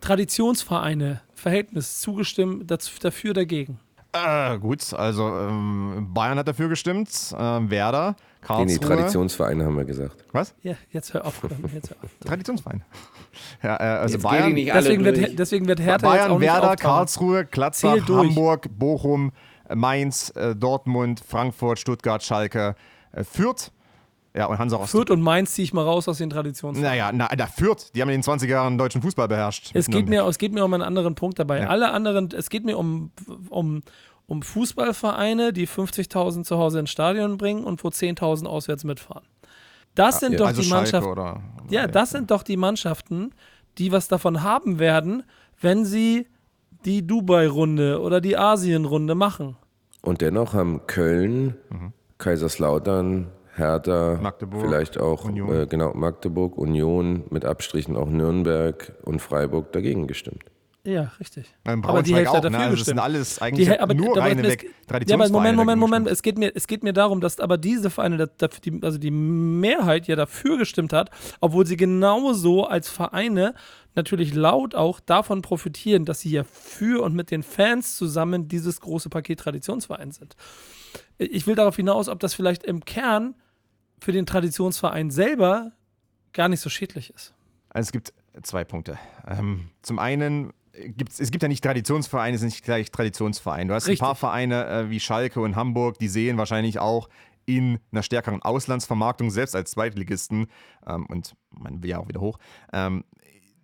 [0.00, 3.78] Traditionsvereine, Verhältnis, zugestimmt, dafür, dagegen?
[4.12, 8.66] Äh, gut, also ähm, Bayern hat dafür gestimmt, äh, Werder, Karlsruhe.
[8.66, 10.24] Nee, nee, Traditionsvereine haben wir gesagt.
[10.32, 10.54] Was?
[10.62, 11.42] Ja, jetzt hör auf.
[11.74, 12.10] Jetzt hör auf.
[12.24, 12.84] Traditionsverein.
[13.62, 14.54] Ja, äh, also jetzt Bayern.
[14.54, 19.32] Deswegen wird, deswegen wird Hertha Bayern, jetzt auch Werder, Karlsruhe, Gladbach, Hamburg, Bochum,
[19.72, 22.74] Mainz, äh, Dortmund, Frankfurt, Stuttgart, Schalke,
[23.12, 23.70] äh, Fürth.
[24.36, 24.90] Ja, und Hansa Rostock.
[24.90, 26.82] Fürth und Mainz ziehe ich mal raus aus den Traditionen.
[26.82, 29.70] Naja, na, da Fürth, die haben in den 20 Jahren deutschen Fußball beherrscht.
[29.74, 31.60] Es geht, mir, es geht mir um einen anderen Punkt dabei.
[31.60, 31.68] Ja.
[31.68, 33.12] Alle anderen, es geht mir um,
[33.48, 33.82] um,
[34.26, 39.24] um Fußballvereine, die 50.000 zu Hause ins Stadion bringen und wo 10.000 auswärts mitfahren.
[39.94, 41.08] Das sind ja, doch also die Mannschaften.
[41.08, 43.32] Oder, oder ja, das sind doch die Mannschaften,
[43.78, 45.22] die was davon haben werden,
[45.60, 46.26] wenn sie
[46.84, 49.56] die Dubai-Runde oder die Asien-Runde machen.
[50.02, 51.92] Und dennoch haben Köln, mhm.
[52.18, 59.72] Kaiserslautern, Hertha, Magdeburg, vielleicht auch äh, genau Magdeburg, Union, mit Abstrichen auch Nürnberg und Freiburg
[59.72, 60.44] dagegen gestimmt.
[60.86, 61.46] Ja, richtig.
[61.64, 62.64] aber die Hälfte auch, hat dafür ne?
[62.64, 64.66] also das sind alles eigentlich die, aber, nur reine weg
[65.06, 66.06] Ja, aber Moment, Moment, Moment.
[66.06, 68.28] Es geht, mir, es geht mir darum, dass aber diese Vereine,
[68.64, 71.10] die, also die Mehrheit ja dafür gestimmt hat,
[71.40, 73.54] obwohl sie genauso als Vereine
[73.94, 78.82] natürlich laut auch davon profitieren, dass sie ja für und mit den Fans zusammen dieses
[78.82, 80.36] große Paket Traditionsverein sind.
[81.16, 83.36] Ich will darauf hinaus, ob das vielleicht im Kern
[84.00, 85.72] für den Traditionsverein selber
[86.34, 87.32] gar nicht so schädlich ist.
[87.70, 88.12] Also es gibt
[88.42, 88.98] zwei Punkte.
[89.26, 90.52] Ähm, zum einen
[90.88, 93.68] gibt's, es gibt ja nicht Traditionsvereine, es sind nicht gleich Traditionsvereine.
[93.68, 94.00] Du hast Richtig.
[94.00, 97.08] ein paar Vereine äh, wie Schalke und Hamburg, die sehen wahrscheinlich auch
[97.46, 100.46] in einer stärkeren Auslandsvermarktung, selbst als Zweitligisten,
[100.86, 102.38] ähm, und man will ja auch wieder hoch,
[102.72, 103.04] ähm,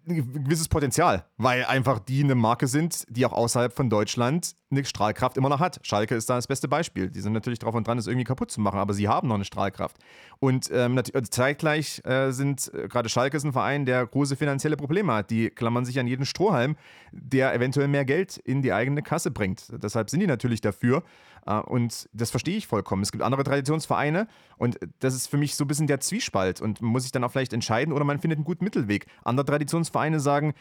[0.09, 4.85] ein gewisses Potenzial, weil einfach die eine Marke sind, die auch außerhalb von Deutschland eine
[4.85, 5.81] Strahlkraft immer noch hat.
[5.83, 7.11] Schalke ist da das beste Beispiel.
[7.11, 9.35] Die sind natürlich drauf und dran, das irgendwie kaputt zu machen, aber sie haben noch
[9.35, 9.97] eine Strahlkraft.
[10.39, 14.77] Und ähm, äh, zeitgleich äh, sind äh, gerade Schalke ist ein Verein, der große finanzielle
[14.77, 15.31] Probleme hat.
[15.31, 16.77] Die klammern sich an jeden Strohhalm,
[17.13, 19.65] der eventuell mehr Geld in die eigene Kasse bringt.
[19.83, 21.03] Deshalb sind die natürlich dafür.
[21.47, 23.03] Äh, und das verstehe ich vollkommen.
[23.03, 26.61] Es gibt andere Traditionsvereine und das ist für mich so ein bisschen der Zwiespalt.
[26.61, 29.07] Und man muss sich dann auch vielleicht entscheiden oder man findet einen guten Mittelweg.
[29.25, 30.55] Andere Traditionsvereine sagen,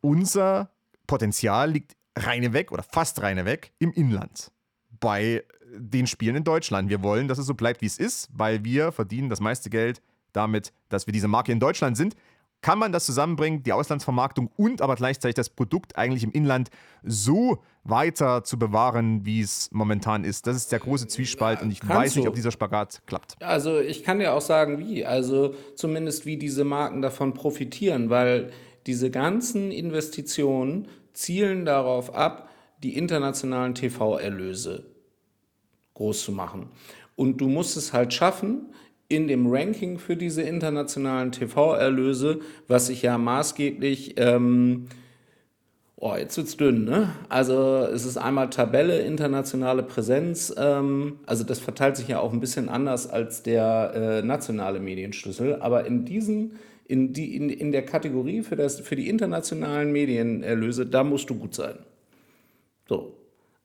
[0.00, 0.70] unser
[1.06, 4.50] Potenzial liegt reine weg oder fast reine weg im Inland.
[5.00, 5.44] Bei
[5.76, 6.88] den Spielen in Deutschland.
[6.88, 10.02] Wir wollen, dass es so bleibt, wie es ist, weil wir verdienen das meiste Geld
[10.32, 12.16] damit, dass wir diese Marke in Deutschland sind
[12.64, 16.70] kann man das zusammenbringen, die Auslandsvermarktung und aber gleichzeitig das Produkt eigentlich im Inland
[17.02, 20.46] so weiter zu bewahren, wie es momentan ist?
[20.46, 23.36] Das ist der große Zwiespalt und ich Kannst weiß nicht, ob dieser Spagat klappt.
[23.42, 25.04] Also ich kann dir auch sagen, wie.
[25.04, 28.50] Also zumindest wie diese Marken davon profitieren, weil
[28.86, 32.48] diese ganzen Investitionen zielen darauf ab,
[32.82, 34.86] die internationalen TV-Erlöse
[35.92, 36.70] groß zu machen.
[37.14, 38.72] Und du musst es halt schaffen,
[39.08, 44.86] in dem Ranking für diese internationalen TV-Erlöse, was sich ja maßgeblich, ähm,
[45.96, 47.10] oh, jetzt wird's dünn, ne?
[47.28, 52.40] Also es ist einmal Tabelle, internationale Präsenz, ähm, also das verteilt sich ja auch ein
[52.40, 56.52] bisschen anders als der äh, nationale Medienschlüssel, aber in diesen
[56.86, 61.34] in, die, in, in der Kategorie für, das, für die internationalen Medienerlöse, da musst du
[61.34, 61.78] gut sein.
[62.88, 63.16] So.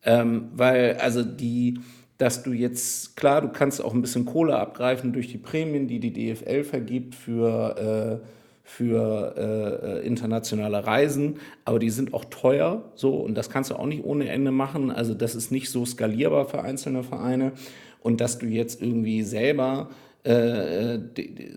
[0.04, 1.80] Ähm, weil, also die,
[2.20, 6.00] dass du jetzt, klar, du kannst auch ein bisschen Kohle abgreifen durch die Prämien, die
[6.00, 8.28] die DFL vergibt für, äh,
[8.64, 13.86] für äh, internationale Reisen, aber die sind auch teuer, so, und das kannst du auch
[13.86, 14.92] nicht ohne Ende machen.
[14.92, 17.54] Also das ist nicht so skalierbar für einzelne Vereine.
[18.02, 19.90] und dass du jetzt irgendwie selber
[20.24, 21.00] äh,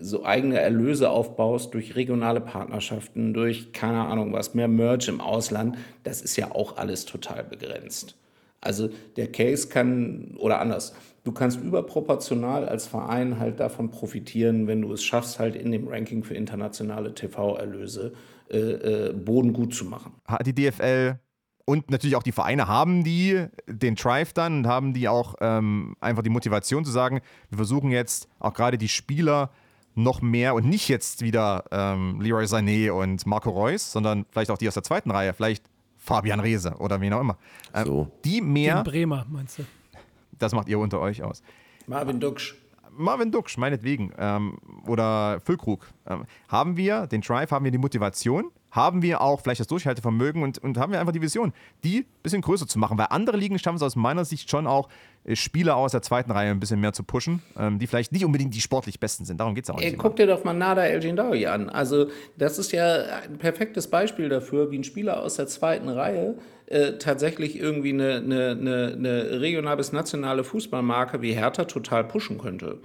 [0.01, 5.77] so eigene Erlöse aufbaust durch regionale Partnerschaften, durch keine Ahnung was, mehr Merch im Ausland,
[6.03, 8.15] das ist ja auch alles total begrenzt.
[8.63, 14.81] Also der Case kann, oder anders, du kannst überproportional als Verein halt davon profitieren, wenn
[14.81, 18.13] du es schaffst, halt in dem Ranking für internationale TV-Erlöse
[18.49, 20.13] äh, äh, Boden gut zu machen.
[20.45, 21.19] Die DFL
[21.65, 25.95] und natürlich auch die Vereine haben die den Drive dann und haben die auch ähm,
[26.01, 29.49] einfach die Motivation zu sagen, wir versuchen jetzt auch gerade die Spieler
[29.95, 34.57] noch mehr und nicht jetzt wieder ähm, Leroy Sané und Marco Reus, sondern vielleicht auch
[34.57, 35.65] die aus der zweiten Reihe, vielleicht
[36.03, 37.37] Fabian Reese oder wen auch immer.
[37.73, 38.11] Ähm, So.
[38.25, 39.63] Die mehr, Den Bremer, meinst du?
[40.37, 41.41] das macht ihr unter euch aus.
[41.87, 42.55] Marvin Duksch.
[42.95, 45.87] Marvin Duksch, meinetwegen, ähm, oder Füllkrug.
[46.05, 50.41] Ähm, haben wir den Drive, haben wir die Motivation, haben wir auch vielleicht das Durchhaltevermögen
[50.41, 53.37] und, und haben wir einfach die Vision, die ein bisschen größer zu machen, weil andere
[53.37, 54.89] Ligen schaffen es aus meiner Sicht schon auch,
[55.25, 58.25] äh, Spieler aus der zweiten Reihe ein bisschen mehr zu pushen, ähm, die vielleicht nicht
[58.25, 59.39] unbedingt die sportlich Besten sind.
[59.39, 59.97] Darum geht es auch nicht.
[59.99, 61.69] guck dir doch mal Nada El Jindawi an.
[61.69, 66.35] Also, das ist ja ein perfektes Beispiel dafür, wie ein Spieler aus der zweiten Reihe
[66.65, 72.39] äh, tatsächlich irgendwie eine, eine, eine, eine regional bis nationale Fußballmarke wie Hertha total pushen
[72.39, 72.79] könnte.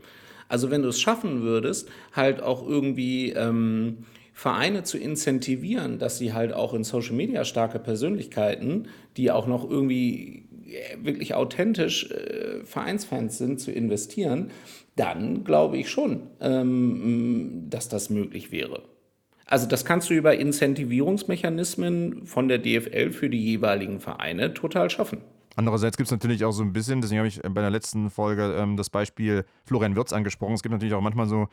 [0.49, 3.33] Also, wenn du es schaffen würdest, halt auch irgendwie.
[3.33, 4.05] Ähm,
[4.39, 8.87] Vereine zu incentivieren, dass sie halt auch in Social Media starke Persönlichkeiten,
[9.17, 14.53] die auch noch irgendwie äh, wirklich authentisch äh, Vereinsfans sind, zu investieren,
[14.95, 18.83] dann glaube ich schon, ähm, dass das möglich wäre.
[19.45, 25.19] Also das kannst du über Incentivierungsmechanismen von der DFL für die jeweiligen Vereine total schaffen.
[25.57, 28.55] Andererseits gibt es natürlich auch so ein bisschen, deswegen habe ich bei der letzten Folge
[28.57, 30.55] ähm, das Beispiel Florian Wirtz angesprochen.
[30.55, 31.49] Es gibt natürlich auch manchmal so,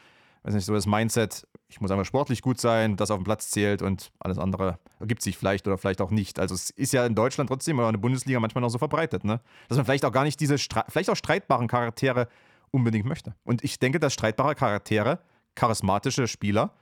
[0.45, 3.49] weiß nicht, so das Mindset, ich muss einfach sportlich gut sein, das auf dem Platz
[3.49, 6.39] zählt und alles andere ergibt sich vielleicht oder vielleicht auch nicht.
[6.39, 9.23] Also es ist ja in Deutschland trotzdem oder in der Bundesliga manchmal noch so verbreitet,
[9.23, 9.41] ne?
[9.67, 12.27] Dass man vielleicht auch gar nicht diese, vielleicht auch streitbaren Charaktere
[12.69, 13.33] unbedingt möchte.
[13.43, 15.19] Und ich denke, dass streitbare Charaktere,
[15.55, 16.73] charismatische Spieler,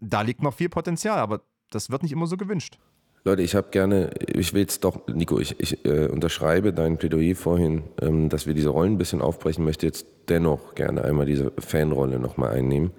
[0.00, 1.40] da liegt noch viel Potenzial, aber
[1.70, 2.78] das wird nicht immer so gewünscht.
[3.26, 7.34] Leute, ich habe gerne, ich will jetzt doch, Nico, ich, ich äh, unterschreibe dein Plädoyer
[7.34, 11.50] vorhin, ähm, dass wir diese Rollen ein bisschen aufbrechen, möchte jetzt dennoch gerne einmal diese
[11.56, 12.90] Fanrolle nochmal einnehmen,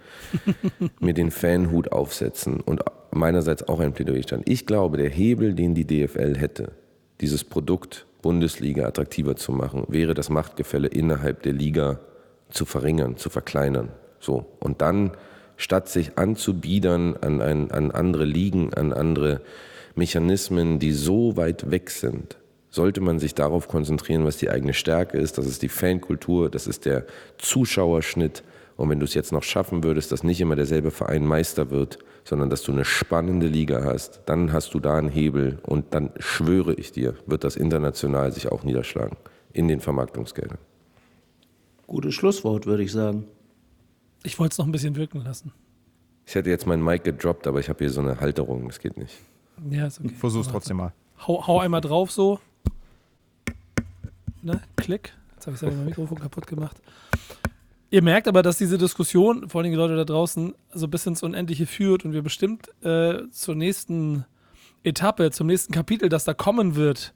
[0.99, 2.81] mir den Fanhut aufsetzen und
[3.11, 4.41] meinerseits auch ein Plädoyer stellen.
[4.45, 6.71] Ich glaube, der Hebel, den die DFL hätte,
[7.21, 11.99] dieses Produkt Bundesliga attraktiver zu machen, wäre das Machtgefälle innerhalb der Liga
[12.49, 13.89] zu verringern, zu verkleinern.
[14.19, 14.47] So.
[14.59, 15.11] Und dann,
[15.55, 19.41] statt sich anzubiedern an, ein, an andere Ligen, an andere
[19.95, 22.37] Mechanismen, die so weit weg sind,
[22.69, 25.37] sollte man sich darauf konzentrieren, was die eigene Stärke ist.
[25.37, 27.05] Das ist die Fankultur, das ist der
[27.37, 28.43] Zuschauerschnitt.
[28.75, 31.99] Und wenn du es jetzt noch schaffen würdest, dass nicht immer derselbe Verein Meister wird,
[32.25, 36.11] sondern dass du eine spannende Liga hast, dann hast du da einen Hebel und dann
[36.19, 39.15] schwöre ich dir, wird das international sich auch niederschlagen
[39.53, 40.57] in den Vermarktungsgeldern.
[41.87, 43.25] Gutes Schlusswort, würde ich sagen.
[44.23, 45.53] Ich wollte es noch ein bisschen wirken lassen.
[46.25, 48.97] Ich hätte jetzt meinen Mic gedroppt, aber ich habe hier so eine Halterung, das geht
[48.97, 49.13] nicht.
[49.69, 50.09] Ja, ist okay.
[50.09, 50.93] Versuch's trotzdem mal.
[51.27, 52.39] Hau, hau einmal drauf so.
[54.41, 54.61] Ne?
[54.75, 55.13] Klick.
[55.35, 56.81] Jetzt habe ich selber mein Mikrofon kaputt gemacht.
[57.89, 61.23] Ihr merkt aber, dass diese Diskussion, vor allem die Leute da draußen, so bis ins
[61.23, 64.25] Unendliche führt und wir bestimmt äh, zur nächsten
[64.83, 67.13] Etappe, zum nächsten Kapitel, das da kommen wird,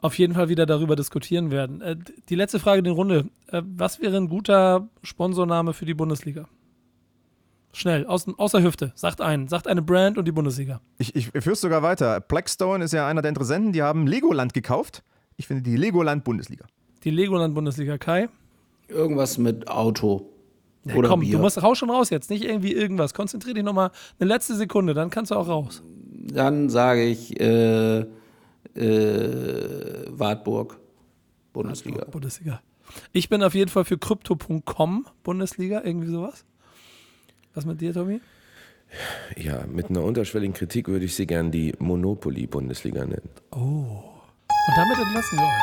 [0.00, 1.80] auf jeden Fall wieder darüber diskutieren werden.
[1.80, 1.96] Äh,
[2.28, 3.28] die letzte Frage in der Runde.
[3.46, 6.48] Äh, was wäre ein guter Sponsorname für die Bundesliga?
[7.72, 8.92] Schnell, aus, aus der Hüfte.
[8.94, 9.48] Sagt einen.
[9.48, 10.80] Sagt eine Brand und die Bundesliga.
[10.98, 12.20] Ich, ich führe es sogar weiter.
[12.20, 15.02] Blackstone ist ja einer der Interessenten, die haben Legoland gekauft.
[15.36, 16.66] Ich finde die Legoland-Bundesliga.
[17.04, 17.96] Die Legoland-Bundesliga.
[17.96, 18.28] Kai?
[18.88, 20.28] Irgendwas mit Auto.
[20.84, 21.36] Ja, oder komm, Bier.
[21.36, 23.14] du musst raus schon raus jetzt, nicht irgendwie irgendwas.
[23.14, 25.82] Konzentrier dich nochmal eine letzte Sekunde, dann kannst du auch raus.
[26.12, 28.06] Dann sage ich äh, äh,
[30.10, 30.78] Wartburg,
[31.52, 32.04] Bundesliga.
[32.06, 32.60] Bundesliga.
[33.12, 36.44] Ich bin auf jeden Fall für Crypto.com Bundesliga, irgendwie sowas.
[37.54, 38.20] Was mit dir, Tommy?
[39.36, 43.28] Ja, mit einer unterschwelligen Kritik würde ich sie gern die Monopoly-Bundesliga nennen.
[43.50, 43.56] Oh.
[44.68, 45.62] Und damit entlassen wir euch.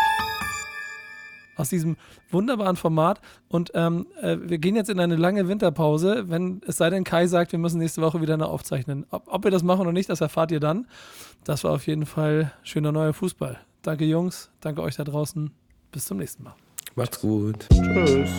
[1.57, 1.97] Aus diesem
[2.31, 3.21] wunderbaren Format.
[3.49, 7.27] Und ähm, äh, wir gehen jetzt in eine lange Winterpause, wenn es sei denn, Kai
[7.27, 9.05] sagt, wir müssen nächste Woche wieder eine aufzeichnen.
[9.09, 10.87] Ob, ob wir das machen oder nicht, das erfahrt ihr dann.
[11.43, 13.59] Das war auf jeden Fall schöner neuer Fußball.
[13.81, 14.49] Danke, Jungs.
[14.61, 15.51] Danke euch da draußen.
[15.91, 16.55] Bis zum nächsten Mal.
[16.95, 17.67] Macht's gut.
[17.71, 18.29] Tschüss.